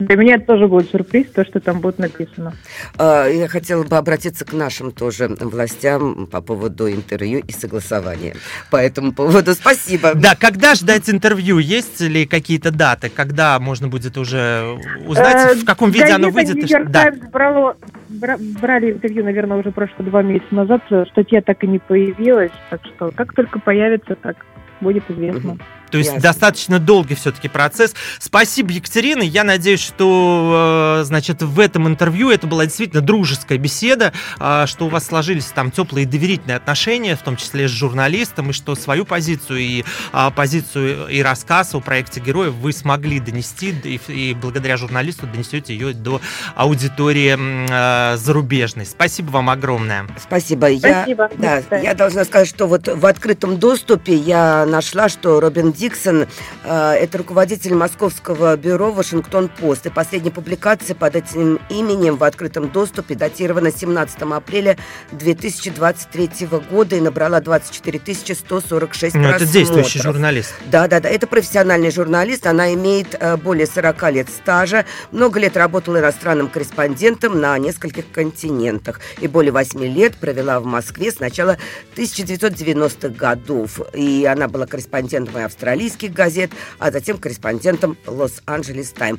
Для 0.00 0.16
меня 0.16 0.36
это 0.36 0.46
тоже 0.46 0.66
будет 0.66 0.90
сюрприз, 0.90 1.26
то, 1.28 1.44
что 1.44 1.60
там 1.60 1.80
будет 1.80 1.98
написано. 1.98 2.54
А, 2.96 3.26
я 3.26 3.48
хотела 3.48 3.84
бы 3.84 3.96
обратиться 3.96 4.46
к 4.46 4.52
нашим 4.54 4.92
тоже 4.92 5.28
властям 5.28 6.26
по 6.26 6.40
поводу 6.40 6.90
интервью 6.90 7.42
и 7.46 7.52
согласования. 7.52 8.34
По 8.70 8.76
этому 8.76 9.12
поводу 9.12 9.52
спасибо. 9.52 10.14
Да, 10.14 10.34
когда 10.34 10.74
ждать 10.74 11.10
интервью? 11.10 11.58
Есть 11.58 12.00
ли 12.00 12.24
какие-то 12.24 12.70
даты? 12.70 13.10
Когда 13.10 13.58
можно 13.60 13.88
будет 13.88 14.16
уже 14.16 14.78
узнать, 15.06 15.58
в 15.58 15.64
каком 15.66 15.90
виде 15.90 16.12
оно 16.12 16.30
выйдет? 16.30 16.90
Да. 16.90 17.12
Брало, 17.30 17.76
брали 18.08 18.92
интервью, 18.92 19.22
наверное, 19.24 19.58
уже 19.58 19.70
прошло 19.70 20.02
два 20.04 20.22
месяца 20.22 20.54
назад. 20.54 20.82
Статья 21.10 21.42
так 21.42 21.62
и 21.62 21.66
не 21.66 21.78
появилась. 21.78 22.52
Так 22.70 22.80
что 22.86 23.10
как 23.10 23.34
только 23.34 23.58
появится, 23.60 24.16
так 24.16 24.36
будет 24.80 25.04
известно. 25.10 25.58
То 25.90 25.98
есть 25.98 26.10
Ясно. 26.10 26.22
достаточно 26.22 26.78
долгий 26.78 27.14
все-таки 27.14 27.48
процесс. 27.48 27.94
Спасибо, 28.18 28.72
Екатерина. 28.72 29.22
Я 29.22 29.44
надеюсь, 29.44 29.80
что, 29.80 31.00
э, 31.00 31.04
значит, 31.04 31.42
в 31.42 31.58
этом 31.58 31.88
интервью 31.88 32.30
это 32.30 32.46
была 32.46 32.64
действительно 32.64 33.02
дружеская 33.02 33.58
беседа, 33.58 34.12
э, 34.38 34.64
что 34.66 34.86
у 34.86 34.88
вас 34.88 35.06
сложились 35.06 35.46
там 35.46 35.70
теплые 35.70 36.04
и 36.04 36.06
доверительные 36.06 36.56
отношения, 36.56 37.16
в 37.16 37.22
том 37.22 37.36
числе 37.36 37.68
с 37.68 37.70
журналистом, 37.70 38.50
и 38.50 38.52
что 38.52 38.74
свою 38.74 39.04
позицию 39.04 39.58
и 39.58 39.84
а, 40.12 40.30
позицию 40.30 41.08
и 41.08 41.22
рассказ 41.22 41.74
о 41.74 41.80
проекте 41.80 42.20
героев 42.20 42.54
вы 42.54 42.72
смогли 42.72 43.20
донести, 43.20 43.74
и, 44.08 44.34
благодаря 44.40 44.76
журналисту 44.76 45.26
донесете 45.26 45.74
ее 45.74 45.92
до 45.92 46.20
аудитории 46.54 47.36
э, 47.38 48.16
зарубежной. 48.16 48.86
Спасибо 48.86 49.30
вам 49.30 49.50
огромное. 49.50 50.06
Спасибо. 50.18 50.66
Спасибо. 50.66 51.30
Я, 51.38 51.62
да, 51.70 51.78
я 51.78 51.94
должна 51.94 52.24
сказать, 52.24 52.48
что 52.48 52.66
вот 52.66 52.88
в 52.88 53.06
открытом 53.06 53.58
доступе 53.58 54.14
я 54.14 54.66
нашла, 54.66 55.08
что 55.08 55.40
Робин 55.40 55.72
Диксон, 55.80 56.26
э, 56.64 56.92
это 56.92 57.16
руководитель 57.16 57.72
московского 57.72 58.54
бюро 58.58 58.92
«Вашингтон-Пост». 58.92 59.86
И 59.86 59.88
последняя 59.88 60.30
публикация 60.30 60.94
под 60.94 61.16
этим 61.16 61.58
именем 61.70 62.16
в 62.16 62.24
открытом 62.24 62.68
доступе 62.68 63.14
датирована 63.14 63.72
17 63.72 64.20
апреля 64.20 64.76
2023 65.12 66.48
года 66.70 66.96
и 66.96 67.00
набрала 67.00 67.40
24 67.40 67.98
146 68.14 69.14
ну, 69.14 69.22
просмотров. 69.22 69.42
Это 69.42 69.50
действующий 69.50 70.02
журналист. 70.02 70.52
Да, 70.66 70.86
да, 70.86 71.00
да. 71.00 71.08
Это 71.08 71.26
профессиональный 71.26 71.90
журналист. 71.90 72.46
Она 72.46 72.74
имеет 72.74 73.16
э, 73.18 73.38
более 73.38 73.66
40 73.66 74.12
лет 74.12 74.28
стажа. 74.28 74.84
Много 75.12 75.40
лет 75.40 75.56
работала 75.56 75.98
иностранным 75.98 76.48
корреспондентом 76.48 77.40
на 77.40 77.56
нескольких 77.56 78.12
континентах. 78.12 79.00
И 79.22 79.28
более 79.28 79.52
8 79.52 79.82
лет 79.82 80.14
провела 80.16 80.60
в 80.60 80.66
Москве 80.66 81.10
с 81.10 81.20
начала 81.20 81.56
1990-х 81.96 83.08
годов. 83.08 83.80
И 83.94 84.26
она 84.26 84.46
была 84.46 84.66
корреспондентом 84.66 85.38
и 85.38 85.42
Австралии 85.42 85.69
австралийских 85.70 86.12
газет, 86.12 86.50
а 86.78 86.90
затем 86.90 87.18
корреспондентом 87.18 87.96
Лос-Анджелес 88.06 88.90
Тайм. 88.90 89.18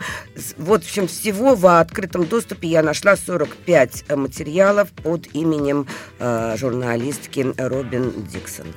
Вот, 0.58 0.84
в 0.84 0.86
общем, 0.86 1.08
всего 1.08 1.56
в 1.56 1.80
открытом 1.80 2.26
доступе 2.26 2.68
я 2.68 2.84
нашла 2.84 3.16
45 3.16 4.06
э, 4.08 4.16
материалов 4.16 4.90
под 4.90 5.28
именем 5.34 5.88
э, 6.20 6.56
журналистки 6.58 7.54
Робин 7.58 8.12
Диксон. 8.32 8.68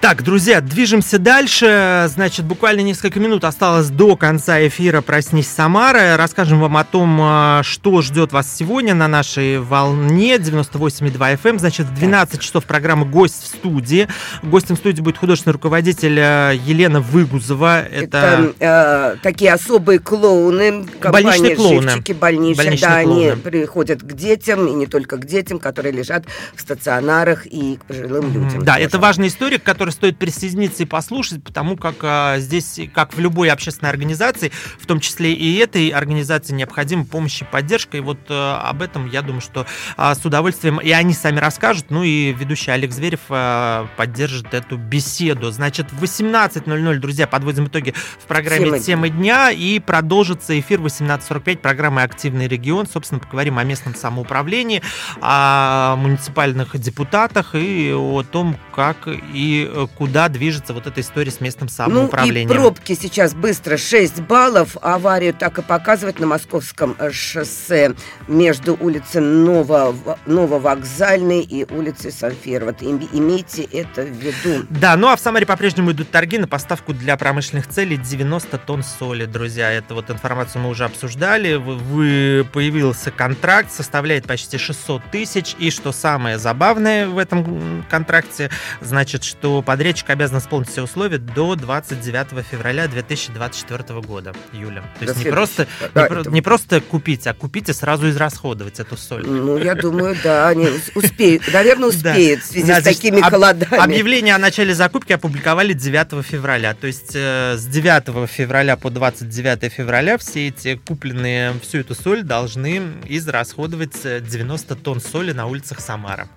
Так, 0.00 0.22
друзья, 0.22 0.62
движемся 0.62 1.18
дальше. 1.18 2.06
Значит, 2.08 2.46
буквально 2.46 2.80
несколько 2.80 3.20
минут 3.20 3.44
осталось 3.44 3.90
до 3.90 4.16
конца 4.16 4.66
эфира 4.66 5.02
«Проснись, 5.02 5.48
Самара». 5.48 6.16
Расскажем 6.16 6.58
вам 6.60 6.76
о 6.76 6.84
том, 6.84 7.18
э, 7.20 7.62
что 7.64 8.02
ждет 8.02 8.32
вас 8.32 8.54
сегодня 8.54 8.94
на 8.94 9.08
нашей 9.08 9.58
волне 9.58 10.36
98,2 10.36 11.12
FM. 11.18 11.50
Эм. 11.50 11.58
Значит, 11.58 11.86
в 11.86 11.94
12 11.94 12.40
часов 12.40 12.64
программы 12.64 13.06
«Гость 13.06 13.42
в 13.42 13.46
студии». 13.46 14.08
Гостем 14.42 14.76
студии 14.76 15.02
будет 15.02 15.18
художественный 15.18 15.52
руководитель 15.52 16.18
Елена 16.18 16.89
Елена 16.90 17.00
Выгузова. 17.00 17.82
Это, 17.82 18.52
это 18.58 19.14
э, 19.14 19.16
такие 19.22 19.52
особые 19.52 20.00
клоуны, 20.00 20.86
больничные 21.02 21.56
клоуны. 21.56 21.90
Живчики, 21.90 22.12
больничные, 22.12 22.64
больничные 22.64 22.90
да, 22.90 23.02
клоуны. 23.02 23.30
они 23.30 23.40
приходят 23.40 24.02
к 24.02 24.12
детям, 24.12 24.66
и 24.66 24.72
не 24.72 24.86
только 24.86 25.16
к 25.16 25.26
детям, 25.26 25.58
которые 25.58 25.92
лежат 25.92 26.24
в 26.54 26.60
стационарах 26.60 27.46
и 27.46 27.76
к 27.76 27.84
пожилым 27.84 28.32
людям. 28.32 28.64
Да, 28.64 28.74
тоже. 28.74 28.86
это 28.86 28.98
важная 28.98 29.28
история, 29.28 29.58
к 29.58 29.62
которой 29.62 29.90
стоит 29.90 30.18
присоединиться 30.18 30.82
и 30.82 30.86
послушать, 30.86 31.42
потому 31.44 31.76
как 31.76 31.96
а, 32.02 32.38
здесь, 32.38 32.80
как 32.92 33.14
в 33.14 33.20
любой 33.20 33.50
общественной 33.50 33.90
организации, 33.90 34.50
в 34.78 34.86
том 34.86 35.00
числе 35.00 35.32
и 35.32 35.56
этой 35.58 35.88
организации, 35.90 36.54
необходима 36.54 37.04
помощь 37.04 37.40
и 37.42 37.44
поддержка, 37.44 37.96
и 37.96 38.00
вот 38.00 38.18
а, 38.28 38.68
об 38.68 38.82
этом, 38.82 39.08
я 39.08 39.22
думаю, 39.22 39.40
что 39.40 39.66
а, 39.96 40.14
с 40.14 40.24
удовольствием 40.24 40.78
и 40.78 40.90
они 40.90 41.14
сами 41.14 41.38
расскажут, 41.38 41.86
ну 41.90 42.02
и 42.02 42.32
ведущий 42.32 42.72
Олег 42.72 42.90
Зверев 42.90 43.20
а, 43.28 43.86
поддержит 43.96 44.54
эту 44.54 44.76
беседу. 44.76 45.50
Значит, 45.52 45.92
в 45.92 46.02
18.00 46.02 46.79
18.00, 46.80 46.98
друзья, 46.98 47.26
подводим 47.26 47.66
итоги 47.66 47.94
в 48.18 48.26
программе 48.26 48.64
«Темы, 48.64 48.80
Темы 48.80 49.08
дня». 49.10 49.50
И 49.50 49.78
продолжится 49.78 50.58
эфир 50.58 50.80
18.45 50.80 51.58
программы 51.58 52.02
«Активный 52.02 52.48
регион». 52.48 52.86
Собственно, 52.86 53.20
поговорим 53.20 53.58
о 53.58 53.64
местном 53.64 53.94
самоуправлении, 53.94 54.82
о 55.20 55.96
муниципальных 55.96 56.78
депутатах 56.78 57.54
и 57.54 57.92
о 57.92 58.22
том, 58.22 58.56
как 58.74 58.96
и 59.06 59.70
куда 59.96 60.28
движется 60.28 60.72
вот 60.72 60.86
эта 60.86 61.00
история 61.00 61.30
с 61.30 61.40
местным 61.40 61.68
самоуправлением. 61.68 62.48
Ну 62.48 62.54
и 62.54 62.58
пробки 62.58 62.94
сейчас 62.94 63.34
быстро 63.34 63.76
6 63.76 64.20
баллов. 64.22 64.76
Аварию 64.82 65.34
так 65.34 65.58
и 65.58 65.62
показывать 65.62 66.18
на 66.18 66.26
московском 66.26 66.96
шоссе 67.12 67.94
между 68.28 68.76
улицей 68.80 69.20
Ново, 69.20 69.94
Нововокзальной 70.26 71.40
и 71.40 71.66
улицей 71.72 72.12
Санферова. 72.12 72.74
Имейте 72.80 73.62
это 73.64 74.02
в 74.02 74.10
виду. 74.10 74.66
Да, 74.70 74.96
ну 74.96 75.08
а 75.08 75.16
в 75.16 75.20
Самаре 75.20 75.46
по-прежнему 75.46 75.92
идут 75.92 76.10
торги 76.10 76.38
на 76.38 76.46
поставку 76.46 76.69
поставку 76.70 76.92
для 76.92 77.16
промышленных 77.16 77.66
целей 77.66 77.96
90 77.96 78.56
тонн 78.58 78.84
соли, 78.84 79.24
друзья. 79.24 79.72
Это 79.72 79.92
вот 79.92 80.08
информацию 80.08 80.62
мы 80.62 80.68
уже 80.68 80.84
обсуждали. 80.84 81.54
Вы, 81.54 82.46
появился 82.52 83.10
контракт, 83.10 83.72
составляет 83.72 84.24
почти 84.28 84.56
600 84.56 85.02
тысяч. 85.10 85.56
И 85.58 85.72
что 85.72 85.90
самое 85.90 86.38
забавное 86.38 87.08
в 87.08 87.18
этом 87.18 87.84
контракте, 87.90 88.50
значит, 88.80 89.24
что 89.24 89.62
подрядчик 89.62 90.10
обязан 90.10 90.38
исполнить 90.38 90.68
все 90.68 90.82
условия 90.82 91.18
до 91.18 91.56
29 91.56 92.46
февраля 92.46 92.86
2024 92.86 94.00
года, 94.02 94.32
Юля. 94.52 94.84
То 95.00 95.06
есть 95.06 95.24
не 95.24 95.28
просто, 95.28 95.66
да, 95.92 96.08
не, 96.08 96.20
это... 96.20 96.30
не 96.30 96.40
просто 96.40 96.80
купить, 96.80 97.26
а 97.26 97.34
купить 97.34 97.68
и 97.68 97.72
сразу 97.72 98.08
израсходовать 98.10 98.78
эту 98.78 98.96
соль. 98.96 99.26
Ну, 99.26 99.58
я 99.58 99.74
думаю, 99.74 100.16
да, 100.22 100.46
они 100.46 100.68
успеют, 100.94 101.52
наверное, 101.52 101.88
успеют 101.88 102.42
в 102.42 102.46
связи 102.46 102.72
с 102.72 102.84
такими 102.84 103.20
холодами. 103.20 103.74
Объявление 103.74 104.36
о 104.36 104.38
начале 104.38 104.72
закупки 104.72 105.12
опубликовали 105.12 105.72
9 105.72 106.24
февраля 106.24 106.59
февраля. 106.60 106.74
То 106.74 106.86
есть 106.86 107.12
э, 107.14 107.56
с 107.56 107.66
9 107.66 108.28
февраля 108.28 108.76
по 108.76 108.90
29 108.90 109.72
февраля 109.72 110.18
все 110.18 110.48
эти 110.48 110.76
купленные, 110.76 111.54
всю 111.62 111.78
эту 111.78 111.94
соль 111.94 112.22
должны 112.22 112.82
израсходовать 113.06 114.02
90 114.02 114.76
тонн 114.76 115.00
соли 115.00 115.32
на 115.32 115.46
улицах 115.46 115.80
Самара. 115.80 116.28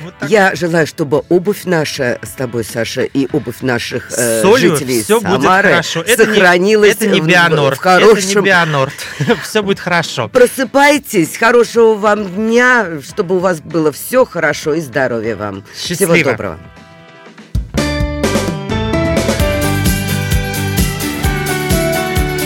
Вот 0.00 0.14
Я 0.28 0.54
желаю, 0.54 0.86
чтобы 0.86 1.24
обувь 1.28 1.64
наша 1.64 2.18
с 2.22 2.30
тобой, 2.30 2.62
Саша, 2.62 3.02
и 3.02 3.26
обувь 3.32 3.62
наших 3.62 4.12
э, 4.16 4.42
Солью 4.42 4.76
жителей 4.76 5.02
все 5.02 5.20
Самары 5.20 5.38
будет 5.38 5.50
хорошо. 5.50 6.02
Это 6.02 6.24
сохранилась 6.24 7.00
не, 7.00 7.06
это 7.06 7.14
не 7.14 7.20
Бионорд. 7.20 7.76
В, 7.76 7.80
в 7.80 7.82
хорошем... 7.82 8.30
Это 8.30 8.38
не 8.38 8.44
Бионорд. 8.44 8.94
все 9.42 9.62
будет 9.62 9.80
хорошо. 9.80 10.28
Просыпайтесь, 10.28 11.36
хорошего 11.36 11.94
вам 11.94 12.28
дня, 12.28 13.00
чтобы 13.02 13.36
у 13.36 13.38
вас 13.38 13.60
было 13.60 13.90
все 13.90 14.24
хорошо 14.24 14.74
и 14.74 14.80
здоровья 14.80 15.34
вам. 15.34 15.64
Счастливо. 15.76 16.14
Всего 16.14 16.30
доброго. 16.30 16.58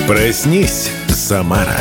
Проснись, 0.06 0.88
Самара. 1.08 1.80